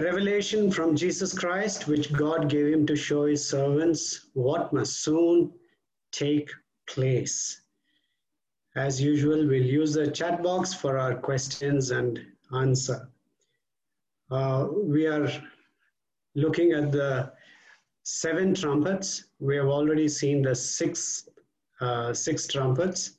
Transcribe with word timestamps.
Revelation 0.00 0.70
from 0.70 0.96
Jesus 0.96 1.38
Christ, 1.38 1.86
which 1.86 2.12
God 2.12 2.48
gave 2.48 2.72
him 2.72 2.86
to 2.86 2.96
show 2.96 3.26
his 3.26 3.46
servants 3.46 4.28
what 4.32 4.72
must 4.72 5.02
soon 5.02 5.52
take 6.10 6.50
place. 6.86 7.60
As 8.76 9.00
usual, 9.00 9.46
we'll 9.46 9.62
use 9.62 9.92
the 9.92 10.10
chat 10.10 10.42
box 10.42 10.72
for 10.72 10.96
our 10.96 11.14
questions 11.16 11.90
and 11.90 12.18
answer. 12.56 13.10
Uh, 14.30 14.68
we 14.72 15.06
are 15.06 15.28
looking 16.34 16.72
at 16.72 16.92
the 16.92 17.32
seven 18.02 18.54
trumpets. 18.54 19.24
We 19.38 19.56
have 19.56 19.66
already 19.66 20.08
seen 20.08 20.40
the 20.40 20.54
six, 20.54 21.28
uh, 21.80 22.14
six 22.14 22.46
trumpets. 22.46 23.18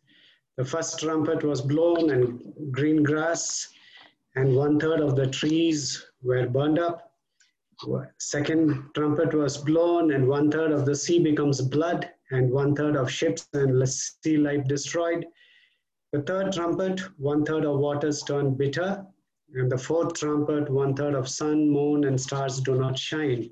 The 0.57 0.65
first 0.65 0.99
trumpet 0.99 1.43
was 1.43 1.61
blown 1.61 2.09
and 2.09 2.53
green 2.71 3.03
grass 3.03 3.67
and 4.35 4.55
one 4.55 4.79
third 4.79 5.01
of 5.01 5.15
the 5.15 5.27
trees 5.27 6.07
were 6.23 6.47
burned 6.47 6.79
up. 6.79 7.11
Second 8.19 8.89
trumpet 8.93 9.33
was 9.33 9.57
blown 9.57 10.11
and 10.11 10.27
one 10.27 10.51
third 10.51 10.71
of 10.71 10.85
the 10.85 10.95
sea 10.95 11.19
becomes 11.19 11.61
blood 11.61 12.09
and 12.29 12.51
one 12.51 12.75
third 12.75 12.95
of 12.95 13.11
ships 13.11 13.47
and 13.53 13.87
sea 13.89 14.37
life 14.37 14.67
destroyed. 14.67 15.25
The 16.11 16.21
third 16.21 16.53
trumpet, 16.53 16.99
one 17.17 17.43
third 17.45 17.65
of 17.65 17.79
waters 17.79 18.21
turn 18.23 18.53
bitter 18.53 19.05
and 19.53 19.71
the 19.71 19.77
fourth 19.77 20.13
trumpet, 20.13 20.69
one 20.69 20.95
third 20.95 21.13
of 21.13 21.27
sun, 21.27 21.69
moon, 21.69 22.05
and 22.05 22.19
stars 22.19 22.61
do 22.61 22.75
not 22.75 22.97
shine. 22.97 23.51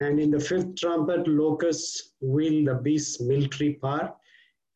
And 0.00 0.20
in 0.20 0.30
the 0.30 0.40
fifth 0.40 0.76
trumpet, 0.76 1.26
locusts 1.26 2.12
wield 2.20 2.68
the 2.68 2.74
beast's 2.74 3.20
military 3.20 3.74
power. 3.74 4.14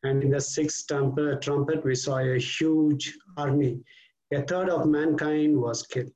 And 0.03 0.23
in 0.23 0.31
the 0.31 0.41
sixth 0.41 0.87
trumpet, 0.87 1.41
trumpet, 1.41 1.83
we 1.83 1.93
saw 1.95 2.19
a 2.19 2.39
huge 2.39 3.17
army. 3.37 3.81
A 4.33 4.41
third 4.41 4.69
of 4.69 4.87
mankind 4.87 5.59
was 5.59 5.83
killed. 5.83 6.11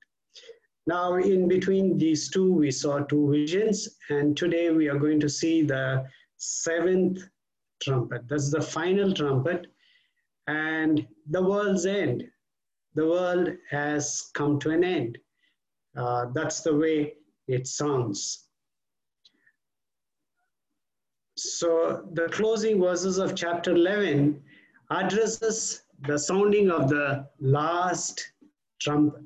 Now, 0.86 1.16
in 1.16 1.48
between 1.48 1.98
these 1.98 2.30
two, 2.30 2.52
we 2.52 2.72
saw 2.72 3.00
two 3.00 3.32
visions. 3.32 3.88
And 4.10 4.36
today 4.36 4.72
we 4.72 4.90
are 4.90 5.00
going 5.00 5.20
to 5.22 5.30
see 5.30 5.62
the 5.62 6.06
seventh 6.38 7.24
trumpet. 7.82 8.28
That's 8.28 8.52
the 8.52 8.62
final 8.62 9.14
trumpet. 9.14 9.68
And 10.48 11.08
the 11.30 11.42
world's 11.42 11.86
end 11.86 12.26
the 12.96 13.08
world 13.08 13.50
has 13.70 14.30
come 14.34 14.60
to 14.60 14.70
an 14.70 14.84
end. 14.84 15.18
Uh, 15.96 16.28
that's 16.34 16.62
the 16.62 16.76
way 16.76 17.14
it 17.48 17.68
sounds. 17.68 18.48
So 21.36 22.08
the 22.14 22.28
closing 22.30 22.80
verses 22.80 23.18
of 23.18 23.36
chapter 23.36 23.72
11 23.72 24.42
addresses 24.92 25.82
the 26.08 26.18
sounding 26.18 26.70
of 26.70 26.90
the 26.90 27.28
last 27.40 28.32
trumpet, 28.80 29.22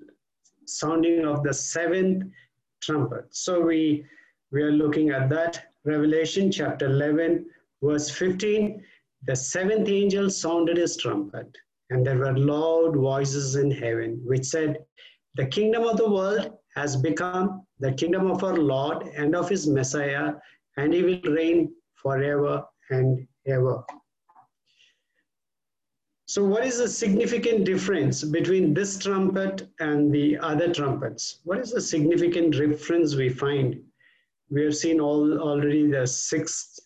sounding 0.68 1.26
of 1.26 1.44
the 1.44 1.54
seventh 1.54 2.32
trumpet. 2.82 3.26
So 3.32 3.62
we, 3.62 4.06
we 4.52 4.62
are 4.62 4.72
looking 4.72 5.10
at 5.10 5.30
that. 5.30 5.66
Revelation 5.86 6.52
chapter 6.52 6.88
11, 6.88 7.46
verse 7.82 8.10
15. 8.10 8.84
The 9.26 9.36
seventh 9.36 9.90
angel 9.90 10.30
sounded 10.30 10.78
his 10.78 10.98
trumpet 10.98 11.48
and 11.90 12.06
there 12.06 12.18
were 12.18 12.38
loud 12.38 12.95
voices 12.95 13.56
in 13.56 13.72
heaven 13.72 14.22
which 14.26 14.45
said, 14.45 14.78
The 15.36 15.48
kingdom 15.48 15.84
of 15.84 15.98
the 15.98 16.10
world 16.10 16.58
has 16.76 16.95
become 16.95 17.66
the 17.80 17.94
kingdom 17.94 18.30
of 18.30 18.44
our 18.44 18.58
Lord 18.58 19.08
and 19.16 19.36
of 19.36 19.50
his 19.50 19.68
Messiah, 19.68 20.34
and 20.78 20.94
he 20.94 21.04
will 21.04 21.34
reign 21.34 21.73
forever 21.95 22.64
and 22.90 23.28
ever. 23.48 23.84
So, 26.28 26.44
what 26.44 26.66
is 26.66 26.78
the 26.78 26.88
significant 26.88 27.66
difference 27.66 28.23
between 28.23 28.73
this 28.73 29.00
trumpet 29.00 29.67
and 29.80 30.11
the 30.11 30.38
other 30.38 30.73
trumpets? 30.73 31.39
What 31.44 31.59
is 31.59 31.72
the 31.72 31.81
significant 31.81 32.52
difference 32.52 33.16
we 33.16 33.30
find? 33.30 33.81
We 34.50 34.64
have 34.64 34.75
seen 34.75 35.00
all 35.00 35.39
already 35.39 35.89
the 35.89 36.05
six 36.05 36.80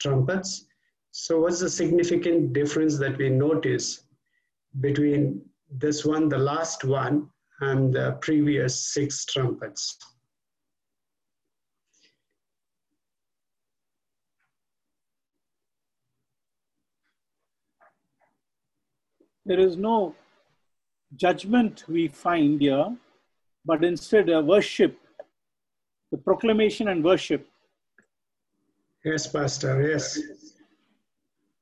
trumpets. 0.00 0.66
So, 1.10 1.40
what's 1.40 1.60
the 1.60 1.70
significant 1.70 2.52
difference 2.52 2.98
that 2.98 3.18
we 3.18 3.28
notice? 3.28 4.04
between 4.80 5.42
this 5.70 6.04
one, 6.04 6.28
the 6.28 6.38
last 6.38 6.84
one, 6.84 7.28
and 7.60 7.94
the 7.94 8.18
previous 8.20 8.92
six 8.92 9.24
trumpets. 9.24 9.96
There 19.46 19.60
is 19.60 19.76
no 19.76 20.14
judgment 21.16 21.84
we 21.86 22.08
find 22.08 22.60
here, 22.60 22.96
but 23.64 23.84
instead 23.84 24.28
a 24.30 24.40
worship, 24.40 24.98
the 26.10 26.18
proclamation 26.18 26.88
and 26.88 27.04
worship. 27.04 27.46
Yes, 29.04 29.26
Pastor, 29.26 29.86
yes. 29.86 30.18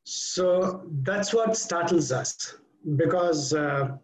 So 0.04 0.82
that's 1.03 1.34
what 1.34 1.56
startles 1.56 2.12
us 2.12 2.54
because 2.97 3.53
uh, 3.53 3.97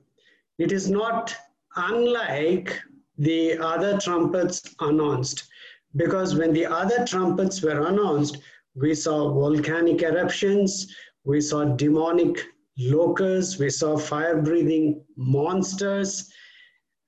it 0.58 0.72
is 0.72 0.90
not 0.90 1.34
unlike 1.76 2.80
the 3.18 3.58
other 3.58 3.98
trumpets 3.98 4.74
announced. 4.80 5.48
Because 5.96 6.34
when 6.34 6.52
the 6.52 6.66
other 6.66 7.04
trumpets 7.06 7.62
were 7.62 7.86
announced, 7.86 8.38
we 8.74 8.94
saw 8.94 9.32
volcanic 9.32 10.02
eruptions, 10.02 10.94
we 11.24 11.40
saw 11.40 11.64
demonic 11.64 12.44
locusts, 12.78 13.58
we 13.58 13.70
saw 13.70 13.98
fire 13.98 14.40
breathing 14.40 15.04
monsters. 15.16 16.30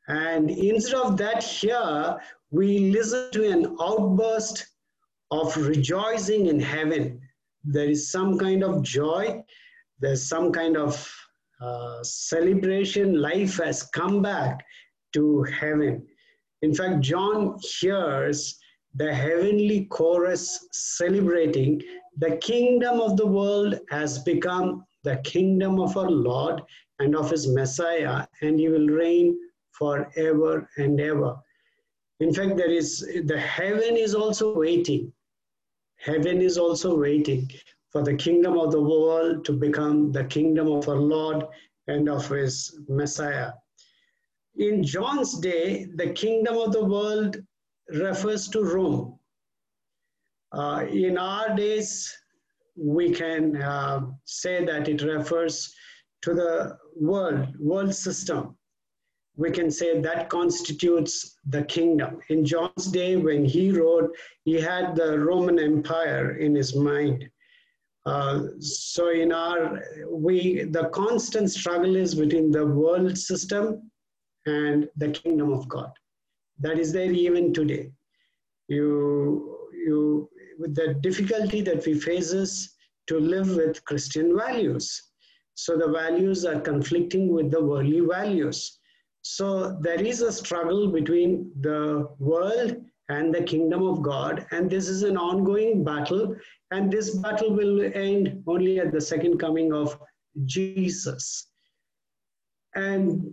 And 0.08 0.50
instead 0.50 1.00
of 1.00 1.16
that, 1.18 1.42
here 1.42 2.18
we 2.50 2.90
listen 2.90 3.30
to 3.32 3.48
an 3.48 3.76
outburst 3.80 4.66
of 5.30 5.56
rejoicing 5.56 6.46
in 6.46 6.58
heaven. 6.58 7.20
There 7.62 7.88
is 7.88 8.10
some 8.10 8.38
kind 8.38 8.64
of 8.64 8.82
joy, 8.82 9.44
there's 10.00 10.26
some 10.26 10.50
kind 10.50 10.76
of 10.76 11.08
uh, 11.60 12.02
celebration, 12.02 13.20
life 13.20 13.58
has 13.58 13.82
come 13.82 14.22
back 14.22 14.64
to 15.12 15.42
heaven. 15.44 16.06
In 16.62 16.74
fact, 16.74 17.00
John 17.00 17.58
hears 17.80 18.58
the 18.94 19.14
heavenly 19.14 19.84
chorus 19.84 20.66
celebrating 20.72 21.80
the 22.18 22.36
kingdom 22.38 23.00
of 23.00 23.16
the 23.16 23.26
world 23.26 23.78
has 23.90 24.18
become 24.18 24.84
the 25.02 25.16
kingdom 25.18 25.80
of 25.80 25.96
our 25.96 26.10
Lord 26.10 26.62
and 26.98 27.16
of 27.16 27.30
his 27.30 27.48
Messiah, 27.48 28.26
and 28.42 28.58
he 28.58 28.68
will 28.68 28.88
reign 28.88 29.38
forever 29.72 30.68
and 30.76 31.00
ever. 31.00 31.36
In 32.20 32.34
fact, 32.34 32.56
there 32.56 32.70
is 32.70 33.00
the 33.24 33.38
heaven 33.38 33.96
is 33.96 34.14
also 34.14 34.54
waiting. 34.54 35.12
Heaven 35.96 36.42
is 36.42 36.58
also 36.58 36.96
waiting 36.96 37.50
for 37.90 38.02
the 38.02 38.14
kingdom 38.14 38.58
of 38.58 38.72
the 38.72 38.82
world 38.82 39.44
to 39.46 39.52
become 39.52 40.12
the 40.12 40.24
kingdom 40.24 40.68
of 40.68 40.88
our 40.88 40.96
Lord 40.96 41.44
and 41.88 42.08
of 42.08 42.28
his 42.28 42.78
Messiah. 42.88 43.52
In 44.56 44.82
John's 44.84 45.38
day, 45.38 45.86
the 45.96 46.10
kingdom 46.12 46.56
of 46.58 46.72
the 46.72 46.84
world 46.84 47.36
refers 47.88 48.48
to 48.48 48.62
Rome. 48.62 49.18
Uh, 50.52 50.86
in 50.90 51.16
our 51.16 51.54
days, 51.56 52.14
we 52.80 53.10
can 53.10 53.60
uh, 53.60 54.06
say 54.24 54.64
that 54.64 54.88
it 54.88 55.02
refers 55.02 55.74
to 56.22 56.34
the 56.34 56.78
world, 56.96 57.54
world 57.58 57.94
system. 57.94 58.56
We 59.36 59.50
can 59.50 59.70
say 59.70 60.00
that 60.00 60.28
constitutes 60.28 61.36
the 61.46 61.62
kingdom. 61.64 62.20
In 62.30 62.44
John's 62.44 62.86
day, 62.86 63.16
when 63.16 63.44
he 63.44 63.70
wrote, 63.70 64.14
he 64.44 64.60
had 64.60 64.96
the 64.96 65.18
Roman 65.18 65.58
Empire 65.58 66.36
in 66.36 66.54
his 66.54 66.74
mind. 66.74 67.28
Uh, 68.06 68.44
so 68.58 69.10
in 69.10 69.30
our, 69.30 69.82
we, 70.08 70.64
the 70.64 70.88
constant 70.88 71.50
struggle 71.50 71.96
is 71.96 72.14
between 72.14 72.50
the 72.50 72.66
world 72.66 73.16
system 73.16 73.90
and 74.46 74.88
the 74.96 75.10
kingdom 75.10 75.52
of 75.52 75.68
God. 75.68 75.90
That 76.58 76.78
is 76.78 76.92
there 76.92 77.12
even 77.12 77.52
today. 77.52 77.92
You, 78.68 79.68
you, 79.72 80.30
with 80.60 80.74
the 80.74 80.94
difficulty 81.00 81.62
that 81.62 81.84
we 81.86 81.98
face 81.98 82.32
is 82.32 82.74
to 83.06 83.18
live 83.18 83.56
with 83.56 83.82
Christian 83.86 84.36
values. 84.36 85.10
So 85.54 85.76
the 85.76 85.88
values 85.88 86.44
are 86.44 86.60
conflicting 86.60 87.32
with 87.32 87.50
the 87.50 87.64
worldly 87.64 88.00
values. 88.00 88.78
So 89.22 89.78
there 89.80 90.00
is 90.00 90.20
a 90.20 90.32
struggle 90.32 90.88
between 90.88 91.50
the 91.60 92.08
world 92.18 92.76
and 93.08 93.34
the 93.34 93.42
kingdom 93.42 93.82
of 93.82 94.02
God. 94.02 94.46
And 94.50 94.70
this 94.70 94.86
is 94.88 95.02
an 95.02 95.16
ongoing 95.16 95.82
battle. 95.82 96.36
And 96.70 96.92
this 96.92 97.16
battle 97.16 97.52
will 97.54 97.90
end 97.94 98.42
only 98.46 98.78
at 98.78 98.92
the 98.92 99.00
second 99.00 99.38
coming 99.38 99.72
of 99.72 99.98
Jesus. 100.44 101.48
And 102.74 103.32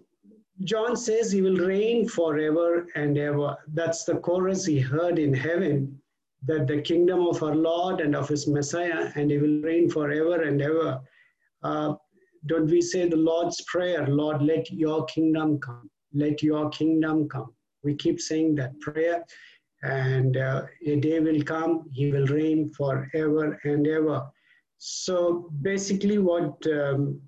John 0.63 0.95
says 0.95 1.31
he 1.31 1.41
will 1.41 1.57
reign 1.57 2.07
forever 2.07 2.87
and 2.95 3.17
ever. 3.17 3.57
That's 3.73 4.05
the 4.05 4.15
chorus 4.15 4.65
he 4.65 4.79
heard 4.79 5.19
in 5.19 5.33
heaven 5.33 6.01
that 6.45 6.67
the 6.67 6.81
kingdom 6.81 7.27
of 7.27 7.41
our 7.43 7.55
Lord 7.55 8.01
and 8.01 8.15
of 8.15 8.29
his 8.29 8.47
Messiah, 8.47 9.11
and 9.15 9.31
he 9.31 9.37
will 9.37 9.61
reign 9.61 9.89
forever 9.89 10.43
and 10.43 10.61
ever. 10.61 10.99
Uh, 11.63 11.95
don't 12.45 12.69
we 12.69 12.81
say 12.81 13.09
the 13.09 13.17
Lord's 13.17 13.61
Prayer, 13.61 14.05
Lord, 14.07 14.41
let 14.41 14.71
your 14.71 15.05
kingdom 15.05 15.59
come, 15.59 15.89
let 16.13 16.43
your 16.43 16.69
kingdom 16.69 17.27
come. 17.27 17.53
We 17.83 17.95
keep 17.95 18.21
saying 18.21 18.55
that 18.55 18.79
prayer, 18.79 19.25
and 19.83 20.37
uh, 20.37 20.65
a 20.85 20.95
day 20.97 21.19
will 21.19 21.41
come, 21.43 21.89
he 21.91 22.11
will 22.11 22.27
reign 22.27 22.69
forever 22.69 23.59
and 23.63 23.87
ever. 23.87 24.29
So 24.77 25.49
basically, 25.61 26.19
what 26.19 26.55
um, 26.67 27.19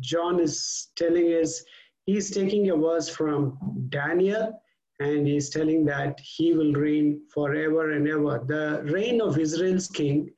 John 0.00 0.40
is 0.40 0.88
telling 0.96 1.26
is 1.26 1.64
he's 2.06 2.30
taking 2.30 2.70
a 2.70 2.76
verse 2.76 3.08
from 3.08 3.58
Daniel 3.88 4.60
and 5.00 5.26
he's 5.26 5.50
telling 5.50 5.84
that 5.84 6.18
he 6.20 6.52
will 6.52 6.72
reign 6.72 7.22
forever 7.32 7.92
and 7.92 8.08
ever. 8.08 8.42
The 8.46 8.82
reign 8.92 9.20
of 9.20 9.38
Israel's 9.38 9.88
king 9.88 10.30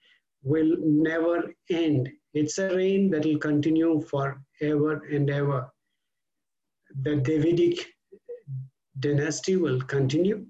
will 0.43 0.77
never 0.81 1.53
end. 1.71 2.11
It's 2.35 2.59
a 2.59 2.75
reign 2.75 3.11
that 3.11 3.25
will 3.25 3.39
continue 3.39 4.01
forever 4.01 5.05
and 5.05 5.31
ever. 5.31 5.73
The 7.03 7.17
Davidic 7.17 7.87
dynasty 8.99 9.57
will 9.57 9.81
continue. 9.81 10.47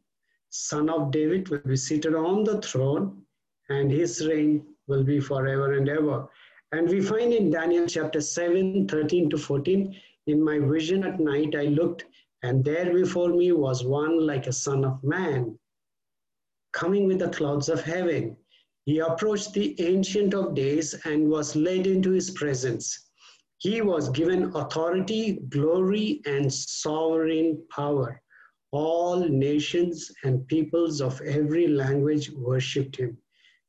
Son 0.50 0.90
of 0.90 1.10
David 1.12 1.48
will 1.48 1.60
be 1.64 1.76
seated 1.76 2.14
on 2.14 2.42
the 2.44 2.60
throne, 2.60 3.22
and 3.68 3.90
his 3.90 4.26
reign 4.26 4.66
will 4.88 5.04
be 5.04 5.20
forever 5.20 5.74
and 5.74 5.88
ever. 5.88 6.28
And 6.72 6.88
we 6.88 7.00
find 7.00 7.32
in 7.32 7.50
Daniel 7.50 7.86
chapter 7.86 8.20
7, 8.20 8.88
13 8.88 9.30
to 9.30 9.38
14, 9.38 9.94
in 10.26 10.42
my 10.42 10.58
vision 10.58 11.04
at 11.04 11.20
night, 11.20 11.54
I 11.56 11.64
looked, 11.64 12.04
and 12.42 12.64
there 12.64 12.92
before 12.92 13.28
me 13.30 13.52
was 13.52 13.84
one 13.84 14.26
like 14.26 14.46
a 14.46 14.52
son 14.52 14.84
of 14.84 15.02
man, 15.04 15.58
coming 16.72 17.06
with 17.06 17.18
the 17.18 17.28
clouds 17.28 17.68
of 17.68 17.82
heaven. 17.82 18.36
He 18.86 18.98
approached 18.98 19.52
the 19.52 19.78
Ancient 19.80 20.34
of 20.34 20.54
Days 20.54 20.94
and 21.04 21.28
was 21.28 21.54
led 21.54 21.86
into 21.86 22.10
his 22.12 22.30
presence. 22.30 23.10
He 23.58 23.82
was 23.82 24.08
given 24.08 24.54
authority, 24.54 25.40
glory, 25.50 26.22
and 26.24 26.52
sovereign 26.52 27.62
power. 27.70 28.22
All 28.72 29.28
nations 29.28 30.10
and 30.24 30.46
peoples 30.46 31.02
of 31.02 31.20
every 31.20 31.68
language 31.68 32.30
worshipped 32.30 32.96
him. 32.96 33.18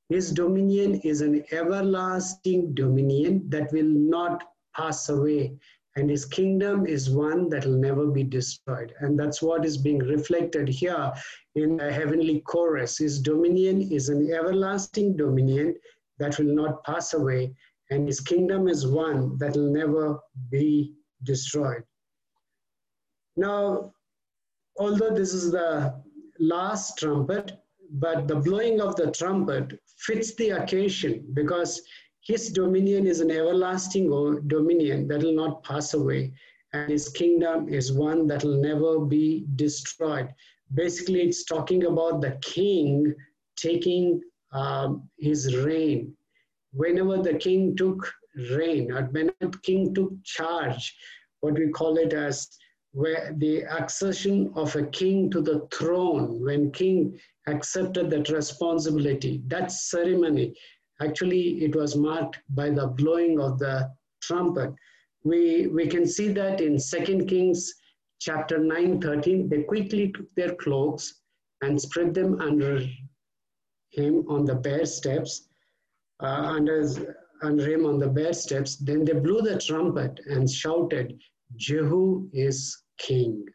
His 0.07 0.31
dominion 0.31 0.95
is 1.01 1.21
an 1.21 1.43
everlasting 1.51 2.73
dominion 2.73 3.49
that 3.49 3.71
will 3.73 3.87
not 3.89 4.43
pass 4.75 5.09
away, 5.09 5.57
and 5.95 6.09
his 6.09 6.25
kingdom 6.25 6.85
is 6.85 7.09
one 7.09 7.49
that 7.49 7.65
will 7.65 7.77
never 7.77 8.07
be 8.07 8.23
destroyed. 8.23 8.93
And 8.99 9.19
that's 9.19 9.41
what 9.41 9.65
is 9.65 9.77
being 9.77 9.99
reflected 9.99 10.69
here 10.69 11.11
in 11.55 11.77
the 11.77 11.91
heavenly 11.91 12.41
chorus. 12.41 12.97
His 12.97 13.19
dominion 13.19 13.91
is 13.91 14.09
an 14.09 14.31
everlasting 14.31 15.17
dominion 15.17 15.75
that 16.19 16.37
will 16.39 16.55
not 16.55 16.83
pass 16.85 17.13
away, 17.13 17.53
and 17.89 18.07
his 18.07 18.21
kingdom 18.21 18.67
is 18.69 18.87
one 18.87 19.37
that 19.39 19.55
will 19.55 19.71
never 19.71 20.19
be 20.49 20.93
destroyed. 21.23 21.83
Now, 23.35 23.93
although 24.79 25.13
this 25.13 25.33
is 25.33 25.51
the 25.51 26.01
last 26.39 26.97
trumpet, 26.97 27.51
but 27.91 28.27
the 28.27 28.35
blowing 28.35 28.79
of 28.79 28.95
the 28.95 29.11
trumpet 29.11 29.77
fits 29.97 30.33
the 30.35 30.51
occasion 30.51 31.27
because 31.33 31.81
his 32.21 32.51
dominion 32.51 33.07
is 33.07 33.19
an 33.19 33.31
everlasting 33.31 34.09
dominion 34.47 35.07
that 35.07 35.23
will 35.23 35.33
not 35.33 35.63
pass 35.63 35.93
away, 35.93 36.33
and 36.73 36.89
his 36.91 37.09
kingdom 37.09 37.67
is 37.67 37.91
one 37.91 38.27
that 38.27 38.43
will 38.43 38.61
never 38.61 38.99
be 38.99 39.45
destroyed. 39.55 40.33
Basically, 40.73 41.21
it's 41.21 41.43
talking 41.43 41.85
about 41.85 42.21
the 42.21 42.37
king 42.41 43.13
taking 43.57 44.21
um, 44.53 45.09
his 45.17 45.55
reign. 45.57 46.15
Whenever 46.73 47.17
the 47.17 47.33
king 47.33 47.75
took 47.75 48.13
reign, 48.51 48.91
or 48.91 49.03
when 49.11 49.31
the 49.39 49.49
king 49.63 49.93
took 49.93 50.11
charge, 50.23 50.95
what 51.41 51.55
we 51.55 51.69
call 51.69 51.97
it 51.97 52.13
as 52.13 52.47
where 52.93 53.33
the 53.37 53.63
accession 53.63 54.51
of 54.55 54.75
a 54.75 54.85
king 54.87 55.29
to 55.31 55.41
the 55.41 55.67
throne, 55.71 56.43
when 56.43 56.71
king 56.71 57.19
accepted 57.47 58.09
that 58.09 58.29
responsibility, 58.29 59.41
that 59.47 59.71
ceremony 59.71 60.53
Actually, 61.01 61.63
it 61.63 61.75
was 61.75 61.95
marked 61.95 62.39
by 62.49 62.69
the 62.69 62.87
blowing 62.87 63.39
of 63.39 63.57
the 63.59 63.91
trumpet. 64.21 64.71
We, 65.23 65.67
we 65.67 65.87
can 65.87 66.05
see 66.05 66.31
that 66.33 66.61
in 66.61 66.77
2 66.77 67.25
Kings 67.25 67.73
chapter 68.19 68.59
9, 68.59 69.01
13, 69.01 69.49
they 69.49 69.63
quickly 69.63 70.11
took 70.11 70.33
their 70.35 70.55
cloaks 70.55 71.21
and 71.61 71.81
spread 71.81 72.13
them 72.13 72.39
under 72.39 72.81
him 73.91 74.25
on 74.29 74.45
the 74.45 74.55
bare 74.55 74.85
steps, 74.85 75.47
uh, 76.21 76.25
under, 76.55 77.15
under 77.41 77.69
him 77.69 77.85
on 77.85 77.99
the 77.99 78.07
bare 78.07 78.33
steps. 78.33 78.77
Then 78.77 79.03
they 79.03 79.13
blew 79.13 79.41
the 79.41 79.59
trumpet 79.59 80.19
and 80.27 80.49
shouted, 80.49 81.19
Jehu 81.55 82.29
is 82.31 82.83
king. 82.97 83.45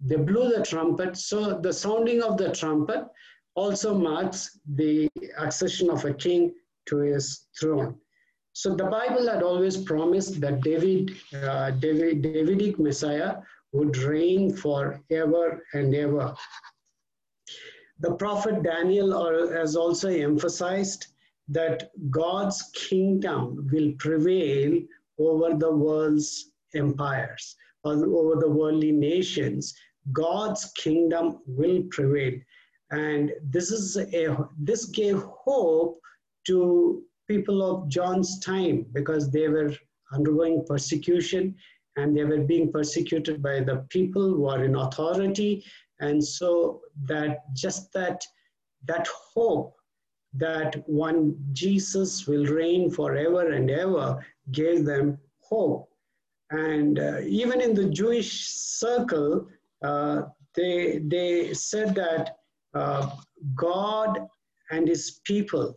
They 0.00 0.16
blew 0.16 0.54
the 0.54 0.64
trumpet. 0.64 1.16
So 1.16 1.60
the 1.60 1.72
sounding 1.72 2.22
of 2.22 2.36
the 2.36 2.52
trumpet 2.52 3.04
also 3.54 3.94
marks 3.94 4.58
the 4.74 5.08
accession 5.38 5.90
of 5.90 6.04
a 6.04 6.14
king 6.14 6.54
to 6.86 6.98
his 6.98 7.46
throne. 7.58 7.96
So 8.52 8.74
the 8.74 8.84
Bible 8.84 9.28
had 9.28 9.42
always 9.42 9.76
promised 9.76 10.40
that 10.40 10.60
David, 10.60 11.16
uh, 11.34 11.70
David, 11.72 12.22
Davidic 12.22 12.78
Messiah 12.78 13.36
would 13.72 13.96
reign 13.96 14.54
forever 14.54 15.64
and 15.72 15.94
ever. 15.94 16.34
The 18.00 18.14
prophet 18.14 18.62
Daniel 18.62 19.10
has 19.50 19.76
also 19.76 20.08
emphasized 20.08 21.06
that 21.48 21.90
God's 22.10 22.62
kingdom 22.74 23.68
will 23.72 23.92
prevail 23.98 24.80
over 25.18 25.56
the 25.56 25.70
world's 25.70 26.52
empires 26.74 27.56
over 27.84 28.40
the 28.40 28.50
worldly 28.50 28.92
nations. 28.92 29.74
God's 30.12 30.72
kingdom 30.76 31.40
will 31.46 31.82
prevail 31.90 32.38
and 32.94 33.32
this 33.42 33.70
is 33.72 33.96
a 33.96 34.48
this 34.56 34.84
gave 34.86 35.20
hope 35.22 35.98
to 36.46 37.02
people 37.26 37.62
of 37.68 37.88
John's 37.88 38.38
time 38.38 38.86
because 38.92 39.30
they 39.30 39.48
were 39.48 39.72
undergoing 40.12 40.64
persecution 40.68 41.56
and 41.96 42.16
they 42.16 42.24
were 42.24 42.44
being 42.52 42.70
persecuted 42.70 43.42
by 43.42 43.60
the 43.60 43.78
people 43.88 44.22
who 44.22 44.46
are 44.46 44.64
in 44.64 44.76
authority. 44.76 45.64
And 46.00 46.22
so 46.22 46.82
that 47.06 47.52
just 47.54 47.92
that 47.94 48.22
that 48.86 49.08
hope 49.34 49.74
that 50.36 50.82
one 50.88 51.36
jesus 51.52 52.26
will 52.26 52.44
reign 52.46 52.90
forever 52.90 53.52
and 53.52 53.70
ever 53.70 54.24
gave 54.50 54.84
them 54.84 55.18
hope. 55.40 55.88
And 56.50 56.98
uh, 56.98 57.20
even 57.24 57.60
in 57.60 57.72
the 57.74 57.88
jewish 57.88 58.48
circle 58.48 59.48
uh, 59.82 60.22
they 60.54 60.98
they 60.98 61.54
said 61.54 61.94
that 61.94 62.38
uh, 62.74 63.10
God 63.54 64.26
and 64.70 64.88
his 64.88 65.20
people 65.24 65.74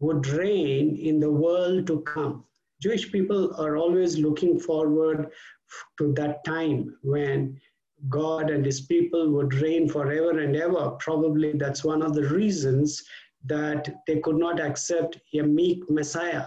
would 0.00 0.26
reign 0.26 0.96
in 0.96 1.20
the 1.20 1.30
world 1.30 1.86
to 1.86 2.00
come. 2.02 2.44
Jewish 2.82 3.10
people 3.10 3.54
are 3.56 3.76
always 3.76 4.18
looking 4.18 4.60
forward 4.60 5.30
to 5.98 6.12
that 6.14 6.44
time 6.44 6.96
when 7.02 7.58
God 8.08 8.50
and 8.50 8.64
his 8.64 8.82
people 8.82 9.30
would 9.30 9.54
reign 9.54 9.88
forever 9.88 10.38
and 10.38 10.54
ever. 10.54 10.90
Probably 11.00 11.52
that's 11.52 11.82
one 11.84 12.02
of 12.02 12.14
the 12.14 12.28
reasons 12.28 13.02
that 13.46 13.88
they 14.06 14.18
could 14.20 14.36
not 14.36 14.60
accept 14.60 15.18
a 15.34 15.42
meek 15.42 15.88
Messiah. 15.88 16.46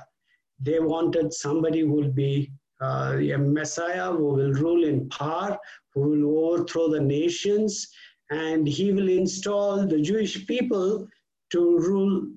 They 0.59 0.79
wanted 0.79 1.33
somebody 1.33 1.81
who 1.81 1.93
will 1.93 2.11
be 2.11 2.51
uh, 2.81 3.17
a 3.17 3.37
Messiah 3.37 4.11
who 4.11 4.25
will 4.25 4.53
rule 4.53 4.83
in 4.83 5.09
power, 5.09 5.57
who 5.93 6.01
will 6.01 6.45
overthrow 6.45 6.89
the 6.89 6.99
nations, 6.99 7.87
and 8.29 8.67
he 8.67 8.91
will 8.91 9.09
install 9.09 9.85
the 9.85 10.01
Jewish 10.01 10.45
people 10.45 11.07
to 11.51 11.77
rule 11.79 12.27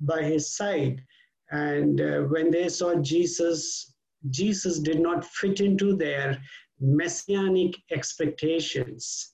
by 0.00 0.22
his 0.22 0.56
side. 0.56 1.02
And 1.50 2.00
uh, 2.00 2.20
when 2.22 2.50
they 2.50 2.68
saw 2.68 2.94
Jesus, 2.96 3.94
Jesus 4.30 4.78
did 4.78 5.00
not 5.00 5.24
fit 5.24 5.60
into 5.60 5.94
their 5.94 6.40
messianic 6.80 7.74
expectations 7.90 9.32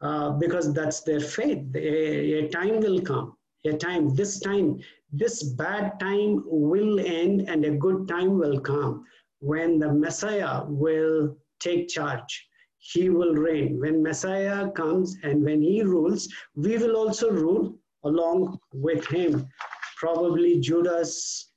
uh, 0.00 0.30
because 0.30 0.72
that's 0.72 1.00
their 1.00 1.20
faith. 1.20 1.64
A, 1.74 2.44
a 2.44 2.48
time 2.48 2.80
will 2.80 3.00
come, 3.00 3.36
a 3.64 3.72
time, 3.72 4.14
this 4.14 4.38
time, 4.40 4.78
this 5.12 5.42
bad 5.42 5.98
time 5.98 6.42
will 6.46 7.00
end 7.00 7.48
and 7.48 7.64
a 7.64 7.70
good 7.70 8.08
time 8.08 8.38
will 8.38 8.60
come 8.60 9.04
when 9.40 9.78
the 9.78 9.92
Messiah 9.92 10.62
will 10.66 11.36
take 11.60 11.88
charge 11.88 12.48
he 12.92 13.08
will 13.08 13.34
reign. 13.34 13.80
When 13.80 14.02
Messiah 14.02 14.70
comes 14.70 15.16
and 15.22 15.42
when 15.42 15.62
he 15.62 15.82
rules, 15.82 16.28
we 16.54 16.76
will 16.76 16.96
also 16.96 17.30
rule 17.30 17.78
along 18.04 18.58
with 18.74 19.06
him. 19.06 19.48
Probably 19.96 20.60
Judas 20.60 21.50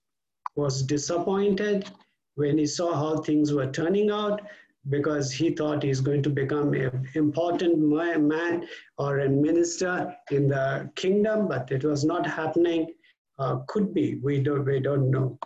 was 0.55 0.83
disappointed 0.83 1.89
when 2.35 2.57
he 2.57 2.65
saw 2.65 2.93
how 2.93 3.21
things 3.21 3.51
were 3.51 3.69
turning 3.69 4.09
out 4.09 4.41
because 4.89 5.33
he 5.33 5.49
thought 5.49 5.83
he's 5.83 5.99
going 5.99 6.23
to 6.23 6.29
become 6.29 6.73
an 6.73 7.09
important 7.15 7.77
man 7.77 8.65
or 8.97 9.19
a 9.19 9.29
minister 9.29 10.15
in 10.31 10.47
the 10.47 10.89
kingdom, 10.95 11.49
but 11.49 11.69
it 11.71 11.83
was 11.83 12.05
not 12.05 12.25
happening. 12.25 12.93
Uh, 13.37 13.57
could 13.67 13.93
be, 13.93 14.15
we 14.23 14.39
don't, 14.39 14.63
we 14.63 14.79
don't 14.79 15.11
know. 15.11 15.37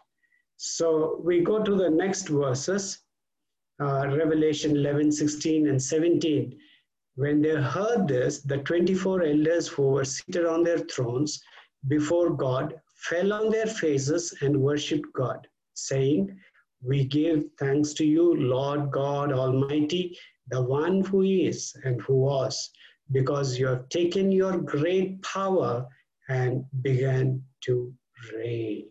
So 0.57 1.19
we 1.23 1.41
go 1.41 1.63
to 1.63 1.75
the 1.75 1.89
next 1.89 2.27
verses 2.27 2.99
uh, 3.81 4.07
Revelation 4.15 4.75
11, 4.75 5.11
16, 5.11 5.67
and 5.67 5.81
17, 5.81 6.55
When 7.15 7.41
they 7.41 7.55
heard 7.55 8.07
this, 8.07 8.41
the 8.41 8.59
24 8.59 9.23
elders 9.23 9.67
who 9.67 9.89
were 9.89 10.05
seated 10.05 10.45
on 10.45 10.63
their 10.63 10.79
thrones 10.79 11.41
before 11.87 12.29
God 12.29 12.75
fell 13.09 13.33
on 13.33 13.49
their 13.49 13.65
faces 13.65 14.35
and 14.41 14.61
worshiped 14.61 15.11
God, 15.13 15.47
saying, 15.73 16.37
We 16.83 17.05
give 17.05 17.45
thanks 17.59 17.93
to 17.93 18.05
you, 18.05 18.35
Lord 18.35 18.91
God 18.91 19.31
Almighty, 19.31 20.15
the 20.49 20.61
one 20.61 21.03
who 21.03 21.23
is 21.23 21.75
and 21.83 21.99
who 22.01 22.15
was, 22.15 22.69
because 23.11 23.57
you 23.57 23.65
have 23.67 23.89
taken 23.89 24.31
your 24.31 24.57
great 24.59 25.21
power 25.23 25.87
and 26.29 26.63
began 26.81 27.43
to 27.61 27.93
reign. 28.33 28.90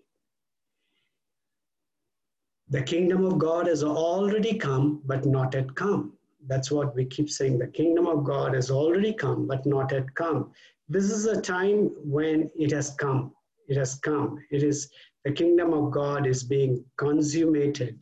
The 2.70 2.82
kingdom 2.82 3.24
of 3.24 3.38
God 3.38 3.66
has 3.66 3.82
already 3.82 4.56
come, 4.56 5.02
but 5.04 5.26
not 5.26 5.54
yet 5.54 5.74
come. 5.74 6.12
That's 6.46 6.70
what 6.70 6.94
we 6.94 7.04
keep 7.04 7.28
saying. 7.28 7.58
The 7.58 7.66
kingdom 7.66 8.06
of 8.06 8.24
God 8.24 8.54
has 8.54 8.70
already 8.70 9.12
come, 9.12 9.46
but 9.46 9.66
not 9.66 9.90
yet 9.90 10.14
come. 10.14 10.52
This 10.88 11.10
is 11.10 11.26
a 11.26 11.40
time 11.40 11.90
when 11.96 12.50
it 12.56 12.70
has 12.70 12.90
come. 12.90 13.32
It 13.68 13.76
has 13.76 13.96
come. 13.96 14.38
It 14.50 14.62
is 14.62 14.88
the 15.24 15.32
kingdom 15.32 15.72
of 15.72 15.90
God 15.90 16.26
is 16.26 16.44
being 16.44 16.84
consummated. 16.96 17.98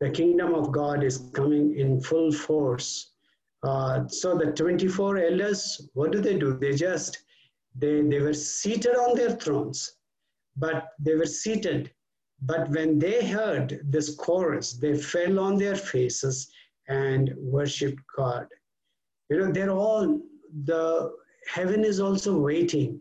The 0.00 0.10
kingdom 0.10 0.54
of 0.54 0.72
God 0.72 1.02
is 1.02 1.30
coming 1.32 1.76
in 1.76 2.00
full 2.00 2.32
force. 2.32 3.10
Uh, 3.62 4.06
so 4.06 4.38
the 4.38 4.52
24 4.52 5.18
elders, 5.18 5.88
what 5.94 6.12
do 6.12 6.20
they 6.20 6.38
do? 6.38 6.56
They 6.56 6.74
just 6.74 7.18
they, 7.78 8.02
they 8.02 8.20
were 8.20 8.34
seated 8.34 8.94
on 8.94 9.16
their 9.16 9.32
thrones, 9.32 9.96
but 10.56 10.88
they 10.98 11.14
were 11.14 11.26
seated. 11.26 11.90
But 12.42 12.68
when 12.70 12.98
they 12.98 13.26
heard 13.26 13.80
this 13.84 14.14
chorus, 14.14 14.74
they 14.74 14.96
fell 14.96 15.38
on 15.38 15.56
their 15.56 15.76
faces 15.76 16.48
and 16.88 17.32
worshiped 17.36 18.02
God. 18.16 18.46
You 19.30 19.38
know, 19.38 19.52
they're 19.52 19.70
all, 19.70 20.20
the 20.64 21.12
heaven 21.48 21.84
is 21.84 22.00
also 22.00 22.38
waiting 22.38 23.00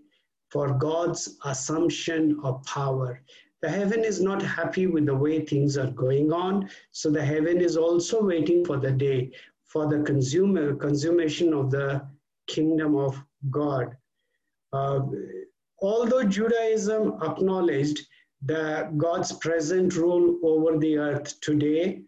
for 0.49 0.73
God's 0.73 1.37
assumption 1.43 2.39
of 2.43 2.63
power. 2.63 3.21
The 3.61 3.69
heaven 3.69 4.03
is 4.03 4.21
not 4.21 4.41
happy 4.41 4.87
with 4.87 5.05
the 5.05 5.15
way 5.15 5.43
things 5.43 5.77
are 5.77 5.91
going 5.91 6.31
on, 6.31 6.69
so 6.91 7.09
the 7.09 7.23
heaven 7.23 7.61
is 7.61 7.77
also 7.77 8.23
waiting 8.23 8.63
for 8.63 8.77
the 8.77 8.91
day 8.91 9.31
for 9.65 9.87
the 9.87 10.03
consumer 10.03 10.75
consummation 10.75 11.53
of 11.53 11.71
the 11.71 12.07
kingdom 12.47 12.95
of 12.95 13.21
God. 13.49 13.97
Uh, 14.71 15.01
although 15.81 16.23
Judaism 16.23 17.17
acknowledged 17.21 17.99
the 18.43 18.91
God's 18.97 19.31
present 19.33 19.95
rule 19.95 20.39
over 20.43 20.77
the 20.77 20.97
earth 20.97 21.39
today, 21.41 22.01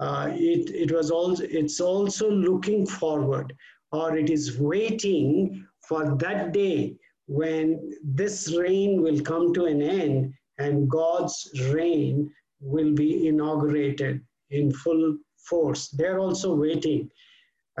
uh, 0.00 0.28
it, 0.32 0.70
it 0.70 0.92
was 0.92 1.10
also 1.10 1.44
it's 1.44 1.80
also 1.80 2.30
looking 2.30 2.86
forward 2.86 3.54
or 3.92 4.16
it 4.16 4.28
is 4.28 4.58
waiting 4.58 5.64
for 5.88 6.16
that 6.16 6.52
day 6.52 6.96
when 7.26 7.92
this 8.02 8.54
reign 8.56 9.02
will 9.02 9.20
come 9.20 9.54
to 9.54 9.66
an 9.66 9.80
end 9.80 10.34
and 10.58 10.90
God's 10.90 11.48
reign 11.70 12.30
will 12.60 12.92
be 12.92 13.28
inaugurated 13.28 14.20
in 14.50 14.72
full 14.72 15.16
force. 15.48 15.88
They're 15.88 16.18
also 16.18 16.54
waiting. 16.54 17.10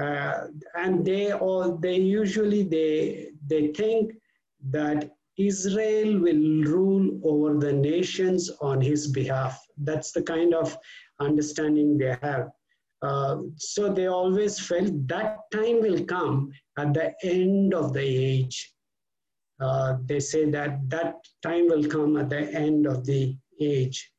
Uh, 0.00 0.48
and 0.76 1.04
they 1.04 1.32
all 1.32 1.76
they 1.76 1.96
usually 1.96 2.64
they 2.64 3.28
they 3.46 3.68
think 3.68 4.12
that 4.70 5.10
Israel 5.36 6.20
will 6.20 6.64
rule 6.64 7.20
over 7.24 7.58
the 7.58 7.72
nations 7.72 8.50
on 8.60 8.80
his 8.80 9.08
behalf. 9.08 9.60
That's 9.78 10.12
the 10.12 10.22
kind 10.22 10.54
of 10.54 10.76
understanding 11.20 11.98
they 11.98 12.16
have. 12.22 12.50
Uh, 13.02 13.38
so 13.56 13.92
they 13.92 14.06
always 14.06 14.58
felt 14.58 14.92
that 15.08 15.40
time 15.52 15.82
will 15.82 16.04
come 16.04 16.52
at 16.78 16.94
the 16.94 17.14
end 17.22 17.74
of 17.74 17.92
the 17.92 18.00
age. 18.00 18.72
Uh, 19.60 19.96
they 20.06 20.20
say 20.20 20.50
that 20.50 20.88
that 20.88 21.16
time 21.42 21.68
will 21.68 21.84
come 21.84 22.16
at 22.16 22.30
the 22.30 22.50
end 22.54 22.86
of 22.86 23.04
the 23.04 23.36
age. 23.60 24.10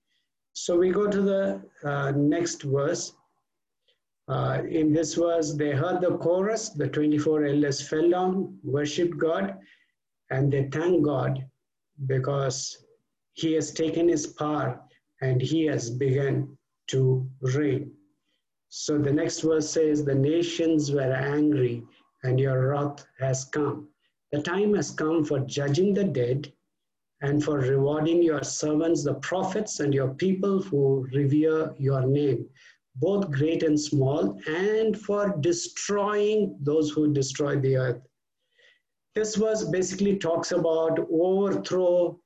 So 0.53 0.77
we 0.77 0.91
go 0.91 1.09
to 1.09 1.21
the 1.21 1.61
uh, 1.83 2.11
next 2.11 2.63
verse. 2.63 3.13
Uh, 4.27 4.61
in 4.67 4.93
this 4.93 5.15
verse, 5.15 5.53
they 5.53 5.71
heard 5.71 6.01
the 6.01 6.17
chorus, 6.17 6.69
the 6.69 6.87
24 6.87 7.45
elders 7.45 7.87
fell 7.87 8.09
down, 8.09 8.57
worshiped 8.63 9.17
God, 9.17 9.57
and 10.29 10.51
they 10.51 10.69
thank 10.71 11.03
God 11.03 11.45
because 12.07 12.85
He 13.33 13.53
has 13.53 13.71
taken 13.71 14.07
His 14.07 14.27
power 14.27 14.81
and 15.21 15.41
He 15.41 15.65
has 15.65 15.89
begun 15.89 16.57
to 16.87 17.29
reign. 17.41 17.91
So 18.69 18.97
the 18.97 19.11
next 19.11 19.41
verse 19.41 19.69
says, 19.69 20.03
The 20.03 20.15
nations 20.15 20.91
were 20.91 21.13
angry, 21.13 21.83
and 22.23 22.39
your 22.39 22.69
wrath 22.69 23.05
has 23.19 23.45
come. 23.45 23.87
The 24.31 24.41
time 24.41 24.73
has 24.73 24.91
come 24.91 25.23
for 25.23 25.39
judging 25.39 25.93
the 25.93 26.03
dead 26.03 26.51
and 27.21 27.43
for 27.43 27.59
rewarding 27.59 28.21
your 28.21 28.43
servants, 28.43 29.03
the 29.03 29.13
prophets, 29.15 29.79
and 29.79 29.93
your 29.93 30.13
people 30.15 30.61
who 30.61 31.07
revere 31.13 31.73
your 31.77 32.05
name, 32.05 32.49
both 32.97 33.31
great 33.31 33.63
and 33.63 33.79
small, 33.79 34.37
and 34.47 34.99
for 34.99 35.37
destroying 35.39 36.57
those 36.61 36.91
who 36.91 37.13
destroy 37.13 37.59
the 37.59 37.77
earth. 37.77 38.01
This 39.15 39.35
verse 39.37 39.63
basically 39.63 40.17
talks 40.17 40.51
about 40.51 40.99
overthrow 41.09 42.19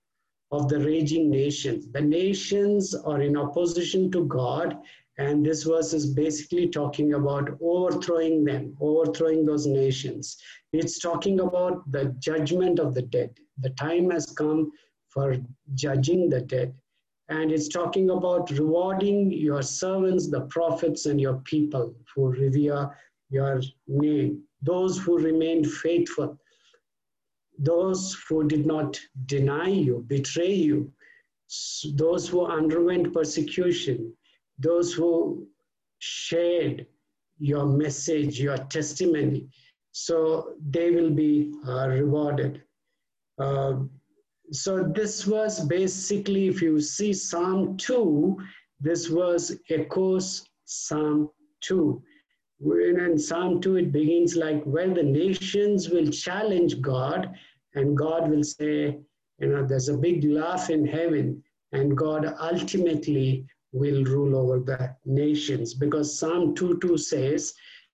of 0.52 0.68
the 0.70 0.80
raging 0.80 1.30
nations. 1.30 1.88
The 1.92 2.02
nations 2.02 2.96
are 2.96 3.22
in 3.22 3.38
opposition 3.38 4.12
to 4.12 4.26
God, 4.26 4.76
and 5.20 5.46
this 5.46 5.64
verse 5.64 5.94
is 5.94 6.08
basically 6.08 6.68
talking 6.68 7.14
about 7.14 7.56
overthrowing 7.62 8.44
them, 8.44 8.76
overthrowing 8.82 9.46
those 9.46 9.68
nations. 9.68 10.38
It's 10.74 10.98
talking 10.98 11.42
about 11.42 11.92
the 11.92 12.06
judgment 12.18 12.80
of 12.80 12.96
the 12.96 13.04
dead. 13.04 13.38
The 13.60 13.70
time 13.72 14.10
has 14.10 14.26
come 14.26 14.72
for 15.10 15.36
judging 15.76 16.28
the 16.28 16.42
dead. 16.42 16.74
And 17.28 17.52
it's 17.52 17.68
talking 17.68 18.10
about 18.10 18.50
rewarding 18.50 19.32
your 19.32 19.62
servants, 19.62 20.28
the 20.28 20.42
prophets, 20.48 21.06
and 21.06 21.22
your 21.22 21.38
people 21.42 21.94
who 22.16 22.30
revere 22.30 22.98
your 23.30 23.62
name, 23.88 24.42
those 24.64 24.98
who 24.98 25.20
remain 25.20 25.64
faithful 25.64 26.40
those 27.60 28.18
who 28.28 28.48
did 28.48 28.66
not 28.66 29.00
deny 29.26 29.68
you, 29.68 30.04
betray 30.08 30.54
you, 30.54 30.92
those 31.96 32.28
who 32.28 32.46
underwent 32.46 33.14
persecution, 33.14 34.14
those 34.58 34.94
who 34.94 35.46
shared 36.00 36.86
your 37.38 37.66
message, 37.66 38.40
your 38.40 38.58
testimony. 38.58 39.48
So 39.92 40.54
they 40.70 40.92
will 40.92 41.10
be 41.10 41.54
uh, 41.68 41.90
rewarded. 41.90 42.64
Uh, 43.38 43.80
so 44.52 44.84
this 44.84 45.28
was 45.28 45.60
basically, 45.66 46.48
if 46.48 46.62
you 46.62 46.80
see 46.80 47.14
Psalm 47.14 47.78
2, 47.78 48.38
this 48.80 49.10
was 49.10 49.58
echoes 49.70 50.46
Psalm 50.66 51.30
2. 51.62 52.02
When 52.60 53.00
in 53.00 53.18
Psalm 53.18 53.62
2, 53.62 53.78
it 53.78 53.92
begins 53.92 54.36
like, 54.36 54.62
well, 54.66 54.94
the 54.94 55.04
nations 55.04 55.90
will 55.90 56.08
challenge 56.08 56.82
God 56.82 57.36
and 57.76 57.98
God 57.98 58.30
will 58.30 58.44
say, 58.44 59.00
you 59.40 59.48
know, 59.48 59.66
there's 59.66 59.90
a 59.90 59.98
big 59.98 60.24
laugh 60.24 60.70
in 60.70 60.86
heaven, 60.86 61.44
and 61.72 61.98
God 61.98 62.34
ultimately 62.40 63.46
will 63.72 64.04
rule 64.04 64.36
over 64.36 64.60
the 64.60 64.96
nations. 65.06 65.74
Because 65.74 66.18
Psalm 66.18 66.56
2 66.56 66.80
2 66.80 66.98
says, 66.98 67.54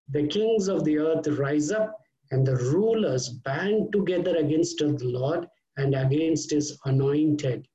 The 0.10 0.28
kings 0.28 0.68
of 0.68 0.84
the 0.84 0.98
earth 0.98 1.28
rise 1.28 1.72
up, 1.72 1.96
and 2.32 2.46
the 2.46 2.56
rulers 2.56 3.30
band 3.30 3.92
together 3.92 4.38
against 4.38 4.78
the 4.80 4.98
Lord 5.02 5.48
and 5.78 5.94
against 5.94 6.52
his 6.52 6.80
anointed. 6.86 7.68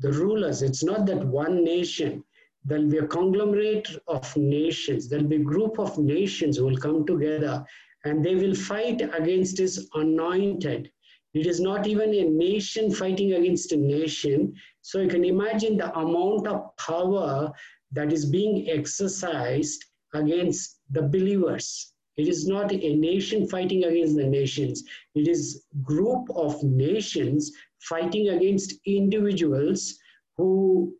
The 0.00 0.12
rulers, 0.12 0.62
it's 0.62 0.82
not 0.82 1.06
that 1.06 1.24
one 1.24 1.62
nation, 1.62 2.24
there'll 2.64 2.90
be 2.90 2.98
a 2.98 3.06
conglomerate 3.06 3.88
of 4.08 4.36
nations, 4.36 5.08
there'll 5.08 5.26
be 5.26 5.36
a 5.36 5.50
group 5.52 5.78
of 5.78 5.98
nations 5.98 6.56
who 6.56 6.64
will 6.64 6.78
come 6.78 7.06
together 7.06 7.64
and 8.04 8.24
they 8.24 8.34
will 8.34 8.54
fight 8.54 9.00
against 9.00 9.58
his 9.58 9.88
anointed. 9.94 10.90
It 11.34 11.46
is 11.46 11.60
not 11.60 11.86
even 11.86 12.14
a 12.14 12.24
nation 12.24 12.92
fighting 12.92 13.32
against 13.32 13.72
a 13.72 13.76
nation. 13.76 14.54
So 14.82 15.00
you 15.00 15.08
can 15.08 15.24
imagine 15.24 15.76
the 15.76 15.92
amount 15.98 16.46
of 16.46 16.76
power 16.76 17.52
that 17.92 18.12
is 18.12 18.24
being 18.26 18.70
exercised 18.70 19.84
against 20.14 20.78
the 20.90 21.02
believers. 21.02 21.92
It 22.16 22.28
is 22.28 22.46
not 22.46 22.72
a 22.72 22.94
nation 22.94 23.48
fighting 23.48 23.84
against 23.84 24.16
the 24.16 24.26
nations. 24.26 24.84
It 25.16 25.26
is 25.26 25.64
group 25.82 26.28
of 26.30 26.62
nations 26.62 27.50
fighting 27.80 28.28
against 28.28 28.74
individuals 28.86 29.98
who, 30.36 30.94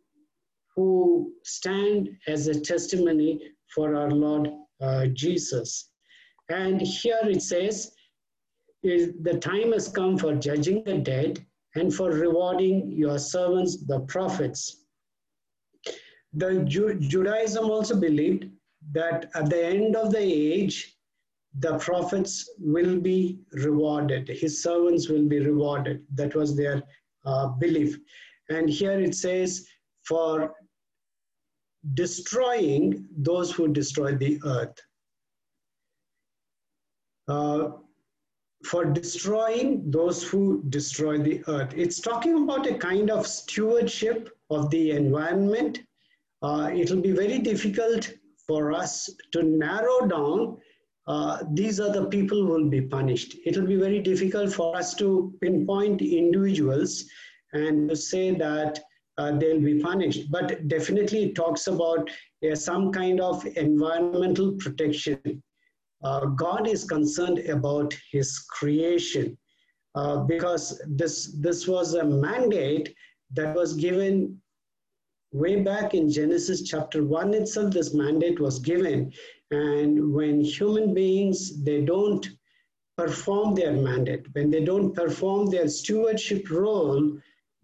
who 0.75 1.31
stand 1.43 2.09
as 2.27 2.47
a 2.47 2.59
testimony 2.59 3.39
for 3.73 3.95
our 3.95 4.11
Lord 4.11 4.49
uh, 4.81 5.07
Jesus. 5.13 5.89
And 6.49 6.81
here 6.81 7.21
it 7.23 7.41
says, 7.41 7.94
is 8.85 9.13
the 9.21 9.37
time 9.39 9.71
has 9.73 9.87
come 9.87 10.17
for 10.17 10.35
judging 10.35 10.83
the 10.83 10.97
dead 10.97 11.45
and 11.75 11.93
for 11.93 12.11
rewarding 12.11 12.91
your 12.91 13.17
servants, 13.19 13.85
the 13.85 13.99
prophets. 14.01 14.85
The 16.33 16.63
Ju- 16.63 16.99
Judaism 16.99 17.65
also 17.65 17.99
believed 17.99 18.49
that 18.91 19.29
at 19.35 19.49
the 19.49 19.65
end 19.65 19.95
of 19.95 20.11
the 20.11 20.19
age, 20.19 20.97
the 21.59 21.77
prophets 21.77 22.49
will 22.59 22.99
be 22.99 23.39
rewarded, 23.53 24.27
his 24.27 24.61
servants 24.61 25.07
will 25.07 25.27
be 25.27 25.39
rewarded. 25.39 26.05
That 26.13 26.35
was 26.35 26.55
their 26.55 26.83
uh, 27.25 27.47
belief. 27.47 27.97
And 28.49 28.69
here 28.69 28.99
it 28.99 29.15
says, 29.15 29.65
for 30.05 30.53
destroying 31.93 33.07
those 33.17 33.51
who 33.51 33.67
destroy 33.67 34.15
the 34.15 34.39
earth. 34.45 34.77
Uh, 37.27 37.69
for 38.65 38.85
destroying 38.85 39.89
those 39.91 40.23
who 40.23 40.63
destroy 40.69 41.17
the 41.17 41.43
earth. 41.47 41.73
It's 41.75 41.99
talking 41.99 42.43
about 42.43 42.67
a 42.67 42.75
kind 42.75 43.09
of 43.11 43.27
stewardship 43.27 44.29
of 44.49 44.69
the 44.69 44.91
environment. 44.91 45.79
Uh, 46.41 46.69
it 46.73 46.89
will 46.89 47.01
be 47.01 47.11
very 47.11 47.39
difficult 47.39 48.11
for 48.47 48.73
us 48.73 49.09
to 49.31 49.43
narrow 49.43 50.07
down 50.07 50.57
uh, 51.07 51.43
these 51.51 51.79
are 51.79 51.91
the 51.91 52.05
people 52.05 52.37
who 52.37 52.47
will 52.47 52.69
be 52.69 52.81
punished. 52.81 53.35
It 53.45 53.55
will 53.55 53.67
be 53.67 53.75
very 53.75 53.99
difficult 53.99 54.51
for 54.51 54.75
us 54.75 54.95
to 54.95 55.33
pinpoint 55.41 56.01
individuals 56.01 57.05
and 57.53 57.89
to 57.89 57.95
say 57.95 58.31
that 58.35 58.79
uh, 59.17 59.37
they'll 59.37 59.61
be 59.61 59.79
punished. 59.79 60.31
But 60.31 60.67
definitely 60.67 61.25
it 61.25 61.35
talks 61.35 61.67
about 61.67 62.09
uh, 62.49 62.55
some 62.55 62.91
kind 62.91 63.21
of 63.21 63.45
environmental 63.45 64.53
protection. 64.53 65.43
Uh, 66.03 66.25
God 66.25 66.67
is 66.67 66.83
concerned 66.83 67.39
about 67.39 67.95
his 68.11 68.39
creation 68.49 69.37
uh, 69.95 70.23
because 70.23 70.81
this, 70.87 71.35
this 71.39 71.67
was 71.67 71.93
a 71.93 72.03
mandate 72.03 72.93
that 73.31 73.55
was 73.55 73.73
given 73.73 74.39
way 75.31 75.61
back 75.61 75.93
in 75.93 76.09
Genesis 76.09 76.61
chapter 76.63 77.03
1 77.03 77.33
itself, 77.33 77.73
this 77.73 77.93
mandate 77.93 78.39
was 78.39 78.59
given. 78.59 79.11
And 79.51 80.13
when 80.13 80.41
human 80.41 80.93
beings, 80.93 81.63
they 81.63 81.81
don't 81.81 82.27
perform 82.97 83.55
their 83.55 83.73
mandate, 83.73 84.25
when 84.33 84.49
they 84.49 84.63
don't 84.63 84.93
perform 84.93 85.49
their 85.49 85.67
stewardship 85.67 86.49
role, 86.49 87.17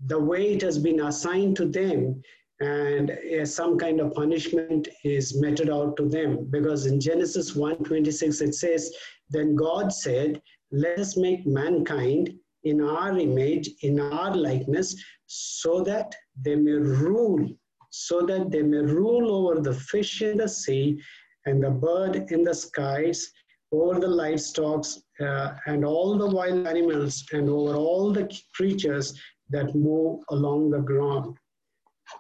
the 0.08 0.20
way 0.20 0.54
it 0.54 0.62
has 0.62 0.78
been 0.78 1.02
assigned 1.02 1.56
to 1.58 1.66
them 1.66 2.22
and 2.62 3.12
uh, 3.12 3.46
some 3.46 3.78
kind 3.78 4.00
of 4.00 4.14
punishment 4.14 4.88
is 5.04 5.40
meted 5.42 5.70
out 5.70 5.98
to 5.98 6.08
them 6.08 6.48
because 6.50 6.86
in 6.86 7.00
genesis 7.00 7.52
1.26 7.54 8.42
it 8.42 8.56
says 8.56 8.92
then 9.30 9.56
god 9.56 9.92
said 9.92 10.42
let 10.72 11.00
us 11.00 11.18
make 11.18 11.46
mankind 11.46 12.34
in 12.64 12.82
our 12.82 13.18
image 13.18 13.70
in 13.82 14.00
our 14.00 14.36
likeness 14.36 14.96
so 15.26 15.82
that 15.82 16.14
they 16.46 16.56
may 16.56 16.80
rule 17.08 17.48
so 17.90 18.22
that 18.22 18.52
they 18.52 18.62
may 18.62 18.78
rule 18.78 19.30
over 19.38 19.60
the 19.60 19.74
fish 19.74 20.22
in 20.22 20.38
the 20.38 20.48
sea 20.48 21.00
and 21.46 21.64
the 21.64 21.70
bird 21.70 22.32
in 22.32 22.44
the 22.44 22.54
skies 22.54 23.32
over 23.74 24.00
the 24.00 24.08
livestock 24.08 24.86
uh, 25.22 25.54
and 25.66 25.84
all 25.86 26.18
the 26.18 26.28
wild 26.28 26.68
animals 26.68 27.24
and 27.32 27.50
over 27.50 27.76
all 27.76 28.12
the 28.12 28.30
creatures 28.54 29.20
that 29.50 29.74
move 29.76 30.20
along 30.30 30.70
the 30.70 30.80
ground. 30.80 31.36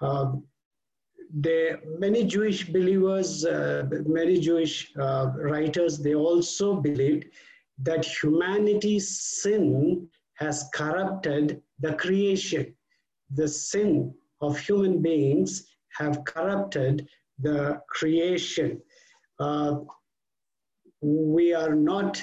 Uh, 0.02 0.34
they, 1.34 1.74
many 1.98 2.26
Jewish 2.26 2.68
believers, 2.68 3.46
uh, 3.46 3.88
many 4.06 4.40
Jewish 4.40 4.92
uh, 5.00 5.32
writers, 5.36 6.00
they 6.00 6.16
also 6.16 6.76
believed 6.76 7.26
that 7.84 8.06
humanity's 8.06 9.22
sin 9.42 10.08
has 10.36 10.70
corrupted 10.74 11.62
the 11.80 11.94
creation. 11.94 12.76
The 13.34 13.48
sin 13.48 14.14
of 14.42 14.60
human 14.60 15.02
beings 15.02 15.64
have 15.98 16.24
corrupted 16.26 17.08
the 17.40 17.82
creation. 17.88 18.82
Uh, 19.40 19.80
we 21.02 21.54
are 21.54 21.76
not 21.76 22.22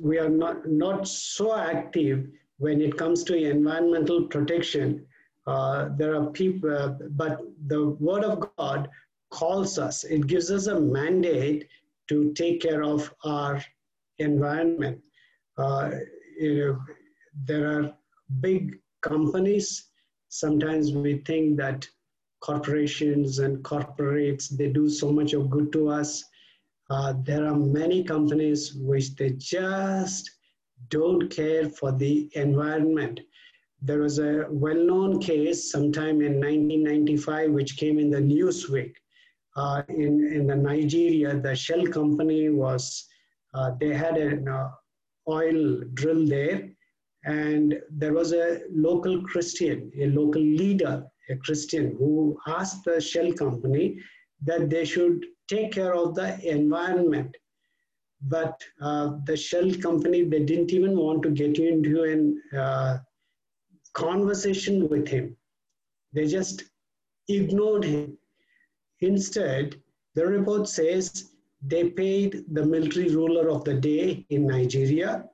we 0.00 0.18
are 0.18 0.28
not, 0.28 0.68
not 0.68 1.08
so 1.08 1.56
active 1.56 2.28
when 2.58 2.80
it 2.80 2.96
comes 2.96 3.24
to 3.24 3.34
environmental 3.34 4.24
protection. 4.28 5.06
Uh, 5.46 5.88
there 5.96 6.14
are 6.14 6.26
people, 6.26 6.70
uh, 6.70 6.88
but 7.10 7.40
the 7.66 7.90
Word 8.00 8.24
of 8.24 8.48
God 8.56 8.88
calls 9.30 9.78
us, 9.78 10.04
it 10.04 10.26
gives 10.26 10.50
us 10.50 10.66
a 10.66 10.78
mandate 10.78 11.68
to 12.08 12.32
take 12.34 12.60
care 12.60 12.82
of 12.82 13.12
our 13.24 13.64
environment. 14.18 15.00
Uh, 15.56 15.90
you 16.38 16.58
know, 16.58 16.80
there 17.44 17.66
are 17.70 17.94
big 18.40 18.78
companies. 19.02 19.86
Sometimes 20.28 20.92
we 20.92 21.18
think 21.18 21.56
that 21.58 21.88
corporations 22.40 23.38
and 23.38 23.62
corporates, 23.62 24.48
they 24.48 24.68
do 24.68 24.88
so 24.88 25.12
much 25.12 25.32
of 25.32 25.50
good 25.50 25.72
to 25.72 25.88
us. 25.88 26.24
Uh, 26.88 27.14
there 27.22 27.46
are 27.46 27.56
many 27.56 28.02
companies 28.02 28.74
which 28.74 29.14
they 29.14 29.30
just 29.30 30.30
don't 30.88 31.28
care 31.30 31.68
for 31.68 31.92
the 31.92 32.28
environment. 32.34 33.20
There 33.82 34.00
was 34.00 34.18
a 34.18 34.46
well-known 34.50 35.20
case 35.20 35.70
sometime 35.70 36.20
in 36.20 36.34
1995 36.34 37.50
which 37.50 37.76
came 37.76 37.98
in 37.98 38.10
the 38.10 38.18
Newsweek. 38.18 38.92
Uh, 39.56 39.82
in, 39.88 40.32
in 40.32 40.46
the 40.46 40.56
Nigeria, 40.56 41.36
the 41.36 41.56
Shell 41.56 41.86
company 41.86 42.50
was, 42.50 43.06
uh, 43.54 43.72
they 43.80 43.94
had 43.94 44.16
an 44.16 44.46
uh, 44.48 44.70
oil 45.28 45.80
drill 45.94 46.26
there 46.26 46.70
and 47.24 47.80
there 47.90 48.12
was 48.12 48.32
a 48.32 48.60
local 48.70 49.22
Christian, 49.22 49.90
a 49.98 50.06
local 50.06 50.42
leader, 50.42 51.04
a 51.28 51.36
Christian 51.36 51.96
who 51.98 52.38
asked 52.46 52.84
the 52.84 53.00
Shell 53.00 53.32
company 53.32 53.98
that 54.44 54.70
they 54.70 54.84
should 54.84 55.24
take 55.48 55.72
care 55.72 55.94
of 55.94 56.14
the 56.14 56.38
environment 56.48 57.36
but 58.22 58.62
uh, 58.80 59.12
the 59.24 59.36
shell 59.36 59.72
company 59.82 60.22
they 60.22 60.44
didn't 60.44 60.72
even 60.72 60.96
want 60.96 61.22
to 61.22 61.30
get 61.30 61.58
into 61.58 62.04
a 62.04 62.58
uh, 62.58 62.98
conversation 63.92 64.88
with 64.88 65.08
him. 65.08 65.36
They 66.12 66.26
just 66.26 66.64
ignored 67.28 67.84
him. 67.84 68.18
Instead 69.00 69.80
the 70.14 70.26
report 70.26 70.68
says 70.68 71.30
they 71.62 71.90
paid 71.90 72.44
the 72.52 72.64
military 72.64 73.14
ruler 73.14 73.48
of 73.50 73.64
the 73.64 73.74
day 73.74 74.26
in 74.30 74.46
nigeria. 74.46 75.28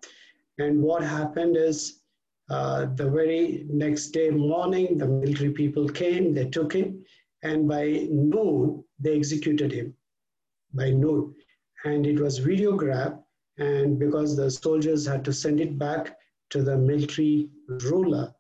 And 0.59 0.83
what 0.83 1.03
happened 1.03 1.57
is 1.57 2.01
uh, 2.49 2.87
the 2.95 3.11
very 3.11 3.66
next 3.69 4.09
day 4.09 4.31
morning 4.31 4.99
the 4.99 5.07
military 5.07 5.51
people 5.51 5.88
came 5.88 6.33
they 6.33 6.49
took 6.49 6.73
him 6.73 7.05
and 7.42 7.69
by 7.69 8.07
noon 8.11 8.85
they 8.99 9.16
executed 9.16 9.73
him. 9.73 9.95
By 10.75 10.90
noon. 10.90 11.35
And 11.85 12.07
it 12.07 12.19
was 12.19 12.40
videographed 12.40 13.23
and 13.59 13.99
because 13.99 14.37
the 14.37 14.51
soldiers 14.51 15.07
had 15.07 15.25
to 15.25 15.33
send 15.33 15.61
it 15.61 15.79
back 15.79 16.16
to 16.51 16.62
the 16.62 16.77
military 16.77 17.49
ruler. 17.69 18.33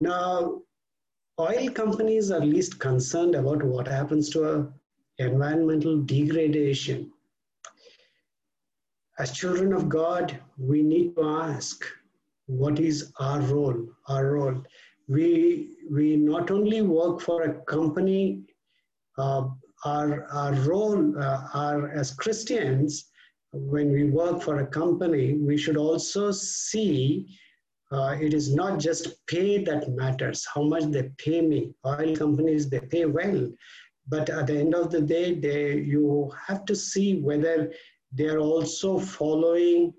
Now, 0.00 0.62
oil 1.38 1.70
companies 1.70 2.30
are 2.30 2.40
least 2.40 2.78
concerned 2.78 3.34
about 3.34 3.62
what 3.62 3.86
happens 3.86 4.30
to 4.30 4.72
environmental 5.18 5.98
degradation. 5.98 7.12
As 9.18 9.32
children 9.32 9.72
of 9.72 9.88
God, 9.88 10.38
we 10.58 10.82
need 10.82 11.14
to 11.16 11.28
ask, 11.28 11.84
what 12.46 12.80
is 12.80 13.12
our 13.18 13.40
role? 13.40 13.86
Our 14.08 14.32
role. 14.32 14.62
We, 15.08 15.76
we 15.90 16.16
not 16.16 16.50
only 16.50 16.82
work 16.82 17.20
for 17.20 17.42
a 17.42 17.54
company 17.64 18.44
uh, 19.18 19.48
our, 19.84 20.26
our 20.32 20.54
role 20.54 21.18
uh, 21.18 21.48
our, 21.54 21.90
as 21.90 22.12
Christians, 22.12 23.06
when 23.52 23.92
we 23.92 24.04
work 24.04 24.42
for 24.42 24.60
a 24.60 24.66
company, 24.66 25.34
we 25.34 25.56
should 25.56 25.76
also 25.76 26.30
see 26.30 27.26
uh, 27.92 28.16
it 28.20 28.32
is 28.32 28.54
not 28.54 28.78
just 28.78 29.26
pay 29.26 29.62
that 29.64 29.90
matters, 29.90 30.46
how 30.54 30.62
much 30.62 30.84
they 30.84 31.10
pay 31.18 31.40
me. 31.40 31.72
Oil 31.84 32.14
companies, 32.16 32.68
they 32.68 32.80
pay 32.80 33.04
well. 33.04 33.50
But 34.08 34.30
at 34.30 34.46
the 34.46 34.58
end 34.58 34.74
of 34.74 34.90
the 34.90 35.00
day, 35.00 35.34
they, 35.34 35.76
you 35.76 36.32
have 36.46 36.64
to 36.66 36.76
see 36.76 37.20
whether 37.20 37.72
they're 38.12 38.38
also 38.38 38.98
following 38.98 39.92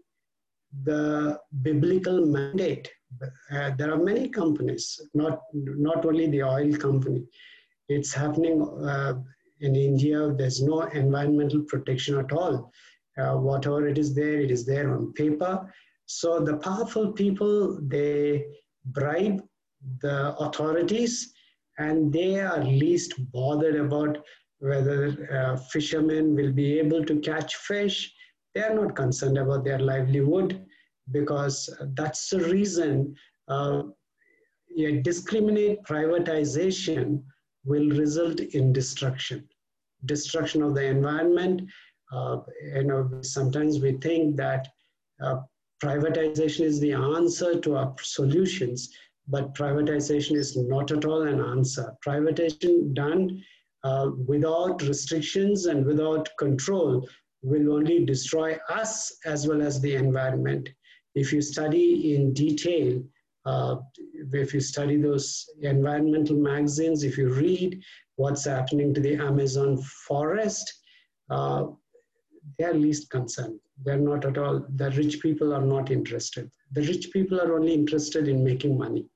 the 0.84 1.38
biblical 1.62 2.26
mandate. 2.26 2.90
Uh, 3.52 3.72
there 3.78 3.92
are 3.92 4.02
many 4.02 4.30
companies, 4.30 5.00
not, 5.14 5.42
not 5.54 6.06
only 6.06 6.28
the 6.28 6.44
oil 6.44 6.76
company. 6.78 7.24
It's 7.90 8.14
happening 8.14 8.62
uh, 8.62 9.16
in 9.60 9.76
India, 9.76 10.34
there's 10.34 10.62
no 10.62 10.82
environmental 10.82 11.62
protection 11.62 12.18
at 12.18 12.32
all. 12.32 12.72
Uh, 13.18 13.36
whatever 13.36 13.88
it 13.88 13.98
is 13.98 14.16
there, 14.16 14.40
it 14.40 14.50
is 14.50 14.66
there 14.66 14.96
on 14.96 15.14
paper. 15.14 15.72
So 16.20 16.42
the 16.42 16.58
powerful 16.58 17.14
people, 17.14 17.80
they 17.82 18.46
bribe 18.86 19.42
the 20.02 20.36
authorities 20.38 21.34
and 21.78 22.12
they 22.12 22.40
are 22.40 22.64
least 22.64 23.14
bothered 23.32 23.78
about 23.78 24.18
whether 24.60 25.00
uh, 25.32 25.56
fishermen 25.72 26.36
will 26.36 26.52
be 26.52 26.80
able 26.80 27.06
to 27.06 27.20
catch 27.22 27.56
fish. 27.56 28.14
They 28.54 28.62
are 28.62 28.76
not 28.76 28.96
concerned 28.96 29.38
about 29.38 29.64
their 29.64 29.80
livelihood 29.80 30.66
because 31.12 31.74
that's 31.94 32.30
the 32.30 32.40
reason 32.40 33.16
uh, 33.48 33.84
a 34.78 35.02
discriminate 35.02 35.82
privatization 35.84 37.24
will 37.64 37.90
result 37.90 38.40
in 38.40 38.74
destruction 38.74 39.48
destruction 40.06 40.64
of 40.64 40.74
the 40.74 40.84
environment. 40.84 41.62
Uh, 42.12 42.38
you 42.76 42.84
know, 42.84 43.08
sometimes 43.22 43.80
we 43.80 43.92
think 43.98 44.36
that 44.36 44.68
uh, 45.22 45.38
privatization 45.84 46.62
is 46.62 46.80
the 46.80 46.94
answer 46.94 47.60
to 47.60 47.76
our 47.76 47.96
solutions, 48.02 48.90
but 49.28 49.56
privatization 49.56 50.36
is 50.36 50.58
not 50.58 50.92
at 50.92 51.06
all 51.06 51.24
an 51.24 51.42
answer. 51.42 51.94
Privatization 52.06 52.94
done 52.94 53.44
uh, 53.84 54.12
without 54.28 54.82
restrictions 54.84 55.66
and 55.66 55.86
without 55.86 56.30
control 56.38 57.08
will 57.42 57.74
only 57.74 58.06
destroy 58.06 58.58
us 58.70 59.12
as 59.26 59.48
well 59.48 59.62
as 59.62 59.82
the 59.82 59.96
environment. 59.96 60.70
If 61.16 61.34
you 61.34 61.42
study 61.42 62.16
in 62.16 62.34
detail, 62.34 63.04
uh, 63.46 63.78
if 64.34 64.54
you 64.54 64.60
study 64.60 64.98
those 64.98 65.46
environmental 65.62 66.36
magazines, 66.36 67.04
if 67.04 67.18
you 67.18 67.34
read 67.34 67.82
what's 68.18 68.46
happening 68.46 68.94
to 68.94 69.02
the 69.02 69.16
Amazon 69.16 69.82
forest, 70.08 70.72
uh, 71.32 71.66
they 72.58 72.66
are 72.66 72.74
least 72.74 73.10
concerned. 73.10 73.60
They're 73.84 73.98
not 73.98 74.26
at 74.26 74.38
all, 74.38 74.66
the 74.76 74.92
rich 74.92 75.22
people 75.22 75.54
are 75.54 75.66
not 75.66 75.92
interested. 75.92 76.52
The 76.72 76.82
rich 76.82 77.12
people 77.12 77.40
are 77.42 77.56
only 77.56 77.74
interested 77.74 78.28
in 78.28 78.44
making 78.44 78.78
money. 78.78 79.08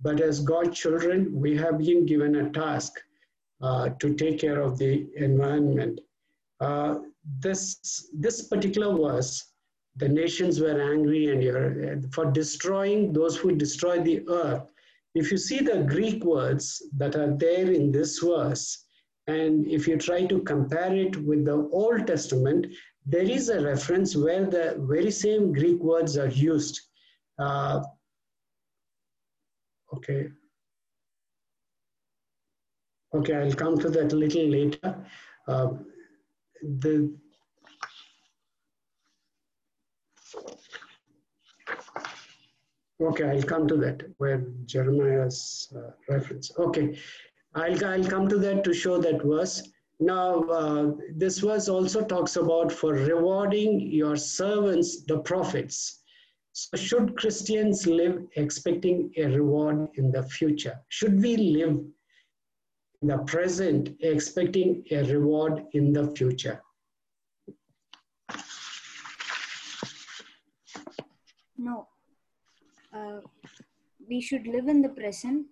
But 0.00 0.20
as 0.20 0.40
God's 0.40 0.78
children, 0.78 1.30
we 1.32 1.56
have 1.56 1.78
been 1.78 2.06
given 2.06 2.36
a 2.36 2.50
task 2.50 2.92
uh, 3.62 3.90
to 4.00 4.14
take 4.14 4.38
care 4.38 4.60
of 4.60 4.78
the 4.78 5.08
environment. 5.16 6.00
Uh, 6.60 6.96
this, 7.40 8.10
this 8.12 8.48
particular 8.48 8.96
verse, 8.96 9.52
the 9.96 10.08
nations 10.08 10.60
were 10.60 10.80
angry 10.80 11.32
and 11.32 11.42
you're, 11.42 12.00
for 12.12 12.30
destroying 12.30 13.12
those 13.12 13.36
who 13.36 13.54
destroy 13.54 14.00
the 14.00 14.28
earth. 14.28 14.70
If 15.14 15.30
you 15.30 15.38
see 15.38 15.60
the 15.60 15.84
Greek 15.84 16.24
words 16.24 16.82
that 16.96 17.14
are 17.14 17.36
there 17.36 17.70
in 17.70 17.92
this 17.92 18.18
verse, 18.18 18.83
and 19.26 19.66
if 19.66 19.88
you 19.88 19.96
try 19.96 20.26
to 20.26 20.40
compare 20.40 20.94
it 20.94 21.16
with 21.16 21.44
the 21.44 21.68
Old 21.72 22.06
Testament, 22.06 22.66
there 23.06 23.22
is 23.22 23.48
a 23.48 23.60
reference 23.60 24.14
where 24.16 24.44
the 24.44 24.76
very 24.80 25.10
same 25.10 25.52
Greek 25.52 25.80
words 25.80 26.18
are 26.18 26.28
used. 26.28 26.80
Uh, 27.38 27.82
okay. 29.94 30.28
Okay, 33.14 33.34
I'll 33.34 33.52
come 33.52 33.78
to 33.78 33.88
that 33.90 34.12
a 34.12 34.16
little 34.16 34.46
later. 34.46 35.06
Uh, 35.46 35.68
the 36.62 37.14
Okay, 43.00 43.28
I'll 43.28 43.42
come 43.42 43.66
to 43.68 43.76
that 43.76 44.02
where 44.18 44.46
Jeremiah's 44.66 45.72
uh, 45.76 45.90
reference. 46.08 46.52
Okay, 46.58 46.96
I'll, 47.54 47.84
I'll 47.84 48.04
come 48.04 48.28
to 48.28 48.38
that 48.38 48.64
to 48.64 48.74
show 48.74 48.98
that 48.98 49.22
verse. 49.22 49.62
Now, 50.00 50.42
uh, 50.44 50.92
this 51.14 51.38
verse 51.38 51.68
also 51.68 52.04
talks 52.04 52.36
about 52.36 52.72
for 52.72 52.94
rewarding 52.94 53.80
your 53.80 54.16
servants, 54.16 55.04
the 55.04 55.20
prophets. 55.20 56.02
So, 56.52 56.76
should 56.76 57.16
Christians 57.16 57.86
live 57.86 58.26
expecting 58.36 59.12
a 59.16 59.26
reward 59.26 59.88
in 59.94 60.10
the 60.10 60.22
future? 60.22 60.80
Should 60.88 61.22
we 61.22 61.36
live 61.36 61.80
in 63.02 63.08
the 63.08 63.18
present 63.18 63.90
expecting 64.00 64.84
a 64.90 65.04
reward 65.04 65.64
in 65.72 65.92
the 65.92 66.08
future? 66.16 66.60
No. 71.56 71.88
Uh, 72.92 73.20
we 74.08 74.20
should 74.20 74.46
live 74.46 74.68
in 74.68 74.82
the 74.82 74.88
present, 74.88 75.46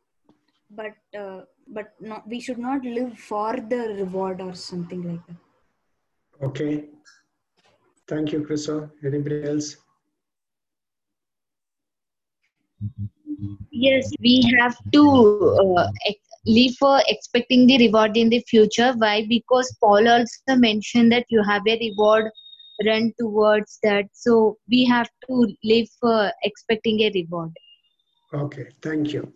but 0.74 0.94
uh, 1.18 1.42
but 1.68 1.92
not, 2.00 2.28
we 2.28 2.40
should 2.40 2.58
not 2.58 2.85
live 2.85 3.18
for 3.18 3.56
the 3.56 3.94
reward 3.98 4.40
or 4.40 4.54
something 4.54 5.02
like 5.08 5.26
that. 5.26 6.46
Okay. 6.46 6.88
Thank 8.08 8.32
you, 8.32 8.40
Chriso. 8.42 8.90
Anybody 9.04 9.44
else? 9.44 9.76
Yes, 13.70 14.12
we 14.20 14.42
have 14.58 14.76
to 14.92 15.02
uh, 15.76 15.88
live 16.46 16.74
for 16.78 17.00
expecting 17.06 17.66
the 17.66 17.78
reward 17.78 18.16
in 18.16 18.28
the 18.28 18.40
future. 18.48 18.92
Why? 18.96 19.24
Because 19.28 19.74
Paul 19.80 20.08
also 20.08 20.56
mentioned 20.56 21.12
that 21.12 21.26
you 21.28 21.42
have 21.42 21.62
a 21.66 21.78
reward 21.78 22.30
run 22.85 23.12
towards 23.18 23.78
that. 23.82 24.06
So 24.12 24.58
we 24.68 24.85
have 24.87 25.08
to 25.28 25.46
live 25.64 25.88
for 26.00 26.32
expecting 26.42 27.00
a 27.00 27.12
reward. 27.14 27.52
Okay, 28.35 28.68
thank 28.82 29.12
you. 29.12 29.32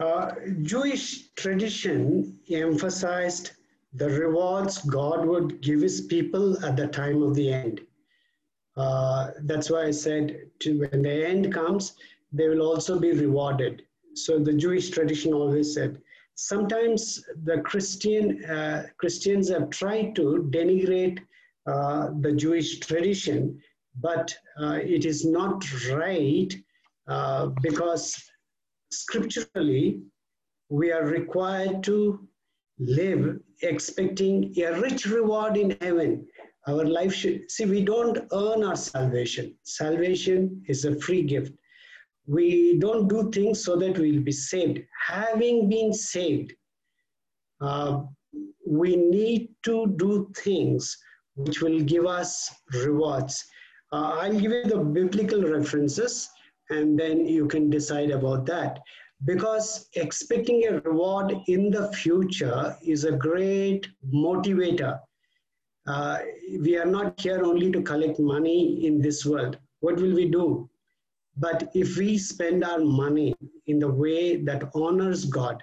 Uh, 0.00 0.32
Jewish 0.62 1.28
tradition 1.34 2.38
emphasized 2.50 3.52
the 3.92 4.08
rewards 4.08 4.78
God 4.78 5.26
would 5.26 5.60
give 5.60 5.82
his 5.82 6.00
people 6.02 6.64
at 6.64 6.76
the 6.76 6.86
time 6.86 7.22
of 7.22 7.34
the 7.34 7.52
end. 7.52 7.82
Uh, 8.76 9.32
that's 9.42 9.68
why 9.70 9.84
I 9.84 9.90
said 9.90 10.48
to, 10.60 10.78
when 10.78 11.02
the 11.02 11.28
end 11.28 11.52
comes, 11.52 11.94
they 12.32 12.48
will 12.48 12.62
also 12.62 12.98
be 12.98 13.12
rewarded. 13.12 13.82
So 14.14 14.38
the 14.38 14.54
Jewish 14.54 14.88
tradition 14.88 15.34
always 15.34 15.74
said, 15.74 16.00
sometimes 16.34 17.22
the 17.44 17.60
Christian 17.60 18.42
uh, 18.44 18.86
Christians 18.96 19.50
have 19.50 19.68
tried 19.68 20.16
to 20.16 20.48
denigrate 20.50 21.18
uh, 21.66 22.10
the 22.20 22.32
Jewish 22.32 22.78
tradition, 22.80 23.60
but 24.00 24.34
uh, 24.58 24.78
it 24.82 25.04
is 25.04 25.26
not 25.26 25.62
right 25.90 26.54
uh, 27.06 27.46
because 27.60 28.16
scripturally, 28.90 30.00
we 30.68 30.92
are 30.92 31.04
required 31.04 31.82
to 31.84 32.28
live 32.78 33.38
expecting 33.62 34.54
a 34.58 34.80
rich 34.80 35.06
reward 35.06 35.56
in 35.56 35.76
heaven. 35.80 36.26
Our 36.66 36.84
life 36.84 37.14
should, 37.14 37.50
see, 37.50 37.64
we 37.64 37.84
don't 37.84 38.18
earn 38.32 38.64
our 38.64 38.76
salvation. 38.76 39.54
Salvation 39.64 40.62
is 40.68 40.84
a 40.84 40.98
free 41.00 41.22
gift. 41.22 41.52
We 42.26 42.78
don't 42.78 43.08
do 43.08 43.30
things 43.30 43.64
so 43.64 43.76
that 43.76 43.98
we'll 43.98 44.22
be 44.22 44.32
saved. 44.32 44.80
Having 45.06 45.68
been 45.68 45.92
saved, 45.92 46.52
uh, 47.60 48.02
we 48.66 48.96
need 48.96 49.48
to 49.64 49.92
do 49.96 50.30
things 50.36 50.96
which 51.34 51.60
will 51.60 51.80
give 51.80 52.06
us 52.06 52.50
rewards. 52.84 53.44
Uh, 53.92 54.18
I'll 54.20 54.38
give 54.38 54.52
you 54.52 54.64
the 54.64 54.78
biblical 54.78 55.42
references 55.42 56.28
and 56.70 56.98
then 56.98 57.26
you 57.26 57.46
can 57.46 57.68
decide 57.68 58.10
about 58.10 58.46
that. 58.46 58.78
Because 59.24 59.88
expecting 59.94 60.64
a 60.64 60.80
reward 60.80 61.36
in 61.46 61.70
the 61.70 61.92
future 61.92 62.76
is 62.82 63.04
a 63.04 63.12
great 63.12 63.86
motivator. 64.14 64.98
Uh, 65.86 66.18
we 66.60 66.78
are 66.78 66.86
not 66.86 67.20
here 67.20 67.44
only 67.44 67.70
to 67.72 67.82
collect 67.82 68.18
money 68.18 68.86
in 68.86 69.00
this 69.00 69.26
world. 69.26 69.58
What 69.80 69.96
will 69.96 70.14
we 70.14 70.28
do? 70.28 70.70
But 71.36 71.70
if 71.74 71.96
we 71.96 72.18
spend 72.18 72.64
our 72.64 72.80
money 72.80 73.34
in 73.66 73.78
the 73.78 73.90
way 73.90 74.36
that 74.36 74.70
honors 74.74 75.24
God, 75.24 75.62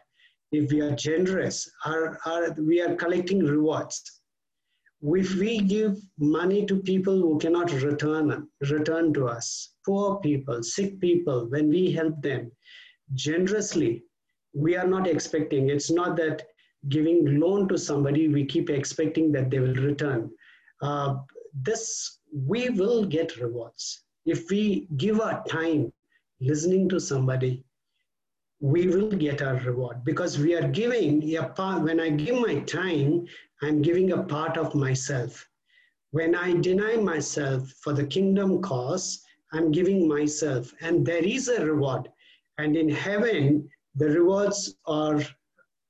if 0.52 0.72
we 0.72 0.82
are 0.82 0.96
generous, 0.96 1.70
our, 1.86 2.18
our, 2.26 2.52
we 2.54 2.82
are 2.82 2.96
collecting 2.96 3.40
rewards. 3.40 4.17
If 5.02 5.36
we 5.36 5.60
give 5.60 5.98
money 6.18 6.66
to 6.66 6.78
people 6.78 7.16
who 7.16 7.38
cannot 7.38 7.72
return, 7.72 8.48
return 8.62 9.14
to 9.14 9.28
us, 9.28 9.74
poor 9.86 10.20
people, 10.20 10.64
sick 10.64 11.00
people, 11.00 11.48
when 11.50 11.70
we 11.70 11.92
help 11.92 12.20
them 12.22 12.52
generously, 13.14 14.04
we 14.54 14.76
are 14.76 14.88
not 14.88 15.08
expecting. 15.08 15.70
It's 15.70 15.92
not 15.92 16.16
that 16.18 16.44
giving 16.90 17.40
loan 17.40 17.68
to 17.70 17.78
somebody, 17.78 18.28
we 18.28 18.46
keep 18.46 18.70
expecting 18.70 19.32
that 19.34 19.50
they 19.50 19.60
will 19.60 19.76
return. 19.76 20.32
Uh, 20.82 21.18
this, 21.54 22.20
we 22.34 22.70
will 22.70 23.06
get 23.06 23.38
rewards. 23.38 24.04
If 24.26 24.50
we 24.50 24.88
give 24.98 25.22
our 25.22 25.44
time 25.46 25.92
listening 26.42 26.90
to 26.90 27.00
somebody, 27.00 27.64
we 28.60 28.88
will 28.88 29.12
get 29.12 29.42
our 29.42 29.56
reward 29.56 30.04
because 30.04 30.40
we 30.40 30.56
are 30.56 30.68
giving. 30.68 31.22
When 31.22 32.00
I 32.00 32.10
give 32.10 32.36
my 32.36 32.60
time, 32.62 33.26
I'm 33.62 33.82
giving 33.82 34.12
a 34.12 34.24
part 34.24 34.58
of 34.58 34.76
myself. 34.76 35.48
When 36.12 36.36
I 36.36 36.54
deny 36.54 36.96
myself 36.96 37.70
for 37.82 37.94
the 37.94 38.06
kingdom 38.06 38.62
cause, 38.62 39.22
I'm 39.52 39.72
giving 39.72 40.08
myself, 40.08 40.74
and 40.82 41.06
there 41.06 41.24
is 41.24 41.48
a 41.48 41.66
reward. 41.66 42.10
And 42.58 42.76
in 42.76 42.90
heaven, 42.90 43.70
the 43.96 44.10
rewards 44.10 44.76
are, 44.86 45.22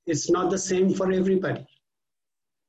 it's 0.06 0.30
not 0.30 0.50
the 0.50 0.58
same 0.58 0.94
for 0.94 1.12
everybody. 1.12 1.66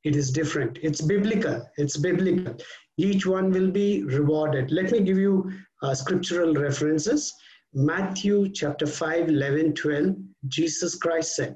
It 0.03 0.15
is 0.15 0.31
different. 0.31 0.79
It's 0.81 1.01
biblical. 1.01 1.67
It's 1.77 1.97
biblical. 1.97 2.55
Each 2.97 3.25
one 3.25 3.51
will 3.51 3.71
be 3.71 4.03
rewarded. 4.03 4.71
Let 4.71 4.91
me 4.91 5.01
give 5.01 5.17
you 5.17 5.51
uh, 5.81 5.93
scriptural 5.93 6.53
references. 6.53 7.33
Matthew 7.73 8.49
chapter 8.49 8.88
5, 8.88 9.29
11, 9.29 9.75
12, 9.75 10.15
Jesus 10.47 10.95
Christ 10.95 11.35
said, 11.35 11.55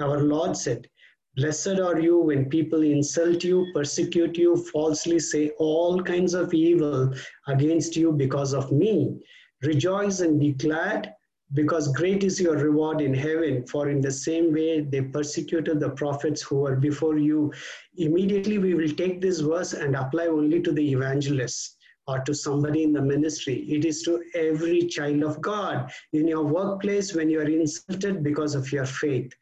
our 0.00 0.22
Lord 0.22 0.56
said, 0.56 0.88
Blessed 1.36 1.78
are 1.78 2.00
you 2.00 2.18
when 2.18 2.50
people 2.50 2.82
insult 2.82 3.44
you, 3.44 3.66
persecute 3.72 4.36
you, 4.36 4.56
falsely 4.56 5.20
say 5.20 5.50
all 5.58 6.02
kinds 6.02 6.34
of 6.34 6.52
evil 6.52 7.14
against 7.46 7.96
you 7.96 8.10
because 8.12 8.52
of 8.52 8.72
me. 8.72 9.16
Rejoice 9.62 10.20
and 10.20 10.40
be 10.40 10.52
glad, 10.52 11.14
because 11.52 11.92
great 11.92 12.24
is 12.24 12.40
your 12.40 12.56
reward 12.56 13.00
in 13.00 13.14
heaven. 13.14 13.64
For 13.66 13.90
in 13.90 14.00
the 14.00 14.10
same 14.10 14.52
way 14.52 14.80
they 14.80 15.02
persecuted 15.02 15.78
the 15.78 15.90
prophets 15.90 16.42
who 16.42 16.56
were 16.56 16.76
before 16.76 17.18
you. 17.18 17.52
Immediately 17.96 18.58
we 18.58 18.74
will 18.74 18.90
take 18.90 19.20
this 19.20 19.38
verse 19.38 19.72
and 19.72 19.94
apply 19.94 20.26
only 20.26 20.60
to 20.62 20.72
the 20.72 20.92
evangelists 20.92 21.76
or 22.08 22.20
to 22.20 22.34
somebody 22.34 22.82
in 22.82 22.92
the 22.92 23.02
ministry. 23.02 23.66
It 23.68 23.84
is 23.84 24.02
to 24.02 24.22
every 24.34 24.86
child 24.88 25.22
of 25.22 25.40
God. 25.40 25.92
In 26.12 26.26
your 26.26 26.44
workplace, 26.44 27.14
when 27.14 27.30
you 27.30 27.40
are 27.40 27.48
insulted 27.48 28.24
because 28.24 28.56
of 28.56 28.72
your 28.72 28.86
faith, 28.86 29.32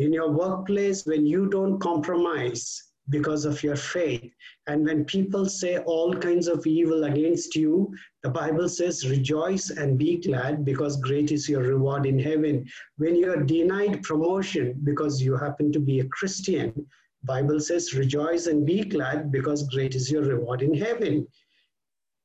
in 0.00 0.14
your 0.14 0.30
workplace, 0.30 1.04
when 1.04 1.26
you 1.26 1.46
don't 1.50 1.78
compromise 1.78 2.82
because 3.10 3.44
of 3.44 3.62
your 3.62 3.76
faith, 3.76 4.32
and 4.66 4.84
when 4.86 5.04
people 5.04 5.44
say 5.44 5.76
all 5.78 6.14
kinds 6.14 6.48
of 6.48 6.66
evil 6.66 7.04
against 7.04 7.54
you, 7.54 7.92
the 8.22 8.30
Bible 8.30 8.66
says, 8.68 9.08
rejoice 9.10 9.68
and 9.68 9.98
be 9.98 10.16
glad 10.16 10.64
because 10.64 10.96
great 10.96 11.32
is 11.32 11.48
your 11.50 11.62
reward 11.62 12.06
in 12.06 12.18
heaven. 12.18 12.66
When 12.96 13.14
you 13.14 13.30
are 13.30 13.42
denied 13.42 14.02
promotion 14.02 14.80
because 14.84 15.20
you 15.20 15.36
happen 15.36 15.70
to 15.72 15.80
be 15.80 16.00
a 16.00 16.08
Christian, 16.08 16.86
Bible 17.24 17.60
says, 17.60 17.92
rejoice 17.92 18.46
and 18.46 18.64
be 18.64 18.84
glad 18.84 19.30
because 19.30 19.68
great 19.68 19.94
is 19.94 20.10
your 20.10 20.22
reward 20.22 20.62
in 20.62 20.72
heaven. 20.72 21.26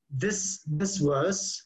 This, 0.09 0.61
this 0.65 0.97
verse, 0.97 1.61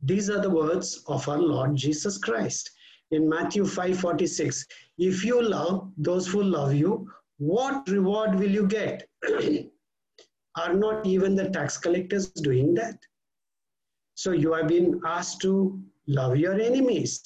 these 0.00 0.30
are 0.30 0.40
the 0.40 0.50
words 0.50 1.02
of 1.08 1.28
our 1.28 1.38
Lord 1.40 1.74
Jesus 1.74 2.16
Christ. 2.18 2.70
In 3.12 3.28
Matthew 3.28 3.64
5:46, 3.64 4.66
if 4.96 5.24
you 5.24 5.42
love 5.42 5.92
those 5.98 6.26
who 6.26 6.42
love 6.42 6.74
you, 6.74 7.10
what 7.36 7.86
reward 7.88 8.38
will 8.38 8.50
you 8.50 8.66
get? 8.66 9.06
are 10.56 10.74
not 10.74 11.06
even 11.06 11.34
the 11.34 11.50
tax 11.50 11.76
collectors 11.76 12.30
doing 12.30 12.74
that? 12.74 12.98
So 14.14 14.32
you 14.32 14.52
have 14.54 14.68
been 14.68 15.00
asked 15.04 15.42
to 15.42 15.78
love 16.06 16.36
your 16.36 16.58
enemies. 16.58 17.22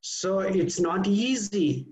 So 0.00 0.40
it's 0.40 0.80
not 0.80 1.06
easy. 1.06 1.88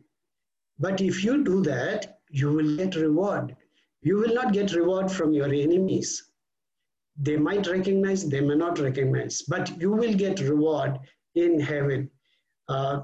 But 0.78 1.00
if 1.00 1.22
you 1.22 1.44
do 1.44 1.62
that, 1.62 2.18
you 2.30 2.50
will 2.50 2.76
get 2.76 2.96
reward. 2.96 3.56
You 4.02 4.16
will 4.16 4.34
not 4.34 4.52
get 4.52 4.74
reward 4.74 5.10
from 5.10 5.32
your 5.32 5.52
enemies. 5.52 6.30
They 7.16 7.36
might 7.36 7.68
recognize, 7.68 8.28
they 8.28 8.40
may 8.40 8.56
not 8.56 8.80
recognize, 8.80 9.42
but 9.42 9.80
you 9.80 9.92
will 9.92 10.14
get 10.14 10.40
reward 10.40 10.98
in 11.36 11.60
heaven. 11.60 12.10
Uh, 12.68 13.00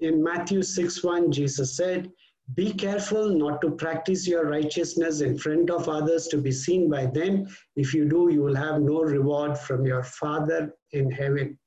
in 0.00 0.22
Matthew 0.22 0.62
6 0.62 1.04
1, 1.04 1.32
Jesus 1.32 1.76
said, 1.76 2.10
be 2.54 2.72
careful 2.72 3.30
not 3.30 3.60
to 3.62 3.70
practice 3.70 4.26
your 4.26 4.46
righteousness 4.46 5.20
in 5.20 5.38
front 5.38 5.70
of 5.70 5.88
others 5.88 6.26
to 6.28 6.38
be 6.38 6.52
seen 6.52 6.90
by 6.90 7.06
them. 7.06 7.46
If 7.76 7.94
you 7.94 8.08
do, 8.08 8.30
you 8.30 8.42
will 8.42 8.56
have 8.56 8.82
no 8.82 9.00
reward 9.00 9.56
from 9.56 9.86
your 9.86 10.02
Father 10.02 10.74
in 10.90 11.10
heaven. 11.10 11.58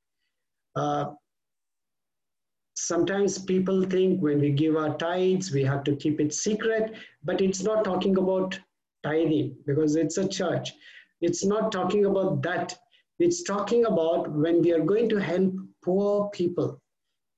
Uh, 0.75 1.11
sometimes 2.75 3.39
people 3.39 3.83
think 3.83 4.21
when 4.21 4.39
we 4.39 4.51
give 4.51 4.75
our 4.75 4.95
tithes, 4.97 5.51
we 5.51 5.63
have 5.63 5.83
to 5.85 5.95
keep 5.95 6.19
it 6.19 6.33
secret, 6.33 6.93
but 7.23 7.41
it's 7.41 7.63
not 7.63 7.83
talking 7.83 8.17
about 8.17 8.59
tithing 9.03 9.55
because 9.65 9.95
it's 9.95 10.17
a 10.17 10.27
church. 10.27 10.73
It's 11.21 11.45
not 11.45 11.71
talking 11.71 12.05
about 12.05 12.43
that. 12.43 12.77
It's 13.17 13.43
talking 13.43 13.85
about 13.85 14.29
when 14.29 14.61
we 14.61 14.73
are 14.73 14.83
going 14.83 15.09
to 15.09 15.21
help 15.21 15.53
poor 15.83 16.29
people, 16.31 16.81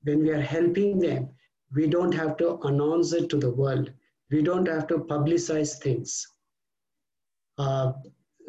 when 0.03 0.21
we 0.21 0.31
are 0.31 0.41
helping 0.41 0.99
them, 0.99 1.29
we 1.75 1.87
don't 1.87 2.13
have 2.13 2.37
to 2.37 2.59
announce 2.63 3.13
it 3.13 3.29
to 3.29 3.37
the 3.37 3.49
world. 3.51 3.91
We 4.31 4.41
don't 4.41 4.67
have 4.67 4.87
to 4.87 4.99
publicize 4.99 5.79
things. 5.79 6.25
Uh, 7.57 7.93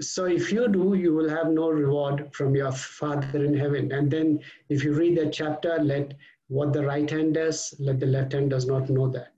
so 0.01 0.27
if 0.27 0.53
you 0.53 0.69
do, 0.69 0.95
you 0.95 1.15
will 1.15 1.29
have 1.29 1.49
no 1.49 1.71
reward 1.71 2.29
from 2.33 2.55
your 2.55 2.73
Father 2.73 3.45
in 3.45 3.55
heaven. 3.55 3.91
And 3.93 4.11
then 4.11 4.41
if 4.69 4.85
you 4.85 4.93
read 4.93 5.19
that 5.19 5.33
chapter, 5.33 5.79
let 5.81 6.15
what 6.49 6.73
the 6.73 6.85
right 6.85 7.09
hand 7.11 7.35
does, 7.35 7.75
let 7.79 7.99
the 8.01 8.07
left 8.07 8.33
hand 8.33 8.51
does 8.51 8.67
not 8.67 8.89
know 8.89 9.09
that. 9.11 9.33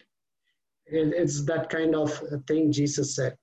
It, 0.87 1.12
it's 1.16 1.44
that 1.44 1.70
kind 1.70 1.94
of 1.94 2.23
thing 2.46 2.73
Jesus 2.73 3.14
said. 3.16 3.37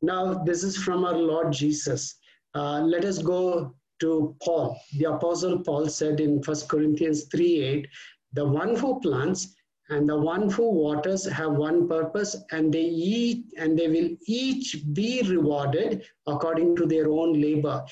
Now, 0.00 0.42
this 0.44 0.64
is 0.64 0.76
from 0.76 1.04
our 1.04 1.16
Lord 1.16 1.52
Jesus. 1.52 2.16
Uh, 2.54 2.80
let 2.80 3.04
us 3.04 3.18
go 3.18 3.74
to 4.02 4.36
Paul. 4.42 4.78
The 4.98 5.04
Apostle 5.14 5.60
Paul 5.60 5.88
said 5.88 6.20
in 6.20 6.42
1 6.42 6.56
Corinthians 6.68 7.24
3 7.24 7.60
8, 7.60 7.88
the 8.34 8.44
one 8.44 8.76
who 8.76 9.00
plants 9.00 9.54
and 9.90 10.08
the 10.08 10.16
one 10.16 10.50
who 10.50 10.70
waters 10.70 11.24
have 11.26 11.52
one 11.52 11.88
purpose 11.88 12.36
and 12.50 12.72
they 12.72 12.84
eat 12.84 13.44
and 13.58 13.78
they 13.78 13.88
will 13.88 14.10
each 14.26 14.76
be 14.92 15.22
rewarded 15.22 16.04
according 16.26 16.74
to 16.76 16.86
their 16.86 17.10
own 17.10 17.40
labor. 17.40 17.84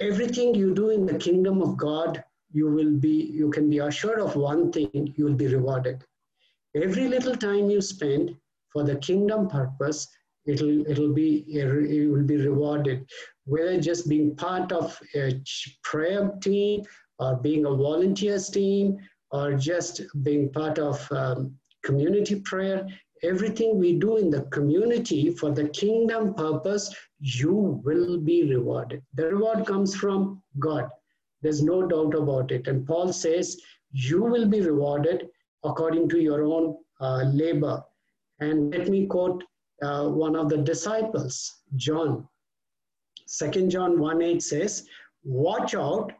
Everything 0.00 0.54
you 0.54 0.74
do 0.74 0.90
in 0.90 1.04
the 1.04 1.18
kingdom 1.18 1.60
of 1.62 1.76
god 1.76 2.22
you 2.52 2.70
will 2.70 2.94
be 3.06 3.16
you 3.40 3.50
can 3.50 3.68
be 3.70 3.78
assured 3.78 4.20
of 4.20 4.36
one 4.36 4.72
thing 4.72 5.12
you 5.16 5.24
will 5.24 5.40
be 5.42 5.48
rewarded. 5.48 6.04
Every 6.74 7.08
little 7.08 7.36
time 7.36 7.68
you 7.70 7.80
spend 7.80 8.36
for 8.72 8.84
the 8.84 8.96
kingdom 8.96 9.48
purpose 9.48 10.08
it'll 10.46 10.86
it'll 10.86 11.12
be 11.12 11.44
it 11.48 12.08
will 12.10 12.26
be 12.32 12.36
rewarded 12.36 13.06
whether 13.50 13.80
just 13.80 14.08
being 14.08 14.34
part 14.36 14.70
of 14.70 14.96
a 15.16 15.42
prayer 15.82 16.30
team 16.40 16.82
or 17.18 17.36
being 17.36 17.66
a 17.66 17.74
volunteers 17.74 18.48
team 18.48 18.96
or 19.32 19.54
just 19.54 20.02
being 20.22 20.52
part 20.52 20.78
of 20.78 20.96
um, 21.10 21.52
community 21.82 22.36
prayer, 22.40 22.86
everything 23.24 23.76
we 23.76 23.98
do 23.98 24.16
in 24.18 24.30
the 24.30 24.42
community 24.56 25.30
for 25.30 25.50
the 25.50 25.68
kingdom 25.70 26.32
purpose, 26.34 26.94
you 27.18 27.80
will 27.84 28.18
be 28.18 28.38
rewarded. 28.54 29.02
The 29.14 29.26
reward 29.34 29.66
comes 29.66 29.96
from 29.96 30.40
God. 30.60 30.88
There's 31.42 31.62
no 31.62 31.86
doubt 31.86 32.14
about 32.14 32.52
it. 32.52 32.68
And 32.68 32.86
Paul 32.86 33.12
says, 33.12 33.60
you 33.90 34.22
will 34.22 34.46
be 34.46 34.60
rewarded 34.60 35.28
according 35.64 36.08
to 36.10 36.20
your 36.20 36.44
own 36.44 36.76
uh, 37.00 37.24
labor. 37.24 37.82
And 38.38 38.72
let 38.72 38.88
me 38.88 39.06
quote 39.06 39.42
uh, 39.82 40.08
one 40.08 40.36
of 40.36 40.48
the 40.48 40.58
disciples, 40.58 41.62
John. 41.74 42.28
Second 43.32 43.70
John 43.70 44.00
1 44.00 44.22
8 44.22 44.42
says, 44.42 44.88
Watch 45.22 45.76
out 45.76 46.12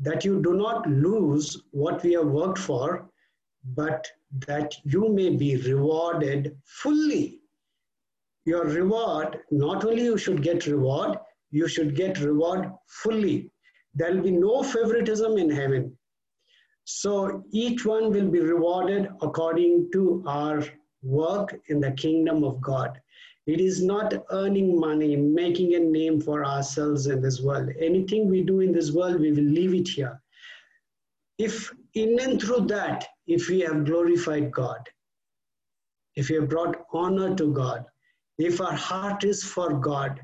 that 0.00 0.24
you 0.24 0.40
do 0.40 0.54
not 0.54 0.88
lose 0.88 1.62
what 1.72 2.02
we 2.02 2.14
have 2.14 2.28
worked 2.28 2.58
for, 2.58 3.10
but 3.74 4.10
that 4.46 4.74
you 4.82 5.10
may 5.10 5.28
be 5.36 5.56
rewarded 5.56 6.56
fully. 6.64 7.42
Your 8.46 8.64
reward, 8.64 9.40
not 9.50 9.84
only 9.84 10.04
you 10.04 10.16
should 10.16 10.42
get 10.42 10.66
reward, 10.66 11.18
you 11.50 11.68
should 11.68 11.94
get 11.94 12.20
reward 12.20 12.72
fully. 12.88 13.50
There 13.94 14.14
will 14.14 14.22
be 14.22 14.30
no 14.30 14.62
favoritism 14.62 15.36
in 15.36 15.50
heaven. 15.50 15.94
So 16.84 17.44
each 17.52 17.84
one 17.84 18.10
will 18.10 18.30
be 18.30 18.40
rewarded 18.40 19.10
according 19.20 19.90
to 19.92 20.24
our 20.26 20.64
work 21.02 21.60
in 21.68 21.80
the 21.80 21.92
kingdom 21.92 22.42
of 22.42 22.62
God. 22.62 22.98
It 23.46 23.60
is 23.60 23.82
not 23.82 24.14
earning 24.30 24.78
money, 24.78 25.16
making 25.16 25.74
a 25.74 25.78
name 25.78 26.20
for 26.20 26.44
ourselves 26.44 27.06
in 27.06 27.20
this 27.20 27.42
world. 27.42 27.70
Anything 27.78 28.28
we 28.28 28.42
do 28.42 28.60
in 28.60 28.72
this 28.72 28.92
world, 28.92 29.20
we 29.20 29.32
will 29.32 29.44
leave 29.44 29.74
it 29.74 29.88
here. 29.88 30.20
If 31.38 31.72
in 31.94 32.18
and 32.20 32.40
through 32.40 32.66
that, 32.68 33.06
if 33.26 33.48
we 33.48 33.60
have 33.60 33.84
glorified 33.84 34.50
God, 34.50 34.88
if 36.16 36.30
we 36.30 36.36
have 36.36 36.48
brought 36.48 36.86
honor 36.92 37.34
to 37.34 37.52
God, 37.52 37.84
if 38.38 38.60
our 38.60 38.72
heart 38.72 39.24
is 39.24 39.44
for 39.44 39.74
God, 39.74 40.20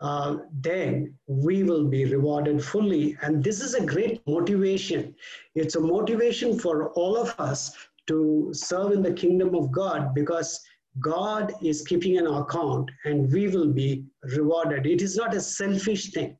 uh, 0.00 0.38
then 0.52 1.14
we 1.26 1.62
will 1.62 1.84
be 1.84 2.06
rewarded 2.06 2.64
fully. 2.64 3.18
And 3.20 3.44
this 3.44 3.60
is 3.60 3.74
a 3.74 3.84
great 3.84 4.26
motivation. 4.26 5.14
It's 5.54 5.76
a 5.76 5.80
motivation 5.80 6.58
for 6.58 6.90
all 6.92 7.16
of 7.16 7.34
us 7.38 7.72
to 8.06 8.50
serve 8.52 8.92
in 8.92 9.02
the 9.02 9.12
kingdom 9.12 9.54
of 9.54 9.70
God 9.70 10.14
because 10.14 10.60
God 10.98 11.52
is 11.62 11.82
keeping 11.82 12.18
an 12.18 12.26
account 12.26 12.90
and 13.04 13.32
we 13.32 13.48
will 13.48 13.68
be 13.68 14.04
rewarded. 14.36 14.86
It 14.86 15.02
is 15.02 15.16
not 15.16 15.34
a 15.34 15.40
selfish 15.40 16.10
thing. 16.10 16.36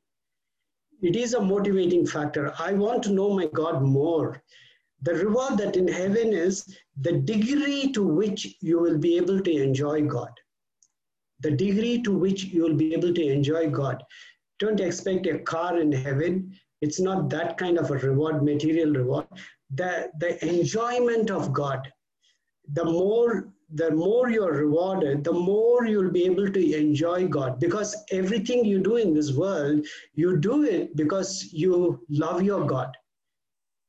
It 1.01 1.15
is 1.15 1.33
a 1.33 1.41
motivating 1.41 2.05
factor. 2.05 2.53
I 2.59 2.73
want 2.73 3.01
to 3.03 3.13
know 3.13 3.33
my 3.33 3.47
God 3.47 3.81
more. 3.81 4.43
The 5.03 5.15
reward 5.15 5.57
that 5.57 5.77
in 5.77 5.87
heaven 5.87 6.31
is 6.33 6.77
the 6.99 7.13
degree 7.13 7.91
to 7.93 8.03
which 8.03 8.55
you 8.61 8.79
will 8.79 8.99
be 8.99 9.17
able 9.17 9.39
to 9.39 9.51
enjoy 9.51 10.03
God. 10.03 10.31
The 11.39 11.51
degree 11.51 12.03
to 12.03 12.15
which 12.15 12.43
you 12.43 12.61
will 12.61 12.75
be 12.75 12.93
able 12.93 13.13
to 13.13 13.25
enjoy 13.25 13.69
God. 13.69 14.03
Don't 14.59 14.79
expect 14.79 15.25
a 15.25 15.39
car 15.39 15.79
in 15.79 15.91
heaven. 15.91 16.55
It's 16.81 16.99
not 16.99 17.29
that 17.29 17.57
kind 17.57 17.79
of 17.79 17.89
a 17.89 17.97
reward, 17.97 18.43
material 18.43 18.91
reward. 18.91 19.25
The, 19.73 20.11
the 20.19 20.45
enjoyment 20.47 21.31
of 21.31 21.51
God, 21.51 21.91
the 22.73 22.85
more 22.85 23.51
the 23.73 23.91
more 23.91 24.29
you're 24.29 24.53
rewarded, 24.53 25.23
the 25.23 25.31
more 25.31 25.85
you'll 25.85 26.11
be 26.11 26.25
able 26.25 26.51
to 26.51 26.75
enjoy 26.75 27.27
God. 27.27 27.59
Because 27.59 27.95
everything 28.11 28.65
you 28.65 28.79
do 28.79 28.97
in 28.97 29.13
this 29.13 29.33
world, 29.33 29.85
you 30.13 30.37
do 30.37 30.63
it 30.63 30.95
because 30.95 31.49
you 31.53 32.05
love 32.09 32.43
your 32.43 32.65
God. 32.65 32.91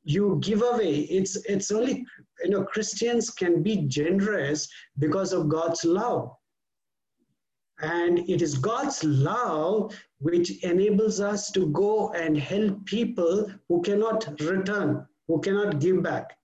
You 0.04 0.38
give 0.42 0.62
away. 0.62 1.00
It's 1.02 1.36
it's 1.46 1.70
only 1.70 2.04
you 2.44 2.50
know 2.50 2.64
Christians 2.64 3.30
can 3.30 3.62
be 3.62 3.76
generous 3.86 4.68
because 4.98 5.32
of 5.32 5.48
God's 5.48 5.84
love. 5.84 6.30
And 7.80 8.18
it 8.30 8.42
is 8.42 8.58
God's 8.58 9.02
love 9.02 9.94
which 10.18 10.62
enables 10.62 11.20
us 11.20 11.50
to 11.50 11.66
go 11.72 12.12
and 12.12 12.38
help 12.38 12.84
people 12.86 13.50
who 13.68 13.82
cannot 13.82 14.40
return, 14.40 15.04
who 15.26 15.40
cannot 15.40 15.80
give 15.80 16.02
back. 16.02 16.36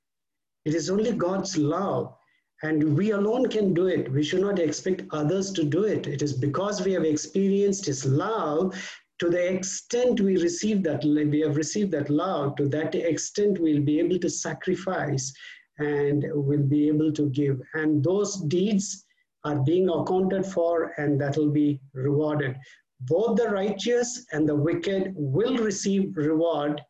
It 0.64 0.74
is 0.74 0.90
only 0.90 1.12
God's 1.12 1.57
love, 1.57 2.17
and 2.62 2.97
we 2.97 3.12
alone 3.12 3.49
can 3.49 3.73
do 3.73 3.87
it. 3.87 4.11
We 4.11 4.23
should 4.23 4.40
not 4.40 4.59
expect 4.59 5.03
others 5.12 5.53
to 5.53 5.64
do 5.64 5.85
it. 5.85 6.07
It 6.07 6.23
is 6.23 6.33
because 6.33 6.85
we 6.85 6.92
have 6.92 7.05
experienced 7.05 7.87
His 7.87 8.05
love 8.05 8.75
to 9.18 9.29
the 9.29 9.53
extent 9.53 10.21
we 10.21 10.37
receive 10.37 10.83
that 10.85 11.03
we 11.05 11.40
have 11.40 11.57
received 11.57 11.90
that 11.92 12.09
love 12.09 12.57
to 12.57 12.68
that 12.68 12.94
extent 12.94 13.61
we'll 13.61 13.83
be 13.83 13.99
able 13.99 14.18
to 14.18 14.31
sacrifice 14.31 15.33
and 15.79 16.25
we'll 16.33 16.62
be 16.62 16.88
able 16.88 17.12
to 17.12 17.29
give 17.31 17.61
and 17.75 18.03
those 18.03 18.37
deeds 18.42 19.05
are 19.44 19.59
being 19.64 19.88
accounted 19.88 20.44
for 20.47 20.92
and 20.99 21.21
that 21.21 21.37
will 21.37 21.51
be 21.51 21.81
rewarded 21.94 22.57
both 23.03 23.37
the 23.37 23.49
righteous 23.49 24.27
and 24.33 24.49
the 24.49 24.55
wicked 24.55 25.12
will 25.16 25.57
receive 25.59 26.16
reward 26.16 26.81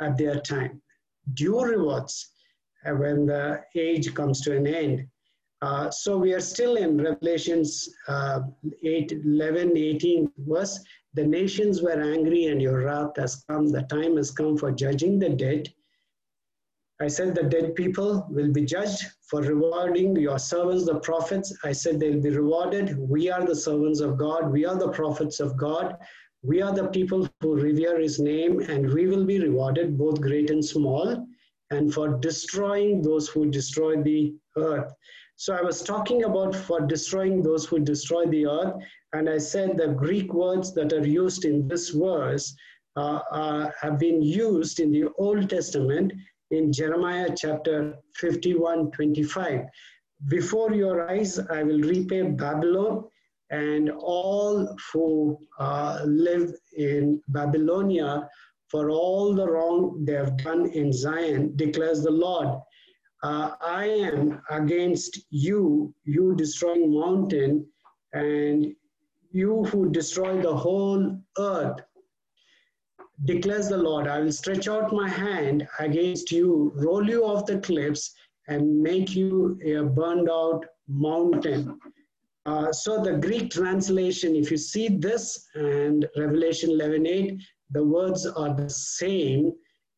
at 0.00 0.16
their 0.16 0.40
time 0.40 0.80
due 1.34 1.62
rewards 1.62 2.31
when 2.86 3.26
the 3.26 3.62
age 3.76 4.12
comes 4.14 4.40
to 4.40 4.56
an 4.56 4.66
end 4.66 5.06
uh, 5.62 5.90
so 5.90 6.18
we 6.18 6.32
are 6.32 6.40
still 6.40 6.76
in 6.76 7.00
revelations 7.00 7.88
uh, 8.08 8.40
8 8.82 9.12
11 9.24 9.76
18 9.76 10.30
verse 10.38 10.80
the 11.14 11.26
nations 11.26 11.82
were 11.82 12.00
angry 12.00 12.46
and 12.46 12.62
your 12.62 12.84
wrath 12.84 13.16
has 13.16 13.44
come. 13.46 13.68
The 13.68 13.82
time 13.82 14.16
has 14.16 14.30
come 14.30 14.56
for 14.56 14.72
judging 14.72 15.18
the 15.18 15.28
dead. 15.28 15.72
I 17.00 17.08
said 17.08 17.34
the 17.34 17.42
dead 17.42 17.74
people 17.74 18.26
will 18.30 18.50
be 18.50 18.64
judged 18.64 19.04
for 19.28 19.42
rewarding 19.42 20.16
your 20.16 20.38
servants, 20.38 20.86
the 20.86 21.00
prophets. 21.00 21.54
I 21.64 21.72
said 21.72 22.00
they'll 22.00 22.22
be 22.22 22.30
rewarded. 22.30 22.96
We 22.98 23.30
are 23.30 23.44
the 23.44 23.56
servants 23.56 24.00
of 24.00 24.16
God. 24.16 24.50
We 24.50 24.64
are 24.64 24.76
the 24.76 24.90
prophets 24.90 25.38
of 25.40 25.56
God. 25.58 25.98
We 26.42 26.62
are 26.62 26.72
the 26.74 26.88
people 26.88 27.28
who 27.40 27.56
revere 27.56 28.00
his 28.00 28.18
name, 28.18 28.60
and 28.60 28.90
we 28.90 29.06
will 29.06 29.24
be 29.24 29.38
rewarded, 29.38 29.98
both 29.98 30.20
great 30.20 30.50
and 30.50 30.64
small, 30.64 31.26
and 31.72 31.92
for 31.92 32.18
destroying 32.18 33.02
those 33.02 33.28
who 33.28 33.50
destroy 33.50 34.02
the 34.02 34.34
earth. 34.56 34.92
So 35.36 35.54
I 35.54 35.62
was 35.62 35.82
talking 35.82 36.24
about 36.24 36.54
for 36.54 36.80
destroying 36.86 37.42
those 37.42 37.64
who 37.66 37.80
destroy 37.80 38.26
the 38.26 38.46
earth, 38.46 38.74
and 39.12 39.28
I 39.28 39.38
said 39.38 39.76
the 39.76 39.88
Greek 39.88 40.32
words 40.32 40.74
that 40.74 40.92
are 40.92 41.06
used 41.06 41.44
in 41.44 41.66
this 41.66 41.88
verse 41.90 42.54
uh, 42.96 43.20
uh, 43.30 43.70
have 43.80 43.98
been 43.98 44.22
used 44.22 44.78
in 44.80 44.92
the 44.92 45.08
Old 45.18 45.48
Testament 45.48 46.12
in 46.50 46.72
Jeremiah 46.72 47.30
chapter 47.34 47.94
51 48.16 48.90
25. 48.92 49.62
Before 50.28 50.72
your 50.72 51.10
eyes, 51.10 51.38
I 51.38 51.62
will 51.62 51.80
repay 51.80 52.22
Babylon 52.22 53.04
and 53.50 53.90
all 53.90 54.76
who 54.92 55.38
uh, 55.58 56.02
live 56.04 56.54
in 56.76 57.20
Babylonia 57.28 58.28
for 58.72 58.90
all 58.90 59.34
the 59.34 59.46
wrong 59.46 60.02
they 60.06 60.14
have 60.14 60.38
done 60.38 60.64
in 60.70 60.94
Zion, 60.94 61.52
declares 61.56 62.02
the 62.02 62.10
Lord. 62.10 62.48
Uh, 63.22 63.50
I 63.60 63.84
am 63.84 64.40
against 64.50 65.20
you, 65.28 65.94
you 66.04 66.34
destroying 66.34 66.98
mountain, 66.98 67.66
and 68.14 68.74
you 69.30 69.64
who 69.64 69.90
destroy 69.90 70.40
the 70.40 70.56
whole 70.56 71.18
earth, 71.38 71.80
declares 73.26 73.68
the 73.68 73.76
Lord, 73.76 74.08
I 74.08 74.20
will 74.20 74.32
stretch 74.32 74.66
out 74.68 74.90
my 74.90 75.08
hand 75.08 75.68
against 75.78 76.32
you, 76.32 76.72
roll 76.74 77.06
you 77.06 77.26
off 77.26 77.44
the 77.44 77.58
cliffs, 77.58 78.14
and 78.48 78.82
make 78.82 79.14
you 79.14 79.60
a 79.64 79.84
burned 79.84 80.30
out 80.30 80.64
mountain. 80.88 81.78
Uh, 82.46 82.72
so 82.72 83.02
the 83.02 83.18
Greek 83.18 83.50
translation, 83.50 84.34
if 84.34 84.50
you 84.50 84.56
see 84.56 84.88
this 84.88 85.46
and 85.54 86.08
Revelation 86.16 86.70
11:8, 86.70 87.38
the 87.72 87.84
words 87.84 88.26
are 88.26 88.54
the 88.54 88.70
same. 88.70 89.52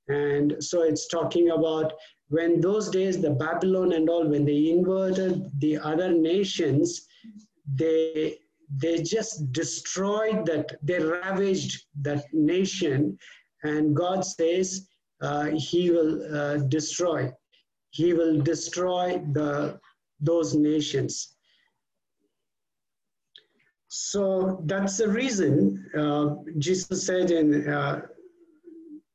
And 0.09 0.57
so 0.61 0.83
it's 0.83 1.09
talking 1.09 1.51
about 1.51 1.93
when 2.29 2.61
those 2.61 2.91
days, 2.91 3.21
the 3.21 3.31
Babylon 3.31 3.93
and 3.93 4.09
all, 4.09 4.27
when 4.27 4.45
they 4.45 4.71
inverted 4.71 5.51
the 5.61 5.79
other 5.79 6.13
nations, 6.13 7.07
they 7.75 8.39
they 8.77 9.03
just 9.03 9.53
destroyed 9.53 10.47
that, 10.47 10.77
they 10.83 10.99
ravaged 10.99 11.85
that 12.03 12.25
nation. 12.33 13.19
And 13.63 13.95
God 13.95 14.25
says 14.25 14.89
uh, 15.21 15.51
He 15.51 15.91
will 15.91 16.37
uh, 16.37 16.57
destroy. 16.69 17.33
He 17.91 18.13
will 18.13 18.41
destroy 18.41 19.23
the, 19.33 19.79
those 20.21 20.55
nations. 20.55 21.34
So 23.97 24.61
that's 24.65 24.99
the 24.99 25.09
reason 25.09 25.89
uh, 25.97 26.35
Jesus 26.59 27.07
said 27.07 27.31
in 27.31 27.69
uh, 27.69 28.03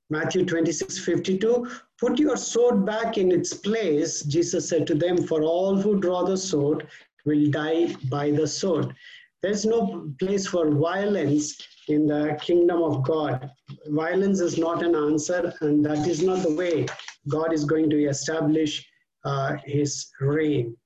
Matthew 0.09 0.45
26 0.45 0.99
52, 0.99 1.69
put 1.99 2.17
your 2.17 2.37
sword 2.37 2.85
back 2.85 3.17
in 3.17 3.29
its 3.29 3.53
place. 3.53 4.21
Jesus 4.23 4.69
said 4.69 4.87
to 4.87 4.95
them, 4.95 5.17
For 5.17 5.43
all 5.43 5.75
who 5.75 5.99
draw 5.99 6.23
the 6.23 6.37
sword 6.37 6.87
will 7.25 7.51
die 7.51 7.93
by 8.09 8.31
the 8.31 8.47
sword. 8.47 8.95
There's 9.41 9.65
no 9.65 10.13
place 10.17 10.47
for 10.47 10.71
violence 10.71 11.57
in 11.89 12.07
the 12.07 12.39
kingdom 12.41 12.81
of 12.81 13.03
God. 13.03 13.51
Violence 13.87 14.39
is 14.39 14.57
not 14.57 14.81
an 14.81 14.95
answer, 14.95 15.53
and 15.59 15.85
that 15.85 16.07
is 16.07 16.23
not 16.23 16.41
the 16.41 16.55
way 16.55 16.85
God 17.27 17.51
is 17.51 17.65
going 17.65 17.89
to 17.89 18.05
establish 18.05 18.87
uh, 19.25 19.57
his 19.65 20.09
reign. 20.21 20.77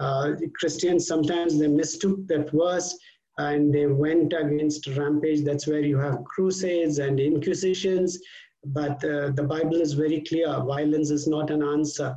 Uh, 0.00 0.32
Christians 0.58 1.06
sometimes 1.06 1.58
they 1.58 1.68
mistook 1.68 2.26
that 2.26 2.50
verse 2.50 2.98
and 3.38 3.74
they 3.74 3.86
went 3.86 4.32
against 4.32 4.86
rampage. 4.88 5.44
That's 5.44 5.66
where 5.66 5.80
you 5.80 5.98
have 5.98 6.24
crusades 6.24 6.98
and 6.98 7.18
inquisitions. 7.18 8.18
But 8.66 9.04
uh, 9.04 9.30
the 9.30 9.44
Bible 9.46 9.80
is 9.80 9.92
very 9.92 10.22
clear 10.22 10.48
violence 10.62 11.10
is 11.10 11.26
not 11.26 11.50
an 11.50 11.62
answer. 11.62 12.16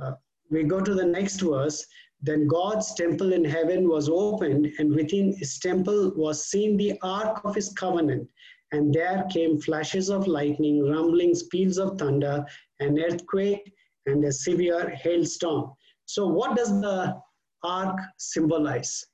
Uh, 0.00 0.12
we 0.50 0.64
go 0.64 0.80
to 0.80 0.94
the 0.94 1.06
next 1.06 1.40
verse. 1.40 1.86
Then 2.22 2.46
God's 2.48 2.92
temple 2.94 3.32
in 3.32 3.44
heaven 3.44 3.88
was 3.88 4.10
opened, 4.10 4.70
and 4.78 4.94
within 4.94 5.34
his 5.38 5.58
temple 5.58 6.12
was 6.16 6.50
seen 6.50 6.76
the 6.76 6.98
ark 7.02 7.40
of 7.44 7.54
his 7.54 7.70
covenant. 7.70 8.28
And 8.72 8.92
there 8.92 9.26
came 9.32 9.58
flashes 9.58 10.10
of 10.10 10.26
lightning, 10.26 10.86
rumblings, 10.86 11.44
peals 11.44 11.78
of 11.78 11.98
thunder, 11.98 12.44
an 12.78 13.00
earthquake, 13.00 13.72
and 14.06 14.22
a 14.24 14.32
severe 14.32 14.90
hailstorm. 14.90 15.72
So, 16.04 16.26
what 16.26 16.56
does 16.56 16.68
the 16.80 17.16
ark 17.62 17.98
symbolize? 18.18 19.06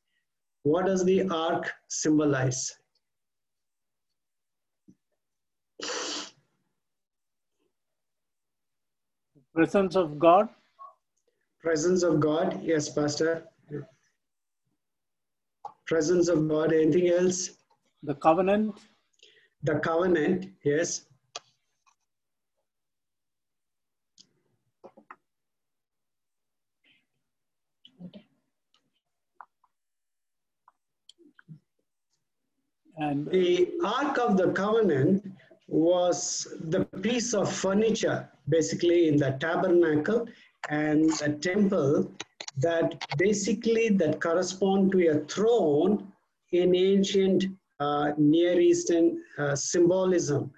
What 0.67 0.87
does 0.87 1.05
the 1.05 1.29
ark 1.29 1.73
symbolize? 1.89 2.75
Presence 9.55 9.95
of 9.95 10.19
God 10.19 10.49
Presence 11.67 12.03
of 12.03 12.19
God. 12.19 12.61
Yes, 12.63 12.89
Pastor. 12.89 13.45
Presence 15.87 16.29
of 16.29 16.49
God. 16.49 16.73
Anything 16.73 17.11
else? 17.11 17.51
The 18.03 18.15
covenant. 18.17 18.75
The 19.63 19.79
covenant. 19.79 20.47
Yes. 20.65 21.07
And 32.97 33.27
the 33.31 33.73
Ark 33.85 34.19
of 34.19 34.37
the 34.37 34.53
Covenant 34.53 35.31
was 35.69 36.47
the 36.61 36.85
piece 37.03 37.35
of 37.35 37.53
furniture 37.53 38.29
basically 38.49 39.09
in 39.09 39.17
the 39.17 39.37
tabernacle 39.41 40.27
and 40.71 41.11
the 41.19 41.39
temple 41.41 42.11
that 42.59 43.05
basically 43.19 43.91
that 43.91 44.21
correspond 44.21 44.93
to 44.93 45.09
a 45.09 45.21
throne 45.27 46.11
in 46.53 46.75
ancient 46.75 47.45
uh, 47.81 48.13
Near 48.17 48.59
Eastern 48.59 49.23
uh, 49.39 49.55
symbolism. 49.55 50.51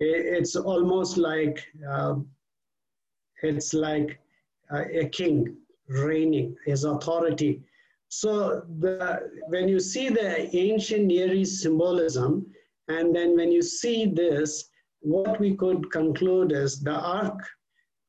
It's 0.00 0.54
almost 0.54 1.16
like 1.18 1.66
uh, 1.88 2.14
it's 3.42 3.74
like 3.74 4.20
uh, 4.72 4.84
a 4.92 5.08
king 5.08 5.56
reigning, 5.88 6.56
his 6.66 6.84
authority. 6.84 7.62
So 8.08 8.62
the, 8.80 9.30
when 9.48 9.68
you 9.68 9.80
see 9.80 10.08
the 10.08 10.54
ancient 10.56 11.06
Near 11.06 11.32
East 11.32 11.62
symbolism, 11.62 12.46
and 12.88 13.14
then 13.14 13.36
when 13.36 13.52
you 13.52 13.62
see 13.62 14.06
this, 14.06 14.70
what 15.00 15.38
we 15.38 15.54
could 15.54 15.90
conclude 15.92 16.52
is 16.52 16.80
the 16.80 16.98
ark 16.98 17.38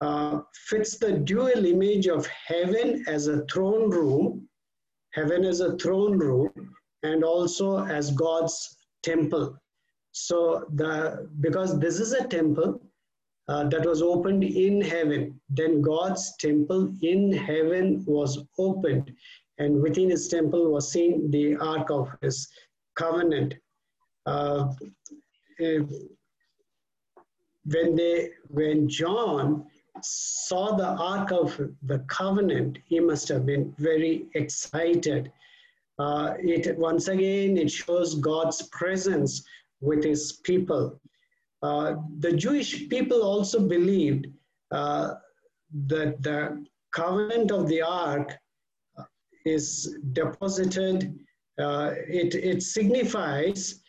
uh, 0.02 0.40
fits 0.68 0.98
the 0.98 1.12
dual 1.12 1.66
image 1.66 2.08
of 2.08 2.26
heaven 2.28 3.04
as 3.08 3.28
a 3.28 3.46
throne 3.46 3.90
room, 3.90 4.48
heaven 5.14 5.44
as 5.44 5.60
a 5.60 5.78
throne 5.78 6.18
room, 6.18 6.50
and 7.04 7.24
also 7.24 7.84
as 7.86 8.12
God's 8.12 8.78
temple. 9.04 9.58
So 10.12 10.66
the 10.74 11.30
because 11.42 11.80
this 11.80 12.00
is 12.00 12.14
a 12.14 12.28
temple 12.28 12.82
uh, 13.48 13.66
that 13.66 13.86
was 13.86 14.02
opened 14.02 14.44
in 14.44 14.82
heaven, 14.82 15.40
then 15.50 15.82
God's 15.82 16.36
temple 16.38 16.94
in 17.02 17.32
heaven 17.34 18.04
was 18.08 18.40
opened, 18.58 19.12
and 19.60 19.82
within 19.82 20.10
his 20.10 20.28
temple 20.28 20.72
was 20.72 20.92
seen 20.92 21.30
the 21.32 21.56
ark 21.58 21.90
of 21.90 22.10
his 22.22 22.48
covenant. 22.96 23.56
uh, 24.26 24.74
when 27.66 27.96
they 27.96 28.30
when 28.48 28.90
John 28.90 29.66
saw 30.02 30.76
the 30.76 30.88
Ark 30.88 31.32
of 31.32 31.60
the 31.84 32.00
Covenant, 32.08 32.80
he 32.86 33.00
must 33.00 33.28
have 33.28 33.46
been 33.46 33.74
very 33.78 34.28
excited. 34.36 35.32
Uh, 35.98 36.36
it 36.40 36.78
once 36.78 37.08
again 37.10 37.58
it 37.58 37.70
shows 37.70 38.16
God's 38.16 38.62
presence 38.70 39.44
with 39.82 40.04
His 40.04 40.40
people. 40.44 41.00
Uh, 41.62 41.96
the 42.20 42.32
Jewish 42.32 42.88
people 42.88 43.22
also 43.22 43.60
believed 43.60 44.28
uh, 44.72 45.16
that 45.88 46.24
the 46.24 46.66
covenant 46.92 47.52
of 47.52 47.68
the 47.68 47.82
Ark 47.82 48.38
is 49.46 49.98
deposited. 50.14 51.18
Uh, 51.58 51.94
it 52.08 52.36
it 52.36 52.64
signifies 52.64 53.82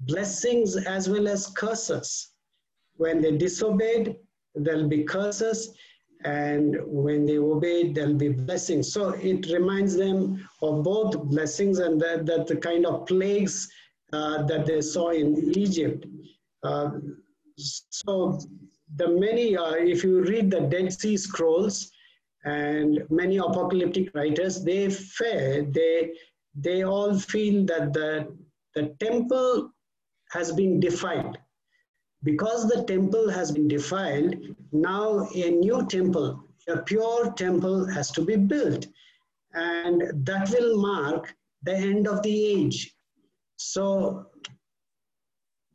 blessings 0.00 0.76
as 0.76 1.08
well 1.08 1.28
as 1.28 1.48
curses. 1.48 2.30
When 2.96 3.20
they 3.20 3.36
disobeyed, 3.36 4.16
there'll 4.54 4.88
be 4.88 5.04
curses, 5.04 5.74
and 6.24 6.76
when 6.86 7.26
they 7.26 7.38
obeyed, 7.38 7.94
there'll 7.94 8.14
be 8.14 8.28
blessings. 8.28 8.92
So 8.92 9.10
it 9.10 9.46
reminds 9.46 9.94
them 9.94 10.46
of 10.60 10.82
both 10.82 11.18
blessings 11.24 11.78
and 11.78 12.00
that, 12.00 12.26
that 12.26 12.46
the 12.46 12.56
kind 12.56 12.86
of 12.86 13.06
plagues 13.06 13.70
uh, 14.12 14.42
that 14.42 14.66
they 14.66 14.80
saw 14.80 15.10
in 15.10 15.52
Egypt. 15.56 16.06
Uh, 16.62 16.90
so 17.56 18.38
the 18.96 19.08
many, 19.08 19.56
uh, 19.56 19.72
if 19.72 20.04
you 20.04 20.22
read 20.22 20.50
the 20.50 20.60
Dead 20.60 20.92
Sea 20.92 21.16
Scrolls 21.16 21.91
and 22.44 23.04
many 23.10 23.36
apocalyptic 23.38 24.14
writers, 24.14 24.64
they 24.64 24.90
fear, 24.90 25.62
they, 25.62 26.12
they 26.54 26.82
all 26.82 27.18
feel 27.18 27.64
that 27.66 27.92
the, 27.92 28.34
the 28.74 28.94
temple 29.00 29.70
has 30.32 30.52
been 30.52 30.80
defiled 30.80 31.38
because 32.24 32.68
the 32.68 32.84
temple 32.84 33.28
has 33.28 33.50
been 33.52 33.68
defiled, 33.68 34.36
now 34.72 35.28
a 35.34 35.50
new 35.50 35.86
temple, 35.86 36.44
a 36.68 36.78
pure 36.78 37.32
temple 37.32 37.86
has 37.86 38.10
to 38.12 38.22
be 38.22 38.36
built. 38.36 38.86
And 39.54 40.26
that 40.26 40.50
will 40.50 40.80
mark 40.80 41.34
the 41.62 41.74
end 41.74 42.06
of 42.06 42.22
the 42.22 42.46
age. 42.46 42.94
So 43.56 44.26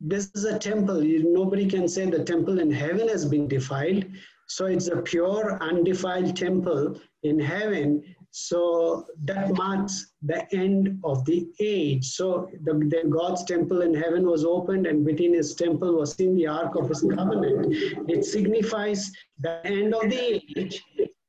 this 0.00 0.30
is 0.34 0.44
a 0.44 0.58
temple. 0.58 1.00
Nobody 1.02 1.68
can 1.68 1.88
say 1.88 2.06
the 2.06 2.24
temple 2.24 2.58
in 2.60 2.70
heaven 2.70 3.08
has 3.08 3.24
been 3.24 3.46
defiled. 3.46 4.04
So 4.48 4.66
it's 4.66 4.88
a 4.88 4.96
pure, 4.96 5.58
undefiled 5.62 6.36
temple 6.36 7.00
in 7.22 7.38
heaven 7.38 8.02
so 8.30 9.06
that 9.24 9.54
marks 9.54 10.12
the 10.22 10.46
end 10.54 11.00
of 11.02 11.24
the 11.24 11.48
age. 11.60 12.04
So 12.04 12.48
the, 12.62 12.74
the, 12.74 13.08
God's 13.08 13.44
temple 13.44 13.82
in 13.82 13.94
heaven 13.94 14.26
was 14.26 14.44
opened, 14.44 14.86
and 14.86 15.04
within 15.04 15.34
his 15.34 15.54
temple 15.54 15.96
was 15.96 16.14
in 16.16 16.36
the 16.36 16.46
ark 16.46 16.74
of 16.76 16.88
his 16.88 17.00
covenant. 17.00 17.74
It 18.08 18.24
signifies 18.24 19.10
the 19.38 19.60
end 19.66 19.94
of 19.94 20.02
the 20.02 20.42
age 20.56 20.82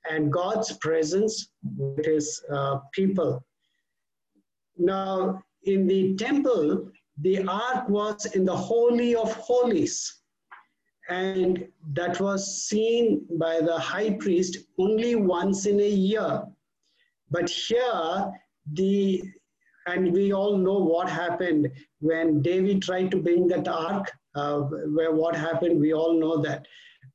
and 0.09 0.31
God's 0.31 0.77
presence 0.77 1.49
with 1.77 2.05
his 2.05 2.43
uh, 2.51 2.79
people. 2.93 3.43
Now, 4.77 5.41
in 5.63 5.87
the 5.87 6.15
temple, 6.15 6.91
the 7.21 7.43
ark 7.47 7.89
was 7.89 8.25
in 8.35 8.45
the 8.45 8.55
Holy 8.55 9.15
of 9.15 9.33
Holies. 9.33 10.18
And 11.09 11.67
that 11.93 12.19
was 12.19 12.63
seen 12.67 13.25
by 13.39 13.61
the 13.61 13.77
high 13.77 14.11
priest 14.11 14.57
only 14.77 15.15
once 15.15 15.65
in 15.65 15.79
a 15.79 15.89
year 15.89 16.43
but 17.31 17.49
here, 17.49 18.31
the 18.73 19.23
and 19.87 20.13
we 20.13 20.33
all 20.33 20.57
know 20.57 20.77
what 20.77 21.09
happened 21.09 21.71
when 21.99 22.41
David 22.41 22.81
tried 22.81 23.09
to 23.11 23.17
bring 23.17 23.47
that 23.47 23.67
ark. 23.67 24.11
Uh, 24.35 24.61
where 24.61 25.11
what 25.11 25.35
happened, 25.35 25.79
we 25.79 25.93
all 25.93 26.19
know 26.19 26.37
that. 26.41 26.67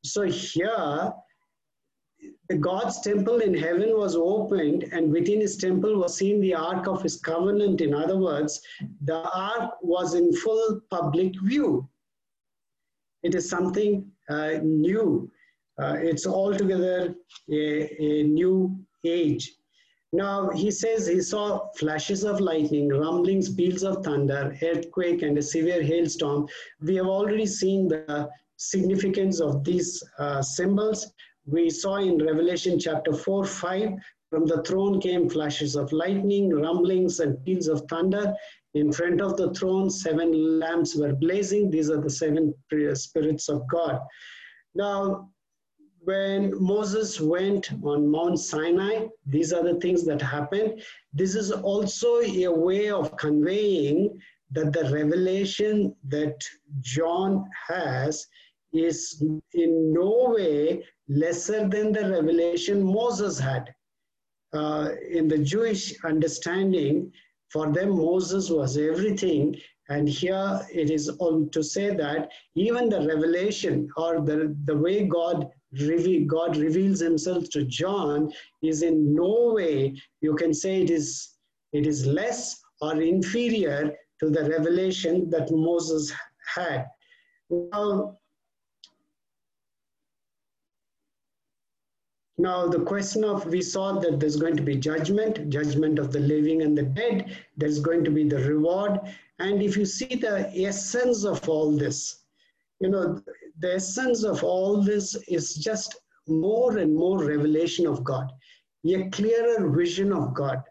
So 0.03 0.23
here, 0.23 1.13
the 2.49 2.57
God's 2.57 3.01
temple 3.01 3.39
in 3.39 3.55
heaven 3.55 3.97
was 3.97 4.17
opened, 4.17 4.85
and 4.93 5.13
within 5.13 5.41
his 5.41 5.57
temple 5.57 5.97
was 5.97 6.17
seen 6.17 6.41
the 6.41 6.55
ark 6.55 6.89
of 6.89 7.03
his 7.03 7.17
covenant. 7.17 7.81
In 7.81 7.95
other 7.95 8.19
words, 8.19 8.61
the 9.05 9.23
ark 9.31 9.75
was 9.83 10.15
in 10.15 10.35
full 10.35 10.81
public 10.91 11.41
view. 11.43 11.89
It 13.25 13.35
is 13.35 13.49
something 13.49 14.07
uh, 14.29 14.59
new. 14.63 15.31
Uh, 15.81 15.97
it's 15.99 16.27
altogether 16.27 17.15
a, 17.51 18.03
a 18.03 18.23
new 18.23 18.79
age. 19.05 19.53
Now 20.13 20.51
he 20.51 20.71
says 20.71 21.09
he 21.09 21.21
saw 21.21 21.67
flashes 21.77 22.23
of 22.23 22.39
lightning, 22.41 22.89
rumblings, 22.89 23.53
peals 23.53 23.83
of 23.83 24.05
thunder, 24.05 24.57
earthquake, 24.63 25.23
and 25.23 25.37
a 25.37 25.43
severe 25.43 25.83
hailstorm. 25.83 26.47
We 26.81 26.95
have 26.97 27.07
already 27.07 27.47
seen 27.47 27.89
the 27.89 28.29
significance 28.57 29.41
of 29.41 29.65
these 29.65 30.01
uh, 30.19 30.41
symbols. 30.41 31.11
We 31.47 31.69
saw 31.71 31.97
in 31.97 32.25
Revelation 32.25 32.79
chapter 32.79 33.13
4 33.13 33.45
5 33.45 33.91
from 34.31 34.47
the 34.47 34.63
throne 34.63 35.01
came 35.01 35.29
flashes 35.29 35.75
of 35.77 35.93
lightning, 35.93 36.51
rumblings, 36.51 37.21
and 37.21 37.43
peals 37.45 37.69
of 37.69 37.83
thunder. 37.89 38.35
In 38.75 38.93
front 38.93 39.21
of 39.21 39.37
the 39.37 39.55
throne, 39.55 39.89
seven 39.89 40.59
lamps 40.59 40.97
were 40.97 41.15
blazing. 41.15 41.71
These 41.71 41.91
are 41.91 42.01
the 42.01 42.11
seven 42.11 42.55
spirits 42.95 43.49
of 43.49 43.67
God. 43.69 44.01
Now, 44.75 45.31
when 46.01 46.53
Moses 46.61 47.21
went 47.21 47.73
on 47.83 48.09
Mount 48.09 48.39
Sinai, 48.39 49.07
these 49.27 49.53
are 49.53 49.63
the 49.63 49.81
things 49.81 50.05
that 50.05 50.21
happened. 50.21 50.83
This 51.13 51.35
is 51.35 51.51
also 51.51 52.21
a 52.21 52.49
way 52.49 52.91
of 52.91 53.17
conveying 53.17 54.21
that 54.51 54.73
the 54.73 54.91
revelation 54.91 55.95
that 56.09 56.37
John 56.81 57.49
has 57.69 58.27
is 58.73 59.23
in 59.53 59.93
no 59.95 60.35
way 60.37 60.85
lesser 61.09 61.69
than 61.69 61.93
the 61.93 62.11
revelation 62.11 62.83
Moses 62.83 63.39
had. 63.39 63.73
Uh, 64.53 64.91
in 65.11 65.27
the 65.27 65.39
Jewish 65.39 65.95
understanding, 66.05 67.11
for 67.55 67.73
them, 67.73 67.91
Moses 67.97 68.51
was 68.51 68.77
everything. 68.77 69.57
And 69.89 70.09
here 70.09 70.61
it 70.73 70.91
is 70.91 71.09
on 71.21 71.51
to 71.51 71.63
say 71.63 71.95
that 71.95 72.33
even 72.57 72.89
the 72.89 73.07
revelation 73.07 73.89
or 73.97 74.21
the, 74.21 74.57
the 74.65 74.77
way 74.77 75.07
God 75.07 75.49
reveal, 75.73 76.27
God 76.27 76.57
reveals 76.57 76.99
himself 76.99 77.49
to 77.51 77.65
John 77.65 78.33
is 78.63 78.83
in 78.83 79.15
no 79.15 79.53
way 79.55 79.95
you 80.21 80.35
can 80.35 80.53
say 80.53 80.83
it 80.83 80.91
is 80.91 81.35
it 81.73 81.87
is 81.87 82.07
less 82.07 82.61
or 82.81 83.01
inferior 83.01 83.95
to 84.21 84.31
the 84.31 84.49
revelation 84.51 85.31
that 85.31 85.49
Moses 85.53 86.13
had. 86.55 86.87
Now 92.37 92.67
the 92.67 92.81
question 92.81 93.23
of 93.25 93.47
we 93.47 93.63
saw 93.63 94.01
that 94.01 94.19
there's 94.19 94.37
going 94.37 94.57
to 94.57 94.63
be 94.63 94.77
judgment, 94.77 95.49
judgment 95.51 95.99
of 96.01 96.13
the 96.13 96.19
living 96.19 96.63
and 96.63 96.77
the 96.77 96.83
dead, 96.83 97.37
there's 97.57 97.79
going 97.79 98.03
to 98.05 98.11
be 98.11 98.29
the 98.29 98.39
reward. 98.39 98.99
And 99.39 99.63
if 99.63 99.77
you 99.77 99.87
see 99.87 100.17
the 100.17 100.51
essence 100.55 101.25
of 101.25 101.49
all 101.49 101.77
this, 101.77 102.25
you 102.81 102.89
know, 102.89 103.23
the 103.61 103.75
essence 103.75 104.25
of 104.25 104.43
all 104.43 104.83
this 104.83 105.15
is 105.29 105.55
just 105.55 105.97
more 106.27 106.79
and 106.79 106.95
more 106.95 107.25
revelation 107.25 107.87
of 107.87 108.03
God, 108.03 108.33
a 108.85 109.09
clearer 109.11 109.71
vision 109.71 110.13
of 110.13 110.35
God. 110.35 110.63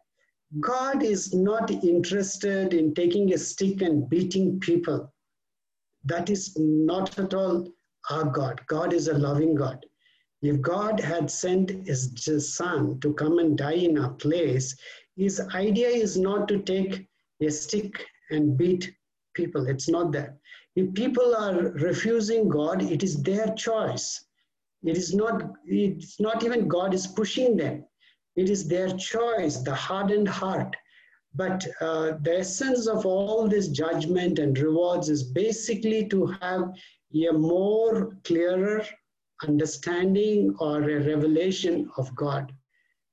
God 0.59 1.01
is 1.01 1.34
not 1.34 1.72
interested 1.72 2.74
in 2.74 2.93
taking 2.93 3.34
a 3.34 3.38
stick 3.38 3.82
and 3.82 4.07
beating 4.09 4.59
people. 4.59 5.11
That 6.05 6.30
is 6.30 6.53
not 6.57 7.18
at 7.18 7.34
all 7.34 7.72
our 8.09 8.26
God. 8.26 8.61
God 8.68 8.93
is 8.93 9.07
a 9.07 9.18
loving 9.18 9.55
God. 9.55 9.86
If 10.44 10.60
God 10.60 11.00
had 11.00 11.32
sent 11.32 11.88
his 11.88 12.54
son 12.54 13.00
to 13.00 13.14
come 13.14 13.39
and 13.39 13.58
die 13.58 13.80
in 13.88 13.98
our 13.98 14.14
place, 14.16 14.76
his 15.16 15.39
idea 15.56 15.88
is 15.88 16.18
not 16.18 16.50
to 16.50 16.60
take 16.60 17.08
a 17.39 17.50
stick 17.50 18.06
and 18.30 18.58
beat 18.58 18.94
people. 19.36 19.68
It's 19.68 19.88
not 19.88 20.12
that. 20.12 20.38
If 20.76 20.94
people 20.96 21.34
are 21.34 21.72
refusing 21.72 22.50
God, 22.50 22.82
it 22.82 23.04
is 23.04 23.24
their 23.24 23.54
choice. 23.54 24.26
It 24.84 24.98
is 24.98 25.16
not, 25.16 25.50
it's 25.66 26.20
not 26.20 26.44
even 26.44 26.68
God 26.68 26.94
is 26.94 27.08
pushing 27.08 27.56
them. 27.56 27.86
It 28.36 28.50
is 28.50 28.68
their 28.68 28.89
choice, 28.98 29.60
the 29.60 29.74
hardened 29.74 30.28
heart. 30.28 30.76
But 31.36 31.66
uh, 31.80 32.18
the 32.22 32.39
essence 32.39 32.88
of 32.88 33.06
all 33.06 33.48
this 33.48 33.70
judgment 33.70 34.39
and 34.39 34.60
rewards 34.60 35.08
is 35.08 35.24
basically 35.24 36.10
to 36.10 36.26
have 36.41 36.74
a 37.14 37.32
more 37.32 38.18
clearer 38.26 38.86
understanding 39.42 40.56
or 40.60 40.84
a 40.84 41.00
revelation 41.04 41.90
of 41.98 42.14
God. 42.16 42.54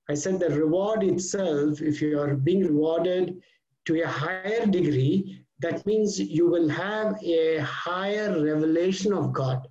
I 0.09 0.15
said 0.15 0.41
the 0.41 0.51
reward 0.51 1.03
itself, 1.03 1.81
if 1.81 2.03
you 2.03 2.21
are 2.21 2.35
being 2.35 2.67
rewarded 2.67 3.41
to 3.87 4.03
a 4.03 4.07
higher 4.07 4.67
degree, 4.67 5.45
that 5.61 5.87
means 5.87 6.19
you 6.19 6.49
will 6.49 6.69
have 6.69 7.23
a 7.23 7.59
higher 7.59 8.43
revelation 8.43 9.13
of 9.13 9.33
God. 9.33 9.69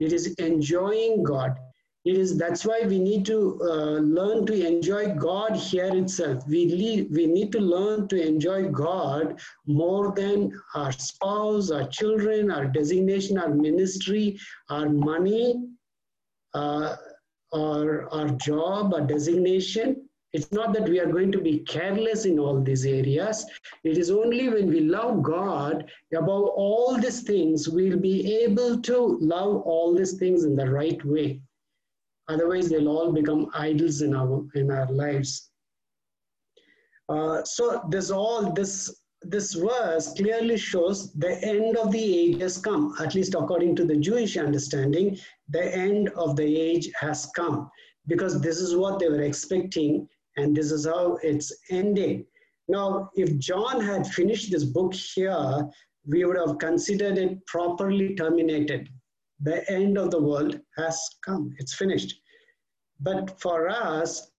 It 0.00 0.12
is 0.12 0.34
enjoying 0.34 1.22
God. 1.22 1.56
it 2.04 2.16
is 2.18 2.36
that's 2.36 2.64
why 2.66 2.82
we 2.82 2.98
need 2.98 3.24
to 3.24 3.60
uh, 3.62 3.98
learn 4.18 4.44
to 4.46 4.54
enjoy 4.66 5.14
god 5.14 5.54
here 5.54 5.94
itself 5.96 6.46
we 6.48 6.66
lead, 6.66 7.08
we 7.12 7.26
need 7.26 7.52
to 7.52 7.60
learn 7.60 8.08
to 8.08 8.20
enjoy 8.20 8.68
god 8.68 9.40
more 9.66 10.12
than 10.12 10.52
our 10.74 10.90
spouse 10.90 11.70
our 11.70 11.86
children 11.88 12.50
our 12.50 12.66
designation 12.66 13.38
our 13.38 13.54
ministry 13.54 14.36
our 14.68 14.88
money 14.88 15.46
uh, 16.54 16.96
our, 17.52 18.08
our 18.12 18.28
job 18.30 18.94
our 18.94 19.02
designation 19.02 20.08
it's 20.32 20.50
not 20.50 20.72
that 20.72 20.88
we 20.88 20.98
are 20.98 21.12
going 21.12 21.30
to 21.32 21.40
be 21.40 21.58
careless 21.58 22.24
in 22.24 22.38
all 22.38 22.58
these 22.62 22.86
areas. 22.86 23.44
It 23.84 23.98
is 23.98 24.10
only 24.10 24.48
when 24.48 24.68
we 24.68 24.80
love 24.80 25.22
God 25.22 25.90
above 26.14 26.44
all 26.44 26.96
these 26.98 27.20
things, 27.22 27.68
we'll 27.68 27.98
be 27.98 28.42
able 28.42 28.80
to 28.80 29.18
love 29.20 29.56
all 29.62 29.94
these 29.94 30.14
things 30.14 30.44
in 30.44 30.56
the 30.56 30.70
right 30.70 31.02
way. 31.04 31.42
Otherwise, 32.28 32.70
they'll 32.70 32.88
all 32.88 33.12
become 33.12 33.50
idols 33.52 34.00
in 34.00 34.14
our 34.14 34.46
in 34.54 34.70
our 34.70 34.90
lives. 34.90 35.50
Uh, 37.08 37.44
so 37.44 37.82
this 37.90 38.10
all 38.10 38.52
this 38.52 39.01
this 39.24 39.54
verse 39.54 40.12
clearly 40.14 40.56
shows 40.56 41.12
the 41.12 41.42
end 41.44 41.76
of 41.76 41.92
the 41.92 42.18
age 42.20 42.40
has 42.40 42.58
come. 42.58 42.94
At 43.00 43.14
least 43.14 43.34
according 43.34 43.76
to 43.76 43.84
the 43.84 43.96
Jewish 43.96 44.36
understanding, 44.36 45.18
the 45.48 45.74
end 45.74 46.08
of 46.10 46.36
the 46.36 46.56
age 46.56 46.90
has 46.98 47.30
come 47.36 47.70
because 48.06 48.40
this 48.40 48.58
is 48.58 48.74
what 48.76 48.98
they 48.98 49.08
were 49.08 49.22
expecting, 49.22 50.08
and 50.36 50.56
this 50.56 50.72
is 50.72 50.86
how 50.86 51.18
it's 51.22 51.52
ending. 51.70 52.26
Now, 52.68 53.10
if 53.14 53.38
John 53.38 53.80
had 53.80 54.06
finished 54.06 54.50
this 54.50 54.64
book 54.64 54.94
here, 54.94 55.68
we 56.06 56.24
would 56.24 56.36
have 56.36 56.58
considered 56.58 57.18
it 57.18 57.46
properly 57.46 58.14
terminated 58.14 58.88
the 59.42 59.68
end 59.70 59.98
of 59.98 60.10
the 60.10 60.22
world 60.22 60.60
has 60.76 61.00
come, 61.24 61.52
it's 61.58 61.74
finished. 61.74 62.14
But 63.00 63.40
for 63.40 63.68
us, 63.68 64.30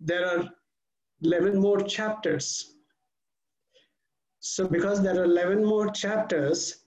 there 0.00 0.26
are 0.26 0.48
11 1.22 1.60
more 1.60 1.82
chapters. 1.82 2.76
So, 4.44 4.66
because 4.66 5.00
there 5.00 5.20
are 5.20 5.24
11 5.24 5.64
more 5.64 5.88
chapters, 5.92 6.84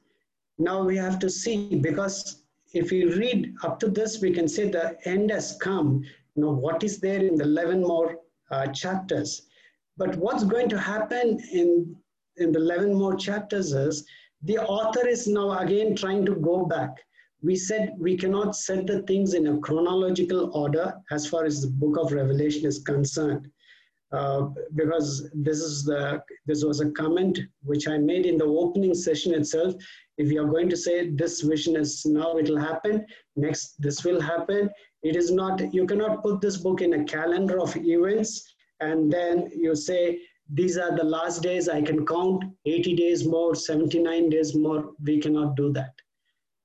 now 0.58 0.84
we 0.84 0.98
have 0.98 1.20
to 1.20 1.30
see 1.30 1.76
because 1.76 2.44
if 2.74 2.92
we 2.92 3.06
read 3.06 3.56
up 3.64 3.80
to 3.80 3.88
this, 3.88 4.22
we 4.22 4.32
can 4.32 4.50
say 4.50 4.70
the 4.70 4.98
end 5.08 5.32
has 5.32 5.58
come. 5.62 6.04
Know, 6.36 6.52
what 6.52 6.84
is 6.84 7.00
there 7.00 7.24
in 7.24 7.38
the 7.38 7.46
11 7.46 7.80
more 7.80 8.18
uh, 8.52 8.68
chapters? 8.68 9.44
But 9.96 10.18
what's 10.18 10.44
going 10.44 10.68
to 10.68 10.78
happen 10.78 11.40
in, 11.54 11.96
in 12.36 12.52
the 12.52 12.60
11 12.60 12.94
more 12.94 13.16
chapters 13.16 13.72
is 13.72 14.06
the 14.42 14.58
author 14.58 15.08
is 15.08 15.26
now 15.26 15.58
again 15.58 15.96
trying 15.96 16.26
to 16.26 16.36
go 16.36 16.66
back. 16.66 16.98
We 17.42 17.56
said 17.56 17.94
we 17.98 18.18
cannot 18.18 18.58
set 18.58 18.86
the 18.86 19.04
things 19.04 19.34
in 19.34 19.48
a 19.48 19.60
chronological 19.60 20.52
order 20.54 20.94
as 21.10 21.26
far 21.26 21.46
as 21.46 21.62
the 21.62 21.70
book 21.70 21.98
of 21.98 22.12
Revelation 22.12 22.66
is 22.66 22.80
concerned. 22.80 23.50
Uh, 24.16 24.50
because 24.76 25.30
this 25.34 25.60
is 25.60 25.84
the 25.84 26.24
this 26.46 26.64
was 26.64 26.80
a 26.80 26.92
comment 26.92 27.38
which 27.64 27.86
I 27.88 27.98
made 27.98 28.26
in 28.26 28.38
the 28.38 28.46
opening 28.46 28.94
session 28.94 29.34
itself. 29.34 29.74
If 30.18 30.32
you 30.32 30.42
are 30.42 30.52
going 30.56 30.70
to 30.70 30.78
say 30.78 31.10
this 31.10 31.42
vision 31.42 31.76
is 31.76 32.06
now 32.06 32.38
it 32.38 32.48
will 32.48 32.66
happen, 32.72 33.06
next 33.36 33.76
this 33.78 34.06
will 34.06 34.22
happen. 34.22 34.70
It 35.04 35.18
is 35.18 35.32
not 35.32 35.74
you 35.74 35.86
cannot 35.86 36.24
put 36.24 36.40
this 36.40 36.56
book 36.56 36.80
in 36.82 36.94
a 36.94 37.04
calendar 37.04 37.60
of 37.60 37.76
events 37.76 38.56
and 38.80 39.12
then 39.12 39.50
you 39.54 39.76
say 39.76 40.20
these 40.50 40.78
are 40.78 40.96
the 40.96 41.04
last 41.04 41.42
days 41.42 41.68
I 41.68 41.82
can 41.82 42.06
count 42.06 42.46
80 42.66 42.96
days 42.96 43.28
more, 43.28 43.54
79 43.54 44.30
days 44.30 44.56
more. 44.56 44.94
We 45.04 45.20
cannot 45.20 45.58
do 45.58 45.74
that. 45.74 45.94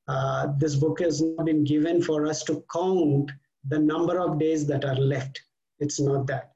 Uh, 0.07 0.53
this 0.59 0.77
book 0.77 1.01
has 1.01 1.21
not 1.21 1.47
been 1.47 1.65
given 1.65 2.01
for 2.01 2.27
us 2.27 2.45
to 2.45 2.63
count 2.73 3.33
the 3.67 3.79
number 3.79 4.21
of 4.21 4.39
days 4.39 4.67
that 4.67 4.85
are 4.85 5.01
left. 5.15 5.41
It's 5.81 5.99
not 5.99 6.27
that. 6.29 6.50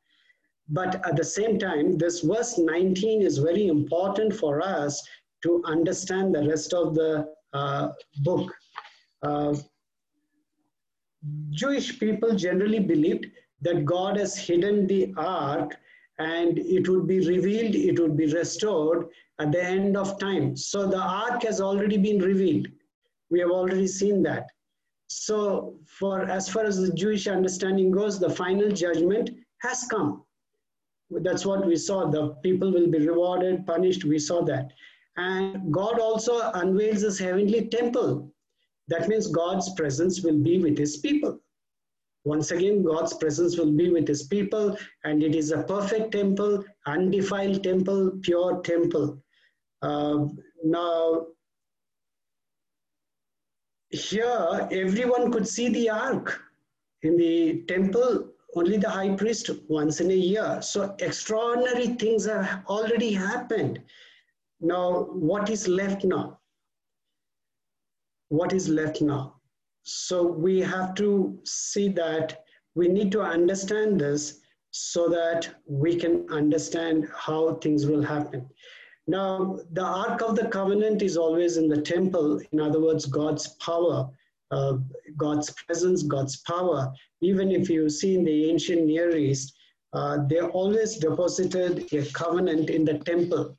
But 0.68 1.06
at 1.06 1.16
the 1.16 1.24
same 1.24 1.58
time, 1.58 1.98
this 1.98 2.20
verse 2.20 2.58
19 2.58 3.22
is 3.22 3.38
very 3.38 3.66
important 3.66 4.34
for 4.34 4.62
us 4.62 5.02
to 5.42 5.62
understand 5.66 6.34
the 6.34 6.48
rest 6.48 6.72
of 6.72 6.94
the 6.94 7.28
uh, 7.52 7.90
book. 8.22 8.52
Uh, 9.22 9.54
Jewish 11.50 11.98
people 11.98 12.34
generally 12.34 12.80
believed 12.80 13.26
that 13.62 13.84
God 13.84 14.16
has 14.16 14.36
hidden 14.36 14.86
the 14.86 15.12
ark 15.16 15.76
and 16.18 16.58
it 16.58 16.88
would 16.88 17.06
be 17.06 17.26
revealed, 17.26 17.74
it 17.74 17.98
would 17.98 18.16
be 18.16 18.32
restored 18.32 19.08
at 19.38 19.52
the 19.52 19.62
end 19.62 19.96
of 19.96 20.18
time. 20.18 20.56
So 20.56 20.86
the 20.86 21.00
ark 21.00 21.42
has 21.42 21.60
already 21.60 21.96
been 21.96 22.18
revealed. 22.18 22.68
We 23.30 23.40
have 23.40 23.50
already 23.50 23.86
seen 23.86 24.22
that. 24.24 24.46
So 25.08 25.74
for 25.86 26.22
as 26.22 26.48
far 26.48 26.64
as 26.64 26.78
the 26.78 26.92
Jewish 26.92 27.26
understanding 27.26 27.90
goes, 27.90 28.18
the 28.18 28.30
final 28.30 28.70
judgment 28.70 29.30
has 29.58 29.86
come. 29.90 30.23
That's 31.22 31.46
what 31.46 31.66
we 31.66 31.76
saw. 31.76 32.10
The 32.10 32.30
people 32.42 32.72
will 32.72 32.88
be 32.88 33.06
rewarded, 33.06 33.66
punished. 33.66 34.04
We 34.04 34.18
saw 34.18 34.42
that. 34.44 34.72
And 35.16 35.72
God 35.72 36.00
also 36.00 36.50
unveils 36.52 37.02
his 37.02 37.18
heavenly 37.18 37.68
temple. 37.68 38.32
That 38.88 39.08
means 39.08 39.28
God's 39.28 39.72
presence 39.74 40.22
will 40.22 40.38
be 40.38 40.58
with 40.58 40.76
his 40.76 40.98
people. 40.98 41.40
Once 42.24 42.50
again, 42.50 42.82
God's 42.82 43.14
presence 43.14 43.58
will 43.58 43.72
be 43.72 43.90
with 43.90 44.08
his 44.08 44.24
people, 44.24 44.76
and 45.04 45.22
it 45.22 45.34
is 45.34 45.50
a 45.50 45.62
perfect 45.62 46.12
temple, 46.12 46.64
undefiled 46.86 47.62
temple, 47.62 48.12
pure 48.22 48.62
temple. 48.62 49.22
Uh, 49.82 50.26
now, 50.64 51.26
here, 53.90 54.68
everyone 54.70 55.30
could 55.30 55.46
see 55.46 55.68
the 55.68 55.90
ark. 55.90 56.40
In 57.02 57.18
the 57.18 57.62
temple, 57.68 58.33
only 58.54 58.76
the 58.76 58.90
high 58.90 59.14
priest 59.14 59.50
once 59.68 60.00
in 60.00 60.10
a 60.10 60.14
year. 60.14 60.60
So, 60.62 60.94
extraordinary 61.00 61.88
things 61.88 62.26
have 62.26 62.64
already 62.68 63.12
happened. 63.12 63.80
Now, 64.60 65.04
what 65.12 65.50
is 65.50 65.68
left 65.68 66.04
now? 66.04 66.38
What 68.28 68.52
is 68.52 68.68
left 68.68 69.02
now? 69.02 69.40
So 69.84 70.22
we 70.22 70.60
have 70.60 70.94
to 70.94 71.38
see 71.44 71.88
that 71.88 72.44
we 72.74 72.88
need 72.88 73.12
to 73.12 73.20
understand 73.20 74.00
this 74.00 74.40
so 74.70 75.08
that 75.10 75.48
we 75.66 75.94
can 75.94 76.26
understand 76.30 77.08
how 77.14 77.54
things 77.56 77.86
will 77.86 78.02
happen. 78.02 78.48
Now, 79.06 79.58
the 79.72 79.84
Ark 79.84 80.22
of 80.22 80.36
the 80.36 80.48
Covenant 80.48 81.02
is 81.02 81.18
always 81.18 81.58
in 81.58 81.68
the 81.68 81.82
temple. 81.82 82.40
In 82.52 82.60
other 82.60 82.80
words, 82.80 83.04
God's 83.04 83.48
power, 83.56 84.08
God's 85.16 85.50
presence, 85.66 86.02
God's 86.02 86.36
power. 86.52 86.92
Even 87.20 87.50
if 87.50 87.68
you 87.68 87.88
see 87.88 88.14
in 88.14 88.24
the 88.24 88.50
ancient 88.50 88.86
Near 88.86 89.16
East, 89.16 89.54
uh, 89.92 90.18
they 90.28 90.40
always 90.40 90.96
deposited 90.96 91.92
a 91.92 92.04
covenant 92.12 92.70
in 92.70 92.84
the 92.84 92.98
temple. 93.10 93.56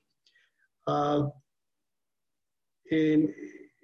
Uh, 0.88 1.28
in, 2.92 3.34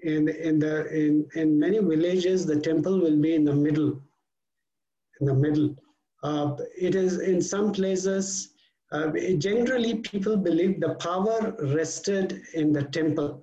in, 0.04 0.30
in, 0.30 0.60
the, 0.60 0.76
in, 0.94 1.28
in 1.36 1.60
many 1.60 1.80
villages, 1.80 2.46
the 2.46 2.60
temple 2.60 3.00
will 3.00 3.18
be 3.18 3.36
in 3.36 3.46
the 3.46 3.56
middle, 3.56 4.00
in 5.20 5.28
the 5.28 5.34
middle. 5.34 5.76
Uh, 6.24 6.56
it 6.80 6.94
is 6.94 7.20
in 7.20 7.42
some 7.42 7.72
places, 7.72 8.54
uh, 8.92 9.10
generally 9.38 9.96
people 9.96 10.38
believe 10.38 10.80
the 10.80 10.96
power 10.96 11.56
rested 11.78 12.42
in 12.54 12.74
the 12.74 12.84
temple. 12.84 13.42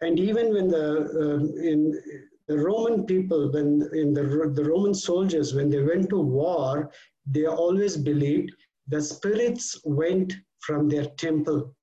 And 0.00 0.18
even 0.18 0.52
when 0.54 0.68
the, 0.68 0.86
uh, 1.24 1.62
in 1.70 2.00
the 2.48 2.58
Roman 2.58 3.06
people, 3.06 3.50
when 3.52 3.88
in 3.94 4.12
the, 4.12 4.52
the 4.54 4.64
Roman 4.64 4.94
soldiers, 4.94 5.54
when 5.54 5.70
they 5.70 5.82
went 5.82 6.10
to 6.10 6.20
war, 6.20 6.90
they 7.26 7.46
always 7.46 7.96
believed 7.96 8.52
the 8.88 9.00
spirits 9.00 9.80
went 9.84 10.34
from 10.60 10.88
their 10.88 11.06
temple. 11.16 11.74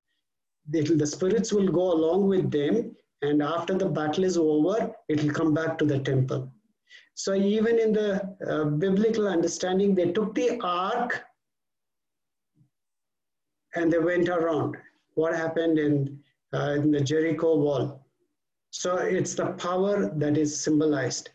The, 0.70 0.82
the 0.82 1.08
spirits 1.08 1.52
will 1.52 1.68
go 1.68 1.92
along 1.92 2.28
with 2.28 2.52
them 2.52 2.96
and 3.24 3.42
after 3.42 3.76
the 3.76 3.88
battle 3.88 4.24
is 4.24 4.38
over, 4.38 4.92
it 5.08 5.24
will 5.24 5.34
come 5.34 5.54
back 5.54 5.78
to 5.80 5.86
the 5.86 6.00
temple. 6.00 6.52
So 7.14 7.34
even 7.34 7.80
in 7.80 7.94
the 7.94 8.36
uh, 8.48 8.66
biblical 8.66 9.28
understanding, 9.28 9.94
they 9.96 10.12
took 10.12 10.34
the 10.34 10.60
ark 10.62 11.24
and 13.76 13.92
they 13.92 14.00
went 14.00 14.30
around. 14.30 14.78
What 15.16 15.36
happened 15.36 15.78
in, 15.78 16.20
uh, 16.54 16.78
in 16.78 16.92
the 16.92 17.02
Jericho 17.02 17.58
wall? 17.58 18.01
So 18.72 18.98
it's 18.98 19.36
the 19.36 19.54
power 19.54 20.12
that 20.16 20.38
is 20.38 20.64
symbolized. 20.64 21.30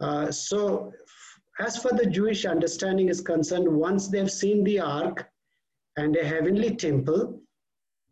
Uh, 0.00 0.30
so 0.30 0.92
as 1.60 1.76
for 1.76 1.92
the 1.92 2.06
Jewish 2.06 2.44
understanding 2.44 3.08
is 3.08 3.20
concerned, 3.20 3.68
once 3.68 4.08
they've 4.08 4.30
seen 4.30 4.64
the 4.64 4.80
ark 4.80 5.28
and 5.96 6.16
a 6.16 6.24
heavenly 6.24 6.76
temple, 6.76 7.40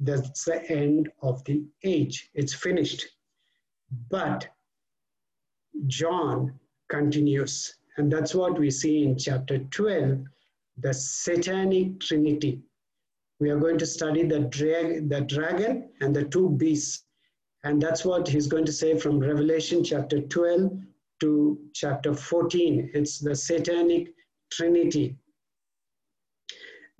that's 0.00 0.44
the 0.44 0.68
end 0.70 1.08
of 1.22 1.42
the 1.44 1.64
age. 1.84 2.30
It's 2.34 2.54
finished. 2.54 3.04
But 4.10 4.48
John 5.86 6.58
continues, 6.88 7.74
and 7.96 8.12
that's 8.12 8.34
what 8.34 8.58
we 8.58 8.70
see 8.70 9.04
in 9.04 9.16
chapter 9.16 9.58
12 9.58 10.24
the 10.78 10.92
satanic 10.92 12.00
trinity. 12.00 12.60
We 13.40 13.50
are 13.50 13.58
going 13.58 13.78
to 13.78 13.86
study 13.86 14.24
the, 14.24 14.40
dra- 14.40 15.00
the 15.00 15.22
dragon 15.22 15.90
and 16.00 16.14
the 16.14 16.24
two 16.24 16.50
beasts. 16.50 17.04
And 17.66 17.82
that's 17.82 18.04
what 18.04 18.28
he's 18.28 18.46
going 18.46 18.64
to 18.66 18.72
say 18.72 18.96
from 18.96 19.18
Revelation 19.18 19.82
chapter 19.82 20.20
12 20.20 20.70
to 21.20 21.58
chapter 21.74 22.14
14. 22.14 22.92
It's 22.94 23.18
the 23.18 23.34
satanic 23.34 24.14
trinity. 24.52 25.16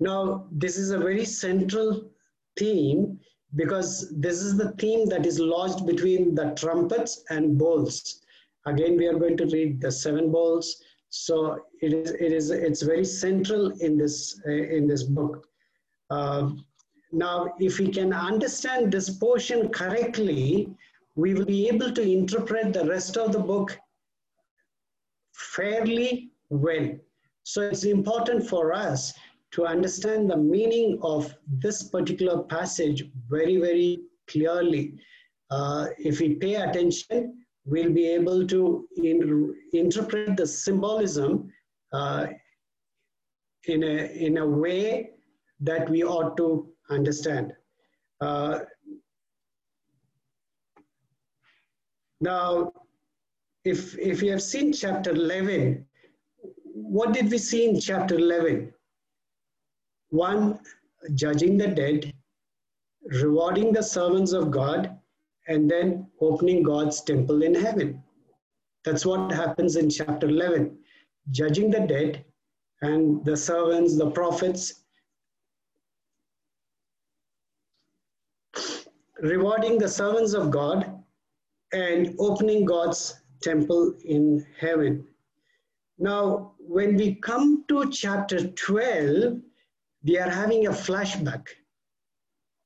Now, 0.01 0.45
this 0.51 0.77
is 0.77 0.89
a 0.89 0.97
very 0.97 1.23
central 1.23 2.11
theme 2.59 3.17
because 3.55 4.13
this 4.19 4.41
is 4.41 4.57
the 4.57 4.73
theme 4.73 5.07
that 5.07 5.25
is 5.25 5.39
lodged 5.39 5.85
between 5.85 6.35
the 6.35 6.51
trumpets 6.55 7.23
and 7.29 7.57
bowls. 7.57 8.19
Again, 8.65 8.97
we 8.97 9.07
are 9.07 9.17
going 9.17 9.37
to 9.37 9.45
read 9.45 9.79
the 9.79 9.89
seven 9.89 10.33
bowls. 10.33 10.83
So 11.11 11.63
it 11.81 11.93
is, 11.93 12.11
it 12.11 12.33
is, 12.33 12.49
it's 12.49 12.81
very 12.81 13.05
central 13.05 13.71
in 13.79 13.97
this, 13.97 14.37
uh, 14.45 14.51
in 14.51 14.85
this 14.85 15.03
book. 15.03 15.47
Uh, 16.09 16.49
now, 17.11 17.53
if 17.59 17.79
we 17.79 17.89
can 17.89 18.13
understand 18.13 18.91
this 18.91 19.09
portion 19.09 19.69
correctly, 19.69 20.69
we 21.15 21.33
will 21.33 21.45
be 21.45 21.67
able 21.67 21.91
to 21.91 22.01
interpret 22.01 22.73
the 22.73 22.85
rest 22.85 23.17
of 23.17 23.31
the 23.31 23.39
book 23.39 23.77
fairly 25.33 26.31
well. 26.49 26.89
So 27.43 27.61
it's 27.61 27.85
important 27.85 28.47
for 28.47 28.73
us 28.73 29.13
to 29.51 29.65
understand 29.65 30.29
the 30.29 30.37
meaning 30.37 30.99
of 31.01 31.33
this 31.47 31.83
particular 31.83 32.43
passage 32.43 33.05
very, 33.29 33.57
very 33.57 34.01
clearly. 34.27 34.99
Uh, 35.49 35.87
if 35.97 36.19
we 36.19 36.35
pay 36.35 36.55
attention, 36.55 37.45
we'll 37.65 37.93
be 37.93 38.07
able 38.09 38.45
to 38.47 38.87
in, 38.97 39.55
interpret 39.71 40.35
the 40.35 40.45
symbolism 40.45 41.49
uh, 41.93 42.27
in, 43.65 43.83
a, 43.83 44.25
in 44.25 44.37
a 44.37 44.45
way 44.45 45.11
that 45.61 45.89
we 45.89 46.03
ought 46.03 46.35
to 46.37 46.67
understand. 46.89 47.53
Uh, 48.21 48.59
now, 52.19 52.71
if, 53.63 53.97
if 53.97 54.21
you 54.21 54.31
have 54.31 54.41
seen 54.41 54.73
chapter 54.73 55.11
11, 55.11 55.85
what 56.73 57.13
did 57.13 57.29
we 57.29 57.37
see 57.37 57.67
in 57.69 57.79
chapter 57.79 58.15
11? 58.15 58.73
One, 60.09 60.59
judging 61.13 61.57
the 61.57 61.67
dead, 61.67 62.13
rewarding 63.21 63.73
the 63.73 63.83
servants 63.83 64.31
of 64.31 64.51
God, 64.51 64.97
and 65.47 65.69
then 65.69 66.07
opening 66.21 66.63
God's 66.63 67.01
temple 67.01 67.43
in 67.43 67.55
heaven. 67.55 68.03
That's 68.83 69.05
what 69.05 69.31
happens 69.31 69.75
in 69.75 69.89
chapter 69.89 70.27
11. 70.27 70.77
Judging 71.31 71.69
the 71.69 71.81
dead 71.81 72.23
and 72.81 73.23
the 73.25 73.35
servants, 73.35 73.97
the 73.97 74.11
prophets, 74.11 74.85
rewarding 79.21 79.77
the 79.77 79.87
servants 79.87 80.33
of 80.33 80.51
God 80.51 81.03
and 81.73 82.15
opening 82.19 82.65
God's 82.65 83.15
temple 83.41 83.93
in 84.05 84.45
heaven. 84.59 85.07
Now, 85.97 86.53
when 86.59 86.95
we 86.95 87.15
come 87.15 87.65
to 87.69 87.89
chapter 87.91 88.47
12, 88.47 89.41
we 90.03 90.17
are 90.17 90.29
having 90.29 90.67
a 90.67 90.71
flashback. 90.71 91.47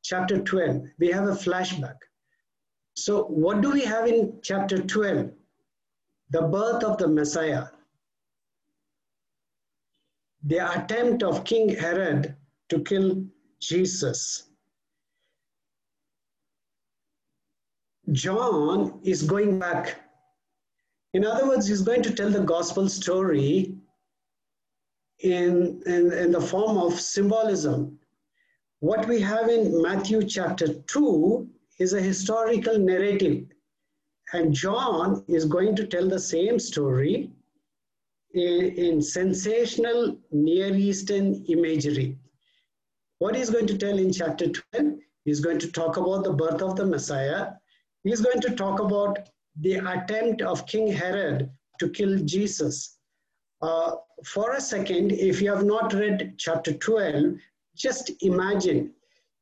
Chapter 0.04 0.42
12, 0.42 0.84
we 1.00 1.08
have 1.08 1.28
a 1.28 1.36
flashback. 1.36 1.98
So, 2.96 3.24
what 3.26 3.62
do 3.62 3.72
we 3.72 3.86
have 3.86 4.08
in 4.08 4.40
chapter 4.44 4.82
12? 4.82 5.32
The 6.32 6.42
birth 6.42 6.84
of 6.84 6.98
the 6.98 7.08
Messiah. 7.08 7.68
The 10.44 10.84
attempt 10.84 11.24
of 11.24 11.46
King 11.46 11.70
Herod 11.70 12.36
to 12.70 12.82
kill 12.84 13.24
Jesus. 13.60 14.51
John 18.12 19.00
is 19.04 19.24
going 19.24 19.60
back. 19.60 20.02
In 21.14 21.26
other 21.26 21.48
words, 21.48 21.68
he's 21.68 21.82
going 21.82 22.04
to 22.04 22.14
tell 22.14 22.30
the 22.30 22.42
gospel 22.42 22.88
story 22.90 23.76
in, 25.20 25.82
in, 25.86 26.12
in 26.12 26.32
the 26.32 26.42
form 26.42 26.78
of 26.78 27.00
symbolism. 27.00 28.00
What 28.80 29.08
we 29.08 29.22
have 29.22 29.50
in 29.50 29.82
Matthew 29.82 30.24
chapter 30.24 30.74
2 30.74 31.48
is 31.80 31.94
a 31.94 32.02
historical 32.02 32.78
narrative. 32.80 33.46
And 34.34 34.54
John 34.54 35.24
is 35.28 35.46
going 35.46 35.76
to 35.76 35.86
tell 35.86 36.08
the 36.08 36.20
same 36.20 36.58
story 36.58 37.32
in, 38.34 38.62
in 38.78 39.02
sensational 39.02 40.18
Near 40.32 40.74
Eastern 40.76 41.46
imagery. 41.48 42.18
What 43.20 43.36
he's 43.36 43.50
going 43.50 43.68
to 43.68 43.78
tell 43.78 43.98
in 43.98 44.12
chapter 44.12 44.50
12, 44.50 44.96
is 45.26 45.40
going 45.40 45.60
to 45.60 45.72
talk 45.72 45.98
about 45.98 46.24
the 46.24 46.34
birth 46.34 46.62
of 46.62 46.76
the 46.76 46.86
Messiah. 46.86 47.52
He's 48.04 48.22
going 48.22 48.42
to 48.42 48.56
talk 48.56 48.80
about 48.80 49.20
the 49.60 49.76
attempt 49.76 50.42
of 50.42 50.66
King 50.66 50.88
Herod 50.92 51.50
to 51.80 51.90
kill 51.90 52.18
Jesus. 52.20 52.98
Uh, 53.62 53.96
for 54.26 54.54
a 54.54 54.62
second, 54.62 55.12
if 55.12 55.42
you 55.42 55.50
have 55.54 55.66
not 55.66 55.94
read 55.94 56.36
chapter 56.38 56.74
12, 56.74 57.36
just 57.76 58.12
imagine 58.22 58.94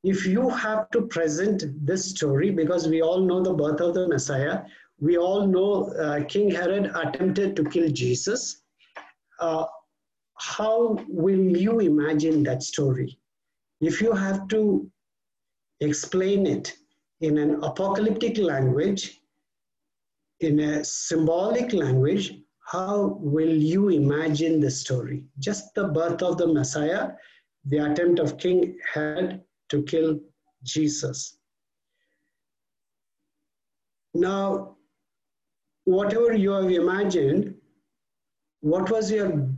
if 0.04 0.26
you 0.26 0.50
have 0.50 0.90
to 0.92 1.02
present 1.02 1.64
this 1.86 2.10
story, 2.10 2.52
because 2.52 2.88
we 2.88 3.02
all 3.02 3.22
know 3.22 3.42
the 3.42 3.54
birth 3.54 3.82
of 3.82 3.94
the 3.94 4.08
Messiah, 4.08 4.64
we 5.00 5.18
all 5.18 5.46
know 5.48 5.92
uh, 5.94 6.24
King 6.26 6.52
Herod 6.52 6.92
attempted 6.96 7.56
to 7.56 7.64
kill 7.66 7.90
Jesus. 7.90 8.62
Uh, 9.40 9.66
how 10.36 10.98
will 11.08 11.58
you 11.58 11.80
imagine 11.80 12.44
that 12.44 12.64
story? 12.64 13.18
If 13.82 14.02
you 14.02 14.14
have 14.14 14.48
to 14.50 14.90
explain 15.82 16.46
it 16.46 16.76
in 17.22 17.38
an 17.38 17.64
apocalyptic 17.64 18.38
language, 18.38 19.20
in 20.40 20.60
a 20.60 20.84
symbolic 20.86 21.74
language, 21.74 22.34
how 22.66 23.18
will 23.20 23.50
you 23.50 23.90
imagine 23.90 24.60
the 24.60 24.72
story? 24.72 25.24
Just 25.40 25.74
the 25.74 25.88
birth 25.88 26.22
of 26.22 26.38
the 26.38 26.48
Messiah, 26.48 27.12
the 27.66 27.80
attempt 27.80 28.20
of 28.20 28.38
King 28.38 28.78
Herod 28.94 29.42
to 29.70 29.84
kill 29.84 30.20
Jesus. 30.64 31.38
Now, 34.14 34.78
whatever 35.86 36.34
you 36.34 36.52
have 36.52 36.72
imagined, 36.72 37.56
what 38.62 38.90
was 38.90 39.12
your 39.12 39.50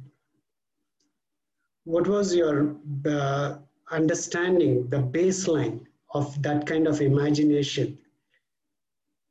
what 1.84 2.08
was 2.08 2.36
your 2.36 2.76
uh, 3.08 3.58
understanding, 3.90 4.88
the 4.90 4.98
baseline 4.98 5.86
of 6.14 6.42
that 6.42 6.66
kind 6.66 6.88
of 6.88 7.02
imagination? 7.02 7.98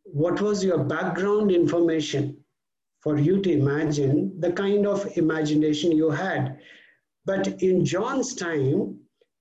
What 0.05 0.41
was 0.41 0.65
your 0.65 0.83
background 0.85 1.51
information 1.51 2.37
for 3.01 3.19
you 3.19 3.41
to 3.43 3.53
imagine 3.53 4.39
the 4.41 4.53
kind 4.53 4.87
of 4.87 5.07
imagination 5.17 5.93
you 5.93 6.11
had? 6.11 6.59
But 7.25 7.63
in 7.63 7.85
John's 7.85 8.35
time, 8.35 8.99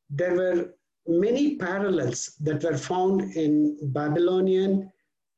there 0.09 0.35
were 0.35 0.73
many 1.07 1.55
parallels 1.55 2.35
that 2.41 2.63
were 2.63 2.77
found 2.77 3.35
in 3.35 3.77
Babylonian, 3.93 4.91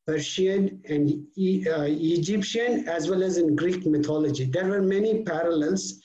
Persian, 0.08 0.82
and 0.90 1.26
e 1.38 1.66
uh, 1.68 1.84
Egyptian, 1.84 2.88
as 2.90 3.10
well 3.10 3.24
as 3.24 3.38
in 3.38 3.56
Greek 3.56 3.86
mythology. 3.86 4.46
There 4.46 4.68
were 4.68 4.82
many 4.82 5.24
parallels, 5.24 6.02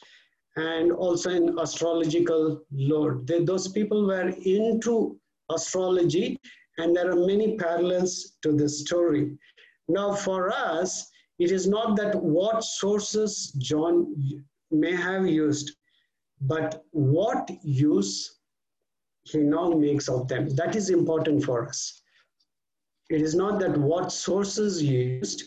and 0.56 0.92
also 0.92 1.30
in 1.30 1.58
astrological 1.58 2.62
lore. 2.70 3.20
They, 3.24 3.44
those 3.44 3.68
people 3.68 4.06
were 4.06 4.28
into 4.44 5.18
astrology, 5.50 6.38
and 6.78 6.94
there 6.94 7.10
are 7.10 7.26
many 7.26 7.56
parallels 7.56 8.36
to 8.42 8.52
the 8.52 8.68
story. 8.68 9.36
Now, 9.88 10.14
for 10.14 10.50
us, 10.50 11.10
it 11.38 11.50
is 11.50 11.66
not 11.66 11.96
that 11.96 12.14
what 12.14 12.64
sources 12.64 13.52
John 13.58 14.14
may 14.70 14.94
have 14.94 15.26
used, 15.26 15.76
but 16.40 16.84
what 16.90 17.50
use 17.62 18.38
he 19.24 19.38
now 19.38 19.70
makes 19.70 20.08
of 20.08 20.28
them. 20.28 20.48
That 20.54 20.76
is 20.76 20.90
important 20.90 21.44
for 21.44 21.66
us. 21.66 22.02
It 23.10 23.22
is 23.22 23.34
not 23.34 23.60
that 23.60 23.76
what 23.76 24.12
sources 24.12 24.82
used, 24.82 25.44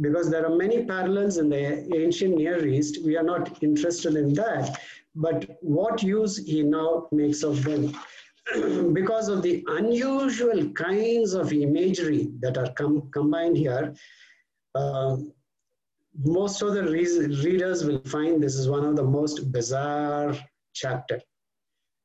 because 0.00 0.30
there 0.30 0.46
are 0.46 0.56
many 0.56 0.84
parallels 0.84 1.38
in 1.38 1.48
the 1.48 1.94
ancient 1.96 2.36
Near 2.36 2.66
East. 2.66 3.04
We 3.04 3.16
are 3.16 3.22
not 3.22 3.62
interested 3.62 4.14
in 4.14 4.32
that. 4.34 4.80
But 5.14 5.58
what 5.60 6.02
use 6.02 6.36
he 6.36 6.62
now 6.62 7.08
makes 7.10 7.42
of 7.42 7.64
them. 7.64 7.96
because 8.92 9.28
of 9.28 9.42
the 9.42 9.64
unusual 9.68 10.70
kinds 10.70 11.34
of 11.34 11.52
imagery 11.52 12.30
that 12.40 12.56
are 12.58 12.72
com 12.72 13.08
combined 13.12 13.56
here, 13.56 13.94
uh, 14.74 15.16
most 16.24 16.62
of 16.62 16.74
the 16.74 16.82
re 16.82 17.06
readers 17.44 17.84
will 17.84 18.02
find 18.04 18.42
this 18.42 18.56
is 18.56 18.68
one 18.68 18.84
of 18.84 18.96
the 18.96 19.04
most 19.04 19.52
bizarre 19.52 20.36
chapter. 20.74 21.20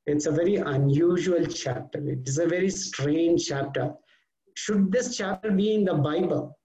It's 0.05 0.27
a 0.27 0.31
very 0.31 0.57
unusual 0.57 1.45
chapter. 1.47 1.99
It 2.09 2.27
is 2.27 2.37
a 2.37 2.45
very 2.45 2.69
strange 2.69 3.47
chapter. 3.47 3.93
Should 4.55 4.91
this 4.91 5.17
chapter 5.17 5.51
be 5.51 5.73
in 5.73 5.83
the 5.83 5.95
Bible? 5.95 6.57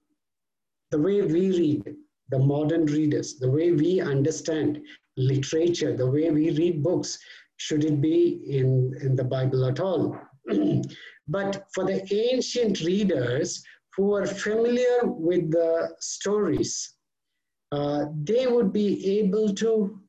The 0.91 0.99
way 0.99 1.21
we 1.21 1.49
read, 1.57 1.95
the 2.29 2.39
modern 2.39 2.85
readers, 2.85 3.39
the 3.39 3.49
way 3.49 3.71
we 3.71 3.99
understand 3.99 4.81
literature, 5.17 5.95
the 5.95 6.09
way 6.09 6.29
we 6.29 6.51
read 6.51 6.83
books, 6.83 7.17
should 7.63 7.83
it 7.85 8.01
be 8.01 8.41
in, 8.59 8.91
in 9.01 9.15
the 9.15 9.23
Bible 9.23 9.65
at 9.65 9.79
all? 9.79 10.19
but 11.27 11.67
for 11.73 11.83
the 11.85 12.01
ancient 12.31 12.81
readers 12.81 13.63
who 13.95 14.05
were 14.13 14.25
familiar 14.25 14.97
with 15.03 15.51
the 15.51 15.93
stories, 15.99 16.95
uh, 17.71 18.05
they 18.23 18.47
would 18.47 18.73
be 18.73 19.19
able 19.19 19.53
to 19.53 19.99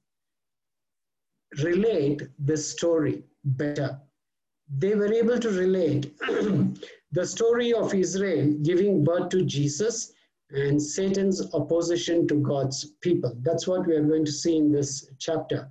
relate 1.62 2.22
the 2.46 2.56
story 2.56 3.22
better. 3.44 4.00
They 4.78 4.94
were 4.94 5.12
able 5.12 5.38
to 5.38 5.50
relate 5.50 6.16
the 7.18 7.26
story 7.26 7.74
of 7.74 7.92
Israel 7.92 8.54
giving 8.62 9.04
birth 9.04 9.28
to 9.30 9.44
Jesus 9.44 10.14
and 10.52 10.80
Satan's 10.80 11.52
opposition 11.52 12.26
to 12.28 12.36
God's 12.36 12.94
people. 13.02 13.36
That's 13.42 13.66
what 13.66 13.86
we 13.86 13.94
are 13.94 14.08
going 14.12 14.24
to 14.24 14.32
see 14.32 14.56
in 14.56 14.72
this 14.72 15.10
chapter. 15.18 15.70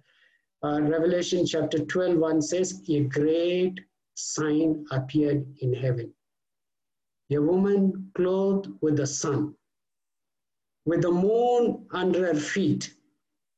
Uh, 0.64 0.80
Revelation 0.80 1.43
chapter 1.43 1.80
12, 1.80 2.18
1 2.18 2.41
says, 2.41 2.84
A 2.88 3.01
great 3.05 3.80
sign 4.14 4.86
appeared 4.91 5.43
in 5.59 5.74
heaven. 5.74 6.14
A 7.32 7.39
woman 7.39 8.12
clothed 8.14 8.68
with 8.80 8.97
the 8.97 9.07
sun, 9.07 9.55
with 10.86 11.01
the 11.01 11.12
moon 11.12 11.88
under 11.91 12.28
her 12.28 12.39
feet, 12.39 12.93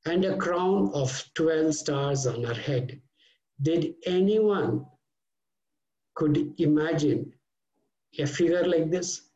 and 0.05 0.23
a 0.23 0.37
crown 0.37 0.91
of 0.93 1.29
12 1.33 1.75
stars 1.75 2.25
on 2.25 2.43
her 2.43 2.53
head. 2.53 3.01
Did 3.61 3.95
anyone 4.05 4.85
could 6.15 6.53
imagine 6.57 7.33
a 8.17 8.25
figure 8.25 8.65
like 8.65 8.91
this? 8.91 9.29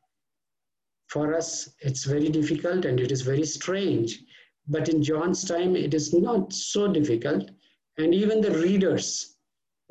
For 1.07 1.33
us, 1.33 1.69
it's 1.79 2.05
very 2.05 2.29
difficult 2.29 2.85
and 2.85 2.99
it 2.99 3.11
is 3.11 3.21
very 3.21 3.45
strange. 3.45 4.23
But 4.67 4.89
in 4.89 5.01
John's 5.01 5.45
time, 5.45 5.75
it 5.75 5.93
is 5.93 6.13
not 6.13 6.51
so 6.51 6.91
difficult. 6.91 7.49
And 7.97 8.13
even 8.13 8.41
the 8.41 8.51
readers, 8.51 9.37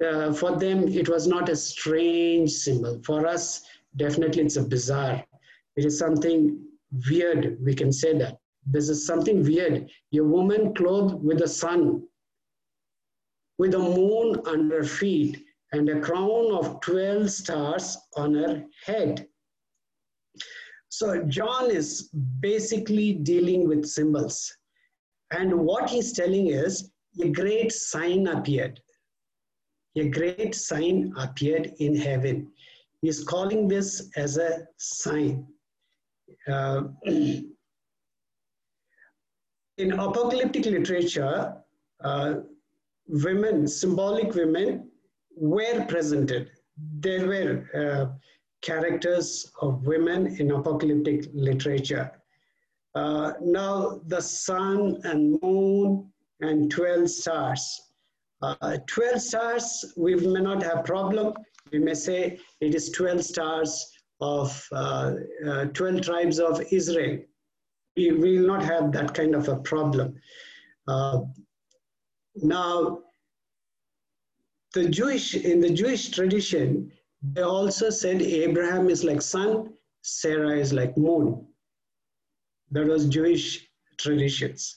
uh, 0.05 0.33
for 0.33 0.57
them, 0.57 0.87
it 0.89 1.09
was 1.09 1.27
not 1.27 1.49
a 1.49 1.57
strange 1.57 2.53
symbol. 2.53 3.01
For 3.05 3.27
us, 3.27 3.63
definitely 3.97 4.43
it's 4.43 4.57
a 4.57 4.63
bizarre. 4.63 5.25
It 5.77 5.85
is 5.85 5.99
something 5.99 6.61
weird, 7.11 7.59
we 7.63 7.75
can 7.75 7.93
say 7.93 8.17
that. 8.19 8.39
This 8.67 8.89
is 8.89 9.07
something 9.07 9.43
weird. 9.43 9.91
A 10.15 10.21
woman 10.21 10.75
clothed 10.75 11.23
with 11.23 11.39
the 11.39 11.49
sun, 11.49 12.03
with 13.59 13.73
the 13.73 13.79
moon 13.79 14.41
under 14.47 14.79
her 14.79 14.85
feet, 14.85 15.45
and 15.73 15.89
a 15.89 16.01
crown 16.01 16.53
of 16.53 16.81
12 16.81 17.31
stars 17.31 17.97
on 18.17 18.35
her 18.35 18.65
head. 18.85 19.27
So 20.89 21.25
John 21.25 21.71
is 21.71 22.11
basically 22.41 23.13
dealing 23.13 23.69
with 23.69 23.85
symbols. 23.85 24.57
And 25.31 25.53
what 25.61 25.91
he's 25.91 26.13
telling 26.13 26.49
is 26.49 26.91
a 27.23 27.29
great 27.29 27.73
sign 27.73 28.27
appeared. 28.29 28.81
A 29.97 30.09
great 30.09 30.55
sign 30.55 31.13
appeared 31.17 31.73
in 31.79 31.97
heaven. 31.97 32.53
He's 33.03 33.25
calling 33.25 33.69
this 33.69 34.11
as 34.17 34.37
a 34.37 34.67
sign. 34.77 35.47
Uh, 36.47 36.83
in 37.05 37.53
apocalyptic 39.79 40.67
literature, 40.67 41.57
uh, 42.03 42.35
women, 43.09 43.67
symbolic 43.67 44.35
women, 44.35 44.91
were 45.37 45.85
presented. 45.87 46.51
There 46.99 47.27
were 47.27 47.65
uh, 47.75 48.07
characters 48.63 49.51
of 49.61 49.87
women 49.87 50.37
in 50.39 50.51
apocalyptic 50.51 51.27
literature. 51.33 52.11
Uh, 52.95 53.35
now, 53.43 54.01
the 54.07 54.21
sun 54.21 54.99
and 55.05 55.39
moon 55.43 56.11
and 56.41 56.71
12 56.71 57.11
stars. 57.11 57.81
Uh, 58.43 58.79
12 58.87 59.21
stars, 59.21 59.93
we 59.97 60.15
may 60.15 60.41
not 60.41 60.63
have 60.63 60.85
problem. 60.85 61.35
We 61.73 61.79
may 61.79 61.95
say 61.95 62.39
it 62.61 62.75
is 62.75 62.91
12 62.91 63.25
stars 63.25 63.87
of 64.21 64.67
uh, 64.73 65.15
uh, 65.47 65.65
12 65.67 66.03
tribes 66.03 66.39
of 66.39 66.63
Israel 66.71 67.19
we 67.97 68.13
will 68.13 68.47
not 68.47 68.63
have 68.63 68.93
that 68.93 69.15
kind 69.15 69.35
of 69.35 69.49
a 69.49 69.57
problem. 69.57 70.15
Uh, 70.87 71.23
now, 72.37 73.01
the 74.75 74.89
Jewish 74.89 75.35
in 75.35 75.61
the 75.61 75.71
Jewish 75.71 76.11
tradition, 76.11 76.93
they 77.23 77.43
also 77.43 77.89
said 77.89 78.21
Abraham 78.21 78.91
is 78.91 79.03
like 79.03 79.23
sun, 79.23 79.73
Sarah 80.03 80.59
is 80.59 80.73
like 80.73 80.97
moon. 80.97 81.47
That 82.71 82.87
was 82.87 83.09
Jewish 83.09 83.67
traditions. 83.97 84.77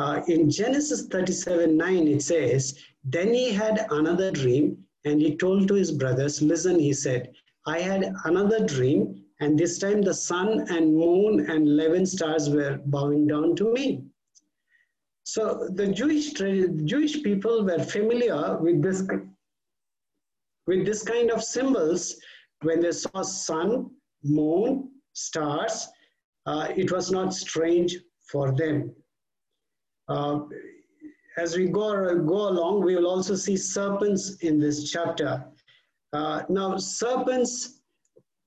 Uh, 0.00 0.22
in 0.28 0.48
Genesis 0.48 1.08
37 1.08 1.76
9, 1.76 2.08
it 2.08 2.22
says, 2.22 2.78
Then 3.04 3.34
he 3.34 3.52
had 3.52 3.86
another 3.90 4.30
dream, 4.30 4.78
and 5.04 5.20
he 5.20 5.36
told 5.36 5.68
to 5.68 5.74
his 5.74 5.92
brothers, 5.92 6.40
Listen, 6.40 6.78
he 6.78 6.94
said, 6.94 7.30
I 7.66 7.80
had 7.80 8.14
another 8.24 8.64
dream, 8.64 9.22
and 9.40 9.58
this 9.58 9.78
time 9.78 10.00
the 10.00 10.14
sun 10.14 10.66
and 10.70 10.96
moon 10.96 11.50
and 11.50 11.68
11 11.68 12.06
stars 12.06 12.48
were 12.48 12.80
bowing 12.86 13.26
down 13.26 13.54
to 13.56 13.74
me. 13.74 14.02
So 15.24 15.68
the 15.74 15.88
Jewish, 15.88 16.32
Jewish 16.32 17.22
people 17.22 17.62
were 17.62 17.84
familiar 17.84 18.56
with 18.56 18.82
this, 18.82 19.02
with 20.66 20.86
this 20.86 21.02
kind 21.02 21.30
of 21.30 21.44
symbols 21.44 22.16
when 22.62 22.80
they 22.80 22.92
saw 22.92 23.20
sun, 23.20 23.90
moon, 24.24 24.92
stars. 25.12 25.88
Uh, 26.46 26.68
it 26.74 26.90
was 26.90 27.12
not 27.12 27.34
strange 27.34 27.98
for 28.30 28.52
them. 28.52 28.94
Uh, 30.10 30.40
as 31.36 31.56
we 31.56 31.68
go, 31.68 32.18
go 32.18 32.48
along, 32.48 32.82
we 32.84 32.96
will 32.96 33.06
also 33.06 33.36
see 33.36 33.56
serpents 33.56 34.36
in 34.40 34.58
this 34.58 34.90
chapter. 34.90 35.44
Uh, 36.12 36.42
now, 36.48 36.76
serpents 36.76 37.80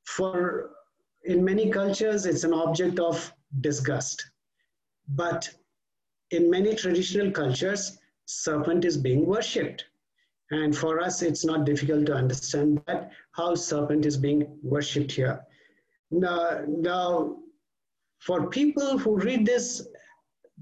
for 0.04 0.72
in 1.24 1.44
many 1.44 1.70
cultures, 1.70 2.26
it's 2.26 2.44
an 2.44 2.54
object 2.54 3.00
of 3.00 3.34
disgust. 3.62 4.26
But 5.08 5.50
in 6.32 6.50
many 6.50 6.76
traditional 6.76 7.32
cultures, 7.32 7.98
serpent 8.26 8.84
is 8.84 8.98
being 8.98 9.26
worshipped. 9.26 9.86
And 10.52 10.76
for 10.78 11.00
us, 11.00 11.22
it's 11.22 11.46
not 11.46 11.66
difficult 11.66 12.06
to 12.08 12.14
understand 12.14 12.82
that 12.88 13.12
how 13.32 13.56
serpent 13.56 14.06
is 14.06 14.18
being 14.18 14.60
worshipped 14.62 15.14
here. 15.14 15.46
Now, 16.12 16.62
now 16.68 17.38
for 18.20 18.50
people 18.50 18.98
who 18.98 19.18
read 19.18 19.46
this, 19.46 19.88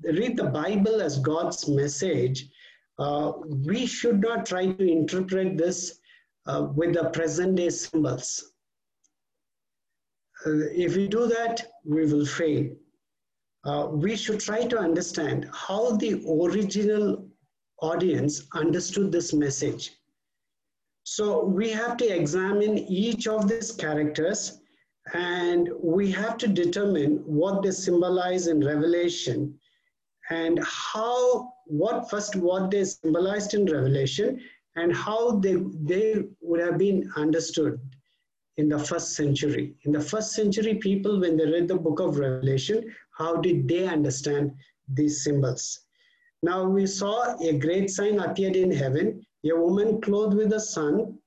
read 0.04 0.38
the 0.38 0.46
Bible 0.46 1.02
as 1.02 1.20
God's 1.20 1.68
message, 1.68 2.50
uh, 3.00 3.34
we 3.66 3.86
should 3.86 4.22
not 4.22 4.46
try 4.46 4.66
to 4.66 4.92
interpret 4.92 5.58
this 5.58 6.00
uh, 6.48 6.68
with 6.76 6.94
the 6.94 7.10
present 7.10 7.56
day 7.56 7.70
symbols 7.70 8.52
uh, 10.46 10.66
if 10.74 10.96
we 10.96 11.08
do 11.08 11.28
that, 11.28 11.72
we 11.86 12.06
will 12.12 12.26
fail. 12.26 12.70
Uh, 13.64 13.90
we 13.92 14.16
should 14.16 14.40
try 14.40 14.66
to 14.66 14.78
understand 14.78 15.48
how 15.54 15.96
the 15.98 16.24
original 16.28 17.28
audience 17.82 18.48
understood 18.54 19.12
this 19.12 19.34
message. 19.34 19.92
So 21.04 21.44
we 21.46 21.70
have 21.70 21.98
to 21.98 22.06
examine 22.06 22.78
each 22.78 23.28
of 23.28 23.48
these 23.48 23.72
characters 23.72 24.60
and 25.14 25.70
we 25.82 26.12
have 26.12 26.38
to 26.38 26.48
determine 26.48 27.18
what 27.26 27.62
they 27.62 27.72
symbolize 27.72 28.48
in 28.48 28.66
Revelation 28.66 29.60
and 30.32 30.60
how, 30.64 31.54
what 31.66 32.10
first, 32.10 32.38
what 32.38 32.72
they 32.72 32.86
symbolized 32.86 33.54
in 33.54 33.66
Revelation 33.66 34.42
and 34.78 34.96
how 34.96 35.40
they, 35.40 35.58
they 35.82 36.24
would 36.40 36.62
have 36.62 36.78
been 36.78 37.12
understood 37.18 37.80
in 38.56 38.70
the 38.70 38.80
first 38.80 39.14
century. 39.14 39.76
In 39.84 39.92
the 39.92 40.00
first 40.00 40.32
century, 40.32 40.76
people, 40.76 41.20
when 41.20 41.36
they 41.36 41.46
read 41.46 41.68
the 41.68 41.76
book 41.76 42.00
of 42.00 42.18
Revelation, 42.18 42.96
how 43.18 43.36
did 43.42 43.68
they 43.68 43.88
understand 43.88 44.54
these 44.88 45.22
symbols? 45.24 45.82
Now 46.42 46.64
we 46.64 46.88
saw 46.88 47.38
a 47.42 47.58
great 47.58 47.90
sign 47.90 48.20
appeared 48.20 48.56
in 48.56 48.72
heaven, 48.72 49.26
a 49.44 49.54
woman 49.54 50.00
clothed 50.00 50.36
with 50.36 50.50
the 50.52 50.62
sun, 50.62 51.18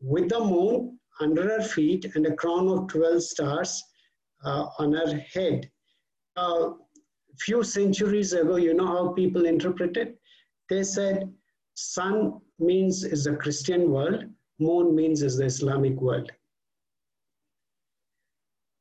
with 0.00 0.30
the 0.30 0.40
moon 0.40 0.98
under 1.20 1.42
her 1.42 1.62
feet, 1.62 2.06
and 2.14 2.26
a 2.26 2.34
crown 2.34 2.68
of 2.68 2.88
12 2.88 3.22
stars 3.22 3.82
uh, 4.44 4.66
on 4.78 4.94
her 4.94 5.18
head. 5.32 5.70
Uh, 6.36 6.70
few 7.38 7.62
centuries 7.62 8.32
ago, 8.32 8.56
you 8.56 8.74
know 8.74 8.86
how 8.86 9.12
people 9.12 9.46
interpreted? 9.46 10.14
They 10.68 10.82
said, 10.82 11.32
sun 11.74 12.40
means 12.58 13.04
is 13.04 13.24
the 13.24 13.36
Christian 13.36 13.90
world, 13.90 14.24
moon 14.58 14.94
means 14.94 15.22
is 15.22 15.36
the 15.36 15.44
Islamic 15.44 16.00
world. 16.00 16.30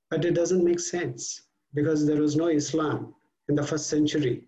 But 0.10 0.26
it 0.26 0.34
doesn't 0.34 0.64
make 0.64 0.80
sense 0.80 1.42
because 1.74 2.06
there 2.06 2.22
was 2.22 2.36
no 2.36 2.48
Islam 2.48 3.14
in 3.50 3.56
the 3.56 3.64
first 3.64 3.88
century. 3.88 4.48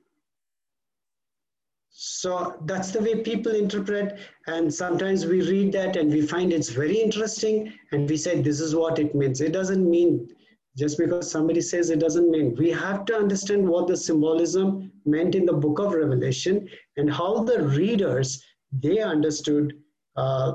So 1.89 2.55
that's 2.66 2.91
the 2.91 3.01
way 3.01 3.24
people 3.24 3.55
interpret, 3.55 4.20
and 4.45 4.72
sometimes 4.72 5.26
we 5.26 5.41
read 5.41 5.72
that 5.74 5.95
and 5.95 6.12
we 6.12 6.22
find 6.22 6.53
it's 6.53 6.70
very 6.70 6.95
interesting, 6.95 7.74
and 7.91 8.08
we 8.08 8.18
say 8.18 8.39
this 8.39 8.62
is 8.62 8.76
what 8.76 8.99
it 8.99 9.16
means. 9.16 9.41
It 9.41 9.51
doesn't 9.51 9.89
mean 9.89 10.30
just 10.78 10.98
because 10.98 11.30
somebody 11.30 11.60
says 11.60 11.90
it 11.90 12.00
doesn't 12.00 12.30
mean. 12.30 12.56
We 12.56 12.70
have 12.70 13.04
to 13.06 13.16
understand 13.16 13.68
what 13.68 13.88
the 13.88 13.98
symbolism 13.98 14.92
meant 15.06 15.34
in 15.34 15.46
the 15.46 15.54
book 15.54 15.80
of 15.80 15.94
Revelation 15.94 16.70
and 16.98 17.12
how 17.12 17.44
the 17.44 17.64
readers 17.64 18.44
they 18.72 19.00
understood 19.00 19.74
uh, 20.18 20.54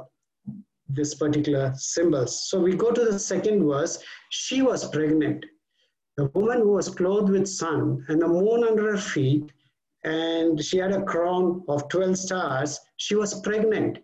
this 0.89 1.15
particular 1.15 1.73
symbols. 1.77 2.49
So 2.49 2.61
we 2.61 2.75
go 2.77 2.93
to 2.93 3.05
the 3.05 3.19
second 3.19 3.67
verse. 3.67 3.99
She 4.31 4.63
was 4.63 4.89
pregnant. 4.89 5.45
the 6.17 6.27
woman 6.35 6.59
who 6.59 6.73
was 6.73 6.91
clothed 6.91 7.31
with 7.31 7.49
sun 7.49 8.05
and 8.09 8.21
the 8.21 8.29
moon 8.29 8.65
under 8.65 8.93
her 8.93 8.99
feet, 8.99 9.51
and 10.05 10.63
she 10.63 10.77
had 10.77 10.93
a 10.93 11.03
crown 11.03 11.65
of 11.69 11.89
12 11.89 12.19
stars, 12.19 12.79
she 12.99 13.15
was 13.15 13.41
pregnant 13.41 13.99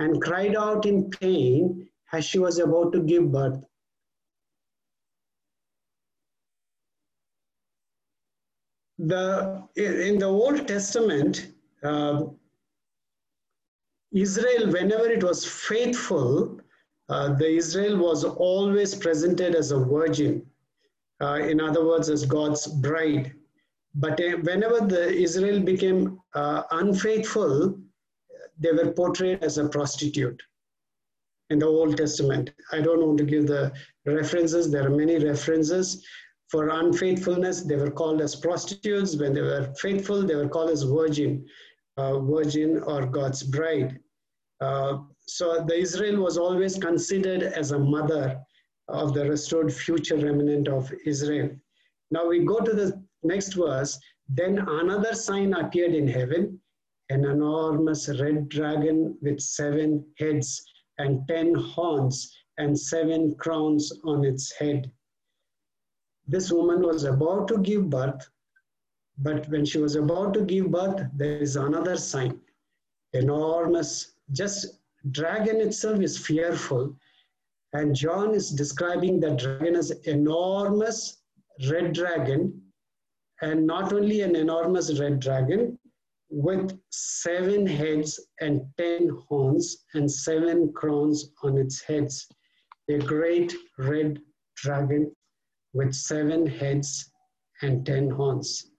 and 0.00 0.20
cried 0.20 0.56
out 0.56 0.86
in 0.86 1.08
pain 1.10 1.88
as 2.12 2.24
she 2.24 2.38
was 2.38 2.58
about 2.58 2.92
to 2.92 3.00
give 3.00 3.30
birth. 3.30 3.62
The, 9.02 9.62
in 9.76 10.18
the 10.18 10.26
Old 10.26 10.66
Testament, 10.68 11.48
uh, 11.82 12.24
Israel, 14.12 14.70
whenever 14.70 15.10
it 15.10 15.24
was 15.24 15.44
faithful, 15.44 16.60
uh, 17.08 17.34
the 17.34 17.48
Israel 17.48 17.96
was 17.98 18.24
always 18.24 18.94
presented 18.94 19.54
as 19.54 19.72
a 19.72 19.78
virgin. 19.78 20.46
Uh, 21.20 21.34
in 21.34 21.60
other 21.60 21.84
words, 21.84 22.08
as 22.08 22.24
God's 22.24 22.66
bride. 22.66 23.32
But 23.94 24.20
uh, 24.20 24.38
whenever 24.38 24.80
the 24.80 25.10
Israel 25.10 25.60
became 25.60 26.20
uh, 26.34 26.62
unfaithful, 26.70 27.78
they 28.58 28.72
were 28.72 28.92
portrayed 28.92 29.42
as 29.42 29.58
a 29.58 29.68
prostitute 29.68 30.40
in 31.50 31.58
the 31.58 31.66
Old 31.66 31.96
Testament. 31.96 32.50
I 32.72 32.80
don't 32.80 33.04
want 33.04 33.18
to 33.18 33.24
give 33.24 33.46
the 33.46 33.72
references. 34.06 34.70
There 34.70 34.86
are 34.86 34.96
many 34.96 35.18
references. 35.18 36.04
For 36.52 36.68
unfaithfulness, 36.68 37.62
they 37.62 37.76
were 37.76 37.90
called 37.90 38.20
as 38.20 38.36
prostitutes. 38.36 39.16
When 39.16 39.32
they 39.32 39.40
were 39.40 39.72
faithful, 39.80 40.22
they 40.22 40.34
were 40.34 40.50
called 40.50 40.68
as 40.68 40.82
virgin, 40.82 41.46
uh, 41.96 42.18
virgin 42.18 42.78
or 42.80 43.06
God's 43.06 43.42
bride. 43.42 43.98
Uh, 44.60 44.98
so 45.20 45.64
the 45.64 45.74
Israel 45.74 46.22
was 46.22 46.36
always 46.36 46.76
considered 46.76 47.42
as 47.42 47.70
a 47.70 47.78
mother 47.78 48.38
of 48.88 49.14
the 49.14 49.30
restored 49.30 49.72
future 49.72 50.18
remnant 50.18 50.68
of 50.68 50.92
Israel. 51.06 51.48
Now 52.10 52.28
we 52.28 52.44
go 52.44 52.60
to 52.60 52.74
the 52.74 53.02
next 53.22 53.54
verse. 53.54 53.98
Then 54.28 54.58
another 54.58 55.14
sign 55.14 55.54
appeared 55.54 55.94
in 55.94 56.06
heaven 56.06 56.60
an 57.08 57.24
enormous 57.24 58.10
red 58.20 58.50
dragon 58.50 59.16
with 59.22 59.40
seven 59.40 60.04
heads 60.18 60.62
and 60.98 61.26
ten 61.28 61.54
horns 61.54 62.30
and 62.58 62.78
seven 62.78 63.34
crowns 63.36 63.90
on 64.04 64.22
its 64.26 64.52
head. 64.52 64.92
This 66.26 66.52
woman 66.52 66.82
was 66.82 67.04
about 67.04 67.48
to 67.48 67.58
give 67.58 67.90
birth, 67.90 68.28
but 69.18 69.48
when 69.48 69.64
she 69.64 69.78
was 69.78 69.96
about 69.96 70.34
to 70.34 70.44
give 70.44 70.70
birth, 70.70 71.08
there 71.14 71.38
is 71.38 71.56
another 71.56 71.96
sign. 71.96 72.40
Enormous, 73.12 74.14
just 74.30 74.80
dragon 75.10 75.60
itself 75.60 76.00
is 76.00 76.16
fearful. 76.16 76.96
And 77.72 77.94
John 77.94 78.34
is 78.34 78.50
describing 78.50 79.18
the 79.18 79.34
dragon 79.34 79.76
as 79.76 79.90
enormous 80.06 81.22
red 81.70 81.92
dragon, 81.92 82.62
and 83.40 83.66
not 83.66 83.92
only 83.92 84.20
an 84.20 84.36
enormous 84.36 84.98
red 85.00 85.20
dragon, 85.20 85.78
with 86.30 86.78
seven 86.90 87.66
heads 87.66 88.18
and 88.40 88.62
ten 88.78 89.08
horns 89.28 89.84
and 89.94 90.10
seven 90.10 90.72
crowns 90.72 91.30
on 91.42 91.58
its 91.58 91.82
heads. 91.82 92.28
A 92.88 92.98
great 92.98 93.54
red 93.78 94.20
dragon 94.56 95.14
with 95.72 95.94
seven 95.94 96.46
heads 96.46 97.10
and 97.62 97.86
ten 97.86 98.10
horns. 98.10 98.70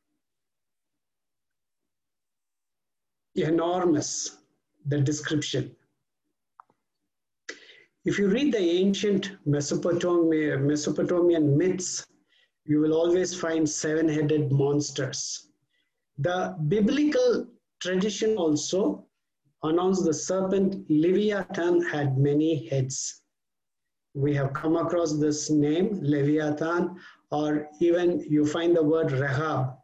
Enormous, 3.36 4.38
the 4.86 5.02
description. 5.02 5.76
If 8.06 8.20
you 8.20 8.28
read 8.28 8.54
the 8.54 8.60
ancient 8.60 9.32
Mesopotamian, 9.46 10.68
myths, 11.58 12.06
you 12.66 12.80
will 12.80 12.94
always 12.94 13.40
find 13.40 13.68
seven 13.68 14.10
headed 14.10 14.52
monsters 14.52 15.48
the 16.20 16.56
biblical 16.68 17.48
tradition 17.80 18.38
also 18.38 19.08
announced 19.64 20.06
the 20.06 20.14
serpent 20.14 20.86
Leviathan 20.90 21.82
had 21.82 22.18
many 22.18 22.68
heads. 22.68 23.23
We 24.14 24.34
have 24.36 24.54
come 24.54 24.76
across 24.76 25.18
this 25.18 25.50
name, 25.50 26.00
Leviathan, 26.02 26.96
or 27.32 27.68
even 27.80 28.20
you 28.22 28.46
find 28.46 28.76
the 28.76 28.84
word 28.84 29.12
Rahab. 29.12 29.76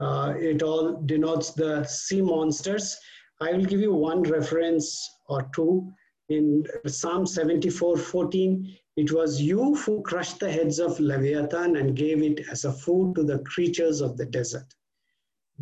Uh, 0.00 0.34
it 0.38 0.62
all 0.62 1.00
denotes 1.06 1.50
the 1.52 1.84
sea 1.84 2.20
monsters. 2.20 2.96
I 3.40 3.52
will 3.52 3.64
give 3.64 3.80
you 3.80 3.94
one 3.94 4.22
reference 4.22 5.08
or 5.28 5.48
two. 5.54 5.90
In 6.28 6.64
Psalm 6.86 7.26
74 7.26 7.96
14, 7.96 8.76
it 8.96 9.12
was 9.12 9.40
you 9.40 9.74
who 9.76 10.02
crushed 10.02 10.40
the 10.40 10.50
heads 10.50 10.78
of 10.78 11.00
Leviathan 11.00 11.76
and 11.76 11.96
gave 11.96 12.22
it 12.22 12.46
as 12.50 12.64
a 12.64 12.72
food 12.72 13.14
to 13.14 13.24
the 13.24 13.38
creatures 13.40 14.00
of 14.00 14.16
the 14.16 14.26
desert. 14.26 14.66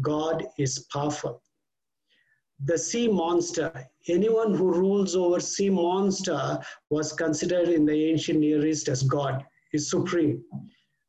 God 0.01 0.47
is 0.59 0.87
powerful. 0.93 1.43
The 2.65 2.79
sea 2.79 3.09
monster, 3.09 3.89
anyone 4.09 4.55
who 4.55 4.73
rules 4.73 5.15
over 5.15 5.41
sea 5.41 5.71
monster 5.71 6.59
was 6.91 7.13
considered 7.13 7.69
in 7.69 7.87
the 7.87 8.05
ancient 8.11 8.41
Near 8.41 8.67
East 8.67 8.89
as 8.89 9.03
God, 9.03 9.45
is 9.73 9.91
supreme. 9.91 10.43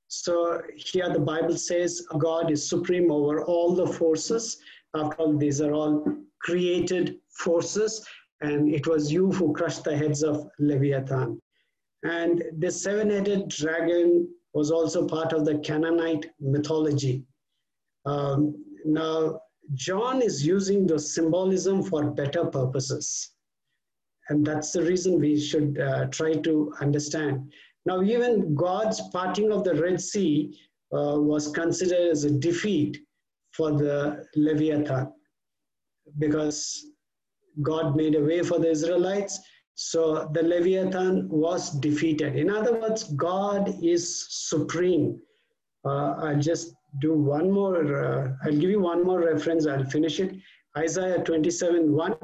So 0.08 0.62
here 0.76 1.12
the 1.12 1.20
Bible 1.20 1.56
says 1.56 2.06
God 2.18 2.52
is 2.52 2.68
supreme 2.68 3.12
over 3.12 3.43
all 3.43 3.74
the 3.74 3.88
forces. 3.88 4.58
After 4.95 5.16
all, 5.18 5.38
these 5.38 5.62
are 5.62 5.74
all 5.74 6.04
created 6.41 7.18
forces, 7.30 8.06
and 8.41 8.74
it 8.74 8.88
was 8.88 9.12
you 9.12 9.32
who 9.32 9.54
crushed 9.54 9.84
the 9.84 9.95
heads 9.95 10.24
of 10.24 10.50
Leviathan. 10.60 11.39
And 12.04 12.43
the 12.58 12.72
seven 12.72 13.10
headed 13.10 13.50
dragon 13.50 14.28
was 14.54 14.72
also 14.72 15.08
part 15.08 15.34
of 15.34 15.45
the 15.45 15.60
Canaanite 15.60 16.32
mythology. 16.39 17.24
Um, 18.06 18.64
now, 18.86 19.41
John 19.74 20.22
is 20.22 20.45
using 20.45 20.88
the 20.88 20.99
symbolism 20.99 21.84
for 21.84 22.11
better 22.11 22.45
purposes. 22.45 23.32
And 24.30 24.45
that's 24.45 24.72
the 24.72 24.84
reason 24.84 25.20
we 25.20 25.39
should 25.39 25.80
uh, 25.80 26.05
try 26.07 26.34
to 26.34 26.74
understand. 26.82 27.51
Now, 27.86 28.01
even 28.01 28.53
God's 28.55 29.01
parting 29.09 29.51
of 29.51 29.63
the 29.63 29.76
Red 29.76 29.99
Sea 29.99 30.55
uh, 30.93 31.15
was 31.20 31.49
considered 31.51 32.11
as 32.11 32.24
a 32.24 32.32
defeat 32.32 32.99
for 33.51 33.72
the 33.72 34.26
Leviathan 34.36 35.11
because 36.17 36.86
God 37.61 37.95
made 37.95 38.15
a 38.15 38.24
way 38.24 38.43
for 38.43 38.59
the 38.59 38.70
Israelites. 38.70 39.39
So 39.76 40.30
the 40.34 40.43
Leviathan 40.43 41.30
was 41.30 41.72
defeated. 41.80 42.36
In 42.36 42.49
other 42.49 42.80
words, 42.80 43.03
God 43.15 43.74
is 43.82 44.28
supreme. 44.30 45.20
Uh, 45.86 46.13
I'll 46.22 46.39
just 46.39 46.74
do 47.00 47.14
one 47.14 47.52
more, 47.52 47.96
uh, 47.96 48.34
I'll 48.44 48.58
give 48.58 48.70
you 48.70 48.80
one 48.80 49.04
more 49.04 49.22
reference, 49.22 49.68
I'll 49.68 49.86
finish 49.86 50.20
it. 50.20 50.36
Isaiah 50.78 51.24
27 51.24 51.92
1. 51.92 52.16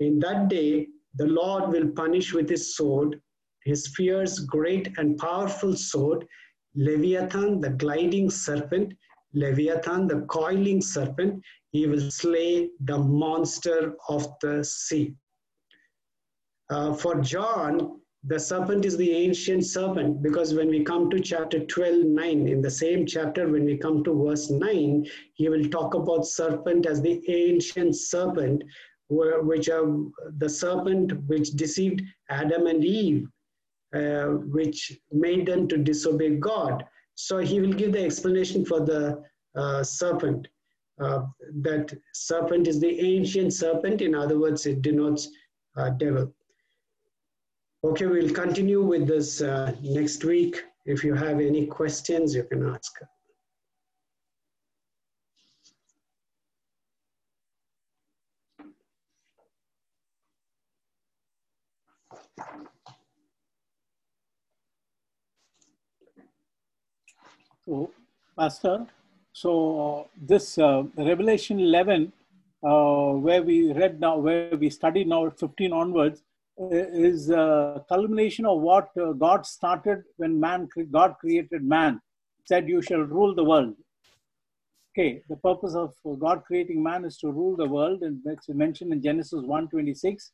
In 0.00 0.18
that 0.20 0.48
day, 0.48 0.88
the 1.16 1.26
Lord 1.26 1.68
will 1.70 1.88
punish 1.90 2.32
with 2.32 2.48
his 2.48 2.76
sword, 2.76 3.20
his 3.64 3.88
fierce, 3.96 4.40
great, 4.40 4.88
and 4.98 5.16
powerful 5.18 5.76
sword, 5.76 6.26
Leviathan, 6.74 7.60
the 7.60 7.70
gliding 7.70 8.30
serpent, 8.30 8.94
Leviathan, 9.32 10.08
the 10.08 10.22
coiling 10.22 10.80
serpent. 10.80 11.42
He 11.70 11.86
will 11.86 12.10
slay 12.10 12.70
the 12.80 12.98
monster 12.98 13.96
of 14.08 14.26
the 14.40 14.64
sea. 14.64 15.14
Uh, 16.70 16.94
for 16.94 17.20
John, 17.20 18.00
the 18.26 18.38
serpent 18.38 18.84
is 18.84 18.96
the 18.96 19.10
ancient 19.10 19.64
serpent 19.66 20.22
because 20.22 20.54
when 20.54 20.68
we 20.68 20.82
come 20.82 21.10
to 21.10 21.20
chapter 21.20 21.60
12 21.60 22.04
9 22.04 22.48
in 22.48 22.62
the 22.62 22.70
same 22.70 23.04
chapter 23.04 23.48
when 23.48 23.64
we 23.64 23.76
come 23.76 24.02
to 24.04 24.24
verse 24.24 24.50
9 24.50 25.06
he 25.34 25.48
will 25.48 25.68
talk 25.68 25.94
about 25.94 26.26
serpent 26.26 26.86
as 26.86 27.02
the 27.02 27.20
ancient 27.28 27.94
serpent 27.94 28.62
which 29.10 29.68
are 29.68 29.86
the 30.38 30.48
serpent 30.48 31.12
which 31.26 31.50
deceived 31.50 32.00
adam 32.30 32.66
and 32.66 32.84
eve 32.84 33.26
uh, 33.94 34.26
which 34.50 34.98
made 35.12 35.46
them 35.46 35.68
to 35.68 35.76
disobey 35.76 36.30
god. 36.36 36.84
So 37.14 37.38
he 37.38 37.60
will 37.60 37.72
give 37.72 37.92
the 37.92 38.04
explanation 38.04 38.64
for 38.64 38.80
the 38.80 39.22
uh, 39.54 39.84
serpent 39.84 40.48
uh, 41.00 41.26
that 41.62 41.96
serpent 42.12 42.66
is 42.66 42.80
the 42.80 42.98
ancient 43.00 43.52
serpent. 43.52 44.00
In 44.00 44.14
other 44.16 44.38
words 44.40 44.66
it 44.66 44.82
denotes 44.82 45.28
uh, 45.76 45.90
devil 45.90 46.34
Okay, 47.84 48.06
we'll 48.06 48.32
continue 48.32 48.80
with 48.82 49.06
this 49.06 49.42
uh, 49.42 49.74
next 49.82 50.24
week. 50.24 50.64
If 50.86 51.04
you 51.04 51.12
have 51.12 51.38
any 51.38 51.66
questions, 51.66 52.34
you 52.34 52.44
can 52.44 52.66
ask. 52.66 52.98
So, 67.66 67.90
Pastor, 68.34 68.86
so 69.34 70.08
this 70.16 70.56
uh, 70.56 70.84
Revelation 70.96 71.60
11, 71.60 72.10
uh, 72.62 73.10
where 73.10 73.42
we 73.42 73.74
read 73.74 74.00
now, 74.00 74.16
where 74.16 74.56
we 74.56 74.70
studied 74.70 75.06
now 75.06 75.26
at 75.26 75.38
15 75.38 75.70
onwards, 75.74 76.22
is 76.58 77.30
a 77.30 77.84
culmination 77.88 78.46
of 78.46 78.60
what 78.60 78.88
uh, 79.00 79.12
God 79.12 79.44
started 79.46 80.04
when 80.16 80.38
man 80.38 80.68
God 80.90 81.16
created 81.20 81.64
man. 81.64 82.00
said, 82.44 82.68
You 82.68 82.80
shall 82.80 83.00
rule 83.00 83.34
the 83.34 83.44
world. 83.44 83.74
Okay, 84.96 85.22
the 85.28 85.36
purpose 85.36 85.74
of 85.74 85.92
God 86.20 86.44
creating 86.46 86.80
man 86.80 87.04
is 87.04 87.18
to 87.18 87.30
rule 87.30 87.56
the 87.56 87.66
world, 87.66 88.02
and 88.02 88.20
that's 88.24 88.48
mentioned 88.48 88.92
in 88.92 89.02
Genesis 89.02 89.42
1:26. 89.42 90.30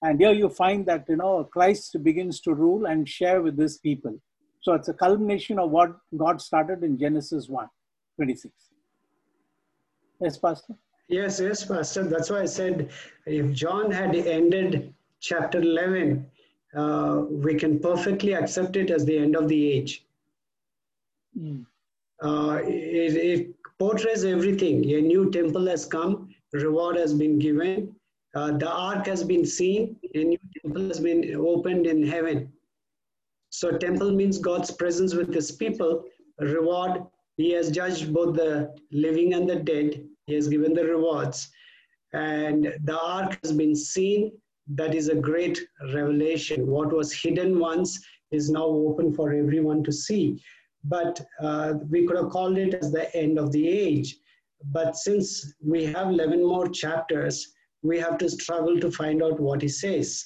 And 0.00 0.18
here 0.20 0.32
you 0.32 0.48
find 0.48 0.86
that 0.86 1.04
you 1.08 1.16
know 1.16 1.44
Christ 1.44 2.02
begins 2.02 2.40
to 2.40 2.54
rule 2.54 2.86
and 2.86 3.06
share 3.06 3.42
with 3.42 3.58
his 3.58 3.78
people. 3.78 4.18
So 4.62 4.72
it's 4.72 4.88
a 4.88 4.94
culmination 4.94 5.58
of 5.58 5.70
what 5.70 5.96
God 6.16 6.40
started 6.40 6.82
in 6.82 6.98
Genesis 6.98 7.48
1:26. 7.48 8.50
Yes, 10.20 10.38
Pastor. 10.38 10.74
Yes, 11.08 11.40
yes, 11.40 11.64
Pastor. 11.64 12.04
That's 12.04 12.30
why 12.30 12.40
I 12.40 12.46
said 12.46 12.90
if 13.26 13.52
John 13.52 13.90
had 13.90 14.14
ended 14.14 14.94
chapter 15.20 15.60
11, 15.60 16.26
uh, 16.76 17.22
we 17.28 17.54
can 17.54 17.78
perfectly 17.78 18.34
accept 18.34 18.76
it 18.76 18.90
as 18.90 19.04
the 19.04 19.18
end 19.18 19.36
of 19.36 19.48
the 19.48 19.72
age. 19.72 20.04
Mm. 21.38 21.64
Uh, 22.22 22.60
it, 22.64 23.16
it 23.16 23.54
portrays 23.78 24.24
everything. 24.24 24.84
A 24.90 25.00
new 25.00 25.30
temple 25.30 25.66
has 25.66 25.86
come, 25.86 26.34
reward 26.52 26.96
has 26.96 27.14
been 27.14 27.38
given, 27.38 27.94
uh, 28.34 28.52
the 28.56 28.70
ark 28.70 29.06
has 29.06 29.24
been 29.24 29.46
seen, 29.46 29.96
a 30.14 30.24
new 30.24 30.38
temple 30.62 30.88
has 30.88 31.00
been 31.00 31.34
opened 31.34 31.86
in 31.86 32.06
heaven. 32.06 32.52
So, 33.50 33.76
temple 33.78 34.12
means 34.12 34.38
God's 34.38 34.70
presence 34.70 35.14
with 35.14 35.32
his 35.32 35.50
people. 35.50 36.04
Reward, 36.38 37.02
he 37.36 37.50
has 37.52 37.70
judged 37.70 38.12
both 38.12 38.36
the 38.36 38.74
living 38.92 39.32
and 39.34 39.48
the 39.48 39.56
dead, 39.56 40.06
he 40.26 40.34
has 40.34 40.48
given 40.48 40.74
the 40.74 40.84
rewards. 40.84 41.48
And 42.12 42.74
the 42.84 43.00
ark 43.00 43.38
has 43.42 43.52
been 43.52 43.74
seen. 43.74 44.32
That 44.74 44.94
is 44.94 45.08
a 45.08 45.14
great 45.14 45.60
revelation. 45.94 46.66
What 46.66 46.92
was 46.92 47.12
hidden 47.12 47.58
once 47.58 47.98
is 48.30 48.50
now 48.50 48.66
open 48.66 49.12
for 49.14 49.32
everyone 49.32 49.82
to 49.84 49.92
see 49.92 50.40
but 50.84 51.24
uh, 51.40 51.74
we 51.90 52.06
could 52.06 52.16
have 52.16 52.30
called 52.30 52.58
it 52.58 52.74
as 52.74 52.90
the 52.92 53.14
end 53.16 53.38
of 53.38 53.52
the 53.52 53.68
age. 53.68 54.16
But 54.72 54.96
since 54.96 55.54
we 55.64 55.84
have 55.84 56.08
11 56.08 56.42
more 56.42 56.68
chapters, 56.68 57.54
we 57.82 57.98
have 57.98 58.18
to 58.18 58.28
struggle 58.28 58.80
to 58.80 58.90
find 58.90 59.22
out 59.22 59.38
what 59.38 59.62
he 59.62 59.68
says. 59.68 60.24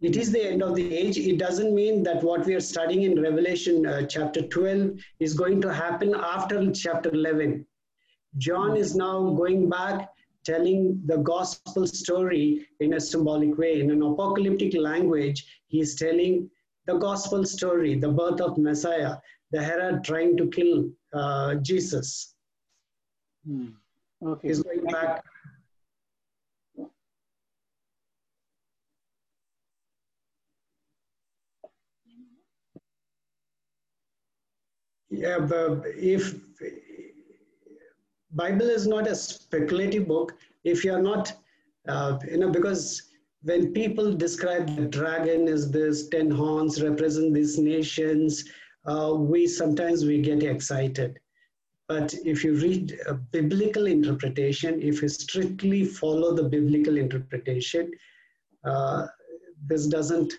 It 0.00 0.16
is 0.16 0.30
the 0.30 0.46
end 0.46 0.62
of 0.62 0.74
the 0.74 0.94
age. 0.94 1.16
It 1.16 1.38
doesn't 1.38 1.74
mean 1.74 2.02
that 2.02 2.22
what 2.22 2.44
we 2.44 2.54
are 2.54 2.60
studying 2.60 3.02
in 3.02 3.20
Revelation 3.20 3.86
uh, 3.86 4.06
chapter 4.06 4.42
12 4.42 4.92
is 5.20 5.32
going 5.32 5.60
to 5.62 5.72
happen 5.72 6.14
after 6.14 6.70
chapter 6.70 7.10
11. 7.12 7.66
John 8.36 8.76
is 8.76 8.94
now 8.94 9.30
going 9.30 9.70
back 9.70 10.10
telling 10.46 11.02
the 11.06 11.18
gospel 11.18 11.86
story 11.86 12.66
in 12.80 12.94
a 12.94 13.00
symbolic 13.00 13.58
way. 13.58 13.80
In 13.80 13.90
an 13.90 14.02
apocalyptic 14.02 14.74
language, 14.78 15.44
he 15.66 15.80
is 15.80 15.96
telling 15.96 16.48
the 16.86 16.96
gospel 16.96 17.44
story, 17.44 17.98
the 17.98 18.08
birth 18.08 18.40
of 18.40 18.56
Messiah, 18.56 19.16
the 19.50 19.62
Herod 19.62 20.04
trying 20.04 20.36
to 20.36 20.48
kill 20.48 20.88
uh, 21.12 21.56
Jesus. 21.56 22.34
Hmm. 23.44 23.68
Okay. 24.24 24.48
He's 24.48 24.62
going 24.62 24.84
back. 24.84 25.22
Yeah, 35.10 35.38
but 35.38 35.82
if 35.86 36.34
Bible 38.36 38.68
is 38.68 38.86
not 38.86 39.08
a 39.08 39.14
speculative 39.14 40.06
book, 40.06 40.36
if 40.64 40.84
you 40.84 40.92
are 40.92 41.02
not, 41.02 41.32
uh, 41.88 42.18
you 42.30 42.36
know, 42.36 42.50
because 42.50 43.02
when 43.42 43.72
people 43.72 44.12
describe 44.12 44.76
the 44.76 44.84
dragon 44.84 45.48
as 45.48 45.70
this, 45.70 46.08
ten 46.08 46.30
horns 46.30 46.82
represent 46.82 47.32
these 47.32 47.58
nations, 47.58 48.44
uh, 48.86 49.14
we 49.16 49.46
sometimes 49.46 50.04
we 50.04 50.20
get 50.20 50.42
excited. 50.42 51.18
But 51.88 52.12
if 52.24 52.44
you 52.44 52.54
read 52.56 52.98
a 53.06 53.14
biblical 53.14 53.86
interpretation, 53.86 54.82
if 54.82 55.00
you 55.00 55.08
strictly 55.08 55.84
follow 55.84 56.34
the 56.34 56.42
biblical 56.42 56.98
interpretation, 56.98 57.90
uh, 58.64 59.06
this 59.66 59.86
doesn't 59.86 60.34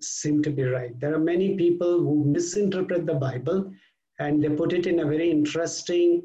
seem 0.00 0.42
to 0.42 0.50
be 0.50 0.64
right. 0.64 0.98
There 0.98 1.14
are 1.14 1.18
many 1.18 1.56
people 1.56 2.00
who 2.00 2.24
misinterpret 2.24 3.06
the 3.06 3.14
Bible 3.14 3.72
and 4.18 4.42
they 4.42 4.48
put 4.48 4.72
it 4.72 4.86
in 4.86 5.00
a 5.00 5.06
very 5.06 5.30
interesting 5.30 6.22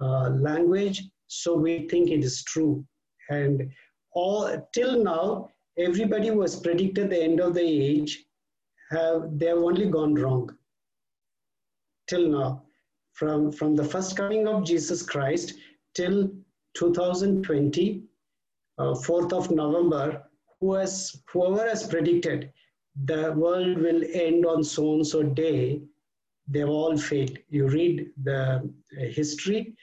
uh, 0.00 0.30
language, 0.30 1.02
so 1.26 1.54
we 1.54 1.88
think 1.88 2.10
it 2.10 2.24
is 2.24 2.42
true. 2.44 2.84
And 3.30 3.70
all 4.12 4.68
till 4.74 5.02
now, 5.02 5.48
everybody 5.78 6.30
was 6.30 6.60
predicted 6.60 7.10
the 7.10 7.22
end 7.22 7.40
of 7.40 7.54
the 7.54 7.62
age 7.62 8.24
have 8.90 9.38
they 9.38 9.46
have 9.46 9.58
only 9.58 9.88
gone 9.88 10.14
wrong. 10.14 10.50
Till 12.08 12.28
now, 12.28 12.62
from, 13.12 13.52
from 13.52 13.74
the 13.74 13.84
first 13.84 14.16
coming 14.16 14.46
of 14.46 14.64
Jesus 14.64 15.02
Christ 15.02 15.54
till 15.94 16.30
2020, 16.74 18.04
uh, 18.78 18.94
4th 18.94 19.32
of 19.32 19.50
November, 19.50 20.22
who 20.60 20.74
has, 20.74 21.22
whoever 21.32 21.68
has 21.68 21.86
predicted 21.86 22.52
the 23.04 23.32
world 23.32 23.78
will 23.78 24.02
end 24.12 24.44
on 24.44 24.62
so 24.62 24.94
and 24.94 25.06
so 25.06 25.22
day, 25.22 25.82
they've 26.48 26.68
all 26.68 26.96
failed. 26.96 27.38
You 27.48 27.68
read 27.68 28.10
the 28.22 28.70
history, 28.90 29.74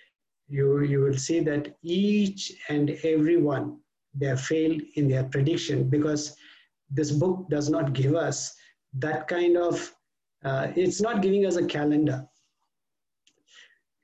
you, 0.47 0.81
you 0.81 1.01
will 1.01 1.17
see 1.17 1.39
that 1.41 1.75
each 1.83 2.53
and 2.69 2.91
every 3.03 3.37
one, 3.37 3.77
they 4.15 4.27
have 4.27 4.41
failed 4.41 4.81
in 4.95 5.07
their 5.07 5.23
prediction 5.23 5.89
because 5.89 6.35
this 6.89 7.11
book 7.11 7.47
does 7.49 7.69
not 7.69 7.93
give 7.93 8.15
us 8.15 8.55
that 8.93 9.27
kind 9.27 9.55
of 9.55 9.93
uh, 10.43 10.71
it's 10.75 11.01
not 11.01 11.21
giving 11.21 11.45
us 11.45 11.57
a 11.57 11.65
calendar. 11.65 12.25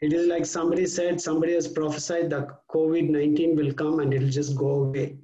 It 0.01 0.11
is 0.11 0.27
like 0.27 0.45
somebody 0.45 0.85
said, 0.85 1.21
somebody 1.21 1.53
has 1.53 1.67
prophesied 1.67 2.29
that 2.31 2.67
COVID 2.69 3.09
19 3.09 3.55
will 3.55 3.73
come 3.73 3.99
and 3.99 4.13
it'll 4.13 4.29
just 4.29 4.55
go 4.55 4.83
away. 4.83 5.17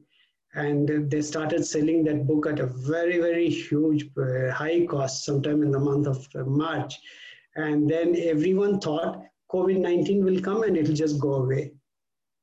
And 0.54 1.10
they 1.10 1.22
started 1.22 1.66
selling 1.66 2.04
that 2.04 2.28
book 2.28 2.45
at 2.45 2.60
a 2.60 2.68
very, 2.68 3.20
very 3.20 3.49
huge, 3.49 4.10
uh, 4.18 4.52
high 4.52 4.86
cost 4.86 5.24
sometime 5.24 5.62
in 5.64 5.72
the 5.72 5.80
month 5.80 6.08
of 6.08 6.28
uh, 6.36 6.43
March. 6.43 6.99
And 7.56 7.89
then 7.89 8.16
everyone 8.18 8.80
thought 8.80 9.24
COVID 9.52 9.80
19 9.80 10.24
will 10.24 10.41
come 10.41 10.64
and 10.64 10.76
it'll 10.76 10.95
just 10.95 11.20
go 11.20 11.36
away. 11.36 11.72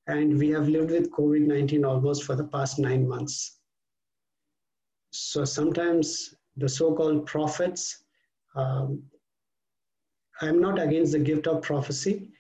And 0.07 0.39
we 0.39 0.49
have 0.51 0.69
lived 0.69 0.91
with 0.91 1.11
COVID 1.13 1.47
19 1.47 1.85
almost 1.85 2.25
for 2.25 2.35
the 2.35 2.45
past 2.45 2.79
nine 2.79 3.07
months. 3.07 3.59
So 5.11 5.45
sometimes 5.45 6.35
the 6.57 6.69
so 6.69 6.95
called 6.95 7.27
prophets 7.27 8.05
um, 8.55 9.03
I'm 10.41 10.61
not 10.61 10.81
against 10.81 11.13
the 11.13 11.19
gift 11.19 11.47
of 11.47 11.63
prophecy, 11.63 12.31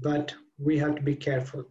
but 0.00 0.34
we 0.58 0.78
have 0.78 0.94
to 0.96 1.02
be 1.02 1.14
careful. 1.14 1.64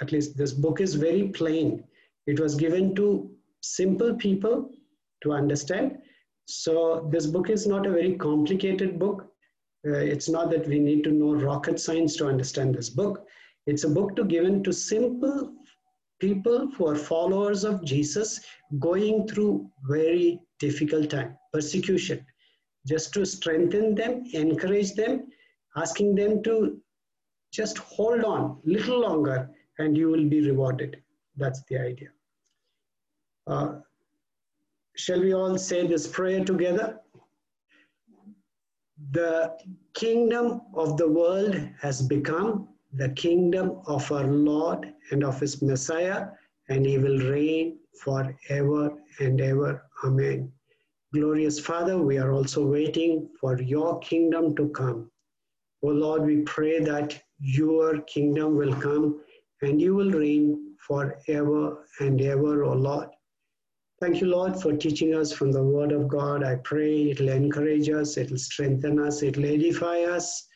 At 0.00 0.12
least 0.12 0.36
this 0.36 0.52
book 0.52 0.80
is 0.80 0.94
very 0.94 1.28
plain. 1.28 1.84
It 2.26 2.40
was 2.40 2.54
given 2.54 2.94
to 2.96 3.30
simple 3.60 4.14
people 4.14 4.70
to 5.22 5.32
understand. 5.32 5.98
So 6.46 7.08
this 7.10 7.26
book 7.26 7.50
is 7.50 7.66
not 7.66 7.86
a 7.86 7.90
very 7.90 8.16
complicated 8.16 8.98
book. 8.98 9.26
Uh, 9.86 9.98
it's 9.98 10.28
not 10.28 10.50
that 10.50 10.66
we 10.66 10.78
need 10.78 11.04
to 11.04 11.10
know 11.10 11.34
rocket 11.34 11.78
science 11.78 12.16
to 12.16 12.26
understand 12.26 12.74
this 12.74 12.90
book. 12.90 13.26
It's 13.66 13.84
a 13.84 13.88
book 13.88 14.16
to 14.16 14.24
given 14.24 14.62
to 14.64 14.72
simple 14.72 15.54
people 16.20 16.70
who 16.76 16.86
are 16.86 16.96
followers 16.96 17.64
of 17.64 17.84
Jesus 17.84 18.40
going 18.78 19.26
through 19.28 19.70
very 19.88 20.40
difficult 20.58 21.10
time, 21.10 21.36
persecution 21.52 22.24
just 22.86 23.12
to 23.14 23.24
strengthen 23.24 23.94
them, 23.94 24.24
encourage 24.32 24.92
them, 24.94 25.26
asking 25.76 26.14
them 26.14 26.42
to 26.42 26.80
just 27.52 27.78
hold 27.78 28.24
on 28.24 28.60
little 28.64 29.00
longer 29.00 29.50
and 29.78 29.96
you 29.96 30.08
will 30.08 30.28
be 30.28 30.40
rewarded. 30.46 31.02
That's 31.36 31.62
the 31.68 31.78
idea. 31.78 32.08
Uh, 33.46 33.74
shall 34.96 35.20
we 35.20 35.34
all 35.34 35.58
say 35.58 35.86
this 35.86 36.06
prayer 36.06 36.44
together? 36.44 37.00
The 39.10 39.56
kingdom 39.94 40.62
of 40.74 40.96
the 40.96 41.08
world 41.08 41.54
has 41.80 42.00
become 42.02 42.68
the 42.92 43.08
kingdom 43.10 43.80
of 43.86 44.10
our 44.12 44.26
Lord 44.26 44.94
and 45.10 45.24
of 45.24 45.40
his 45.40 45.60
Messiah, 45.60 46.28
and 46.68 46.86
he 46.86 46.98
will 46.98 47.18
reign 47.18 47.78
forever 48.00 48.96
and 49.18 49.40
ever. 49.40 49.82
Amen. 50.04 50.52
Glorious 51.12 51.58
Father, 51.58 51.98
we 51.98 52.18
are 52.18 52.32
also 52.32 52.64
waiting 52.64 53.28
for 53.40 53.60
your 53.60 53.98
kingdom 54.00 54.54
to 54.56 54.68
come. 54.68 55.10
O 55.82 55.88
oh 55.88 55.92
Lord, 55.92 56.22
we 56.22 56.42
pray 56.42 56.80
that 56.80 57.22
your 57.38 58.00
kingdom 58.02 58.56
will 58.56 58.74
come 58.74 59.20
and 59.62 59.80
you 59.80 59.94
will 59.94 60.10
reign 60.10 60.63
forever 60.86 61.86
and 62.00 62.20
ever, 62.20 62.64
O 62.64 62.70
oh 62.70 62.74
Lord. 62.74 63.08
Thank 64.00 64.20
you, 64.20 64.26
Lord, 64.26 64.60
for 64.60 64.72
teaching 64.72 65.14
us 65.14 65.32
from 65.32 65.52
the 65.52 65.62
Word 65.62 65.92
of 65.92 66.08
God. 66.08 66.42
I 66.44 66.56
pray 66.56 67.10
it'll 67.10 67.28
encourage 67.28 67.88
us, 67.88 68.16
it'll 68.16 68.36
strengthen 68.36 68.98
us, 68.98 69.22
it'll 69.22 69.46
edify 69.46 70.00
us, 70.00 70.46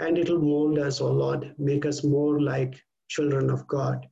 and 0.00 0.18
it'll 0.18 0.40
mold 0.40 0.78
us, 0.78 1.00
O 1.00 1.08
oh 1.08 1.12
Lord, 1.12 1.54
make 1.58 1.86
us 1.86 2.04
more 2.04 2.40
like 2.40 2.80
children 3.08 3.48
of 3.48 3.66
God. 3.68 4.06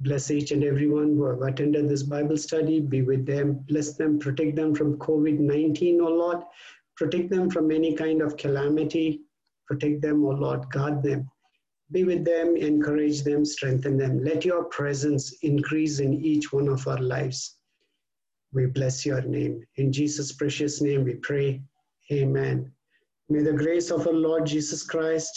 Bless 0.00 0.30
each 0.30 0.50
and 0.50 0.62
everyone 0.62 1.16
who 1.16 1.24
have 1.24 1.40
attended 1.42 1.88
this 1.88 2.02
Bible 2.02 2.36
study. 2.36 2.80
Be 2.80 3.02
with 3.02 3.24
them. 3.24 3.64
Bless 3.68 3.94
them. 3.94 4.18
Protect 4.18 4.54
them 4.56 4.74
from 4.74 4.98
COVID 4.98 5.38
19, 5.38 6.00
O 6.00 6.08
Lord. 6.08 6.38
Protect 6.96 7.30
them 7.30 7.48
from 7.48 7.70
any 7.70 7.94
kind 7.94 8.20
of 8.20 8.36
calamity. 8.36 9.22
Protect 9.66 10.02
them, 10.02 10.24
O 10.24 10.30
Lord. 10.30 10.70
Guard 10.70 11.02
them. 11.02 11.30
Be 11.92 12.04
with 12.04 12.24
them, 12.24 12.56
encourage 12.56 13.22
them, 13.22 13.44
strengthen 13.44 13.96
them. 13.96 14.22
Let 14.24 14.44
your 14.44 14.64
presence 14.64 15.32
increase 15.42 16.00
in 16.00 16.14
each 16.14 16.52
one 16.52 16.68
of 16.68 16.86
our 16.88 16.98
lives. 16.98 17.58
We 18.52 18.66
bless 18.66 19.06
your 19.06 19.22
name. 19.22 19.62
In 19.76 19.92
Jesus' 19.92 20.32
precious 20.32 20.80
name 20.80 21.04
we 21.04 21.14
pray. 21.14 21.62
Amen. 22.10 22.72
May 23.28 23.42
the 23.42 23.52
grace 23.52 23.90
of 23.90 24.06
our 24.06 24.12
Lord 24.12 24.46
Jesus 24.46 24.82
Christ, 24.82 25.32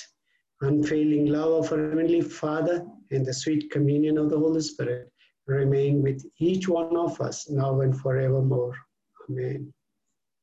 unfailing 0.62 1.28
love 1.28 1.66
of 1.66 1.72
our 1.72 1.89
Heavenly 1.89 2.22
Father, 2.22 2.86
and 3.12 3.26
the 3.26 3.34
sweet 3.34 3.72
communion 3.72 4.18
of 4.18 4.30
the 4.30 4.38
Holy 4.38 4.62
Spirit 4.62 5.12
remain 5.47 6.02
with 6.02 6.24
each 6.38 6.68
one 6.68 6.95
of 6.95 7.20
us 7.22 7.50
now 7.50 7.82
and 7.82 8.00
forevermore. 8.00 8.76
Amen. 9.30 9.74